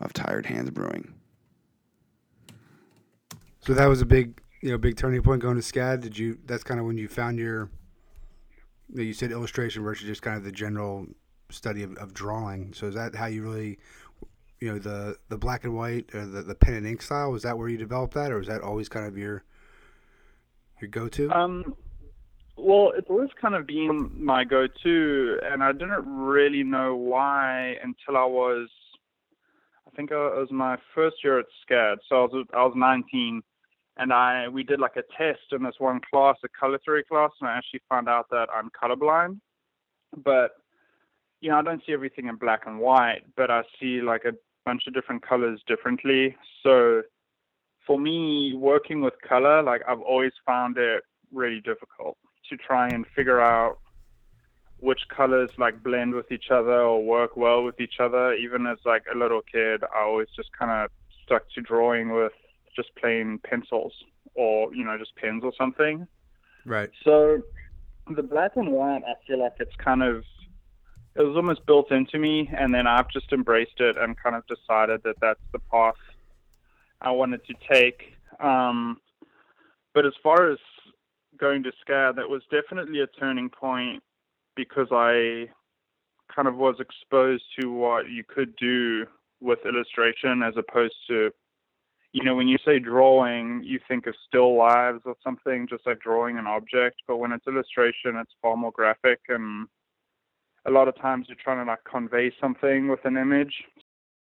of 0.00 0.12
Tired 0.12 0.44
Hands 0.44 0.68
Brewing. 0.70 1.14
So 3.60 3.72
that 3.74 3.86
was 3.86 4.00
a 4.00 4.06
big, 4.06 4.41
you 4.62 4.70
know, 4.70 4.78
big 4.78 4.96
turning 4.96 5.20
point 5.22 5.42
going 5.42 5.56
to 5.56 5.62
SCAD. 5.62 6.00
Did 6.00 6.16
you? 6.16 6.38
That's 6.46 6.64
kind 6.64 6.80
of 6.80 6.86
when 6.86 6.96
you 6.96 7.08
found 7.08 7.38
your. 7.38 7.68
You 8.94 9.12
said 9.12 9.30
illustration 9.32 9.82
versus 9.82 10.06
just 10.06 10.22
kind 10.22 10.36
of 10.36 10.44
the 10.44 10.52
general 10.52 11.06
study 11.50 11.82
of, 11.82 11.96
of 11.96 12.12
drawing. 12.14 12.72
So 12.74 12.86
is 12.86 12.94
that 12.94 13.14
how 13.14 13.26
you 13.26 13.42
really, 13.42 13.78
you 14.60 14.70
know, 14.70 14.78
the 14.78 15.16
the 15.28 15.36
black 15.36 15.64
and 15.64 15.74
white 15.74 16.14
or 16.14 16.26
the 16.26 16.42
the 16.42 16.54
pen 16.54 16.74
and 16.74 16.86
ink 16.86 17.02
style? 17.02 17.30
Was 17.32 17.42
that 17.42 17.58
where 17.58 17.68
you 17.68 17.76
developed 17.76 18.14
that, 18.14 18.30
or 18.30 18.38
was 18.38 18.48
that 18.48 18.60
always 18.60 18.88
kind 18.88 19.06
of 19.06 19.18
your 19.18 19.44
your 20.80 20.88
go 20.88 21.08
to? 21.08 21.30
Um, 21.30 21.74
well, 22.56 22.92
it's 22.96 23.08
always 23.08 23.30
kind 23.40 23.54
of 23.54 23.66
been 23.66 24.10
my 24.14 24.44
go-to, 24.44 25.38
and 25.42 25.62
I 25.64 25.72
didn't 25.72 26.04
really 26.06 26.62
know 26.62 26.94
why 26.94 27.76
until 27.82 28.16
I 28.16 28.26
was, 28.26 28.68
I 29.86 29.96
think 29.96 30.10
it 30.10 30.14
was 30.14 30.48
my 30.50 30.76
first 30.94 31.16
year 31.24 31.40
at 31.40 31.46
SCAD. 31.68 31.96
So 32.08 32.16
I 32.16 32.20
was 32.20 32.46
I 32.54 32.64
was 32.64 32.74
19, 32.76 33.42
and 33.96 34.12
I 34.12 34.48
we 34.48 34.62
did 34.62 34.80
like 34.80 34.96
a 34.96 35.02
test 35.16 35.52
in 35.52 35.62
this 35.62 35.74
one 35.78 36.00
class, 36.10 36.36
a 36.44 36.48
color 36.48 36.78
theory 36.84 37.04
class, 37.04 37.30
and 37.40 37.48
I 37.48 37.56
actually 37.56 37.82
found 37.88 38.08
out 38.08 38.28
that 38.30 38.48
I'm 38.54 38.70
colorblind. 38.70 39.38
But 40.16 40.52
you 41.40 41.50
know, 41.50 41.58
I 41.58 41.62
don't 41.62 41.82
see 41.86 41.92
everything 41.92 42.28
in 42.28 42.36
black 42.36 42.62
and 42.66 42.78
white, 42.78 43.22
but 43.36 43.50
I 43.50 43.62
see 43.80 44.00
like 44.00 44.24
a 44.24 44.32
bunch 44.64 44.82
of 44.86 44.94
different 44.94 45.26
colors 45.26 45.60
differently. 45.66 46.36
So 46.62 47.02
for 47.86 47.98
me, 47.98 48.54
working 48.54 49.00
with 49.00 49.14
color, 49.26 49.62
like 49.62 49.82
I've 49.88 50.00
always 50.00 50.32
found 50.46 50.78
it 50.78 51.02
really 51.32 51.60
difficult 51.60 52.16
to 52.48 52.56
try 52.56 52.88
and 52.88 53.04
figure 53.14 53.40
out 53.40 53.78
which 54.78 55.00
colors 55.14 55.50
like 55.58 55.82
blend 55.82 56.14
with 56.14 56.30
each 56.32 56.50
other 56.50 56.80
or 56.80 57.04
work 57.04 57.36
well 57.36 57.62
with 57.62 57.80
each 57.80 58.00
other. 58.00 58.34
Even 58.34 58.66
as 58.66 58.78
like 58.84 59.04
a 59.12 59.16
little 59.16 59.42
kid, 59.42 59.82
I 59.94 60.02
always 60.02 60.28
just 60.34 60.50
kind 60.58 60.70
of 60.70 60.90
stuck 61.24 61.42
to 61.54 61.60
drawing 61.60 62.12
with 62.12 62.32
just 62.74 62.94
plain 62.96 63.38
pencils 63.44 63.92
or 64.34 64.74
you 64.74 64.84
know 64.84 64.96
just 64.98 65.14
pens 65.16 65.42
or 65.44 65.52
something. 65.58 66.06
Right. 66.64 66.90
So 67.04 67.42
the 68.14 68.22
black 68.22 68.52
and 68.56 68.70
white, 68.70 69.02
I 69.06 69.14
feel 69.26 69.40
like 69.40 69.54
it's 69.58 69.74
kind 69.76 70.02
of 70.02 70.24
it 71.14 71.22
was 71.22 71.36
almost 71.36 71.66
built 71.66 71.90
into 71.90 72.18
me, 72.18 72.48
and 72.56 72.74
then 72.74 72.86
I've 72.86 73.08
just 73.10 73.32
embraced 73.32 73.80
it 73.80 73.96
and 73.98 74.16
kind 74.16 74.34
of 74.34 74.44
decided 74.46 75.02
that 75.04 75.16
that's 75.20 75.40
the 75.52 75.58
path 75.58 75.94
I 77.02 77.10
wanted 77.10 77.40
to 77.46 77.54
take. 77.70 78.14
Um, 78.40 78.98
but 79.94 80.06
as 80.06 80.14
far 80.22 80.50
as 80.50 80.58
going 81.38 81.62
to 81.64 81.72
SCAD, 81.86 82.16
that 82.16 82.28
was 82.28 82.42
definitely 82.50 83.00
a 83.00 83.06
turning 83.06 83.50
point 83.50 84.02
because 84.56 84.88
I 84.90 85.48
kind 86.34 86.48
of 86.48 86.56
was 86.56 86.76
exposed 86.80 87.44
to 87.60 87.70
what 87.70 88.08
you 88.08 88.24
could 88.26 88.56
do 88.56 89.04
with 89.40 89.58
illustration 89.66 90.42
as 90.42 90.54
opposed 90.56 90.94
to, 91.08 91.30
you 92.12 92.22
know, 92.24 92.34
when 92.34 92.48
you 92.48 92.58
say 92.64 92.78
drawing, 92.78 93.62
you 93.64 93.80
think 93.88 94.06
of 94.06 94.14
still 94.26 94.56
lives 94.56 95.00
or 95.04 95.14
something, 95.24 95.66
just 95.68 95.86
like 95.86 96.00
drawing 96.00 96.38
an 96.38 96.46
object. 96.46 96.96
But 97.08 97.16
when 97.16 97.32
it's 97.32 97.46
illustration, 97.46 98.16
it's 98.16 98.32
far 98.40 98.56
more 98.56 98.72
graphic 98.72 99.20
and 99.28 99.66
a 100.66 100.70
lot 100.70 100.88
of 100.88 100.96
times 100.96 101.26
you're 101.28 101.36
trying 101.42 101.64
to 101.64 101.70
like 101.70 101.82
convey 101.90 102.32
something 102.40 102.88
with 102.88 103.04
an 103.04 103.16
image. 103.16 103.64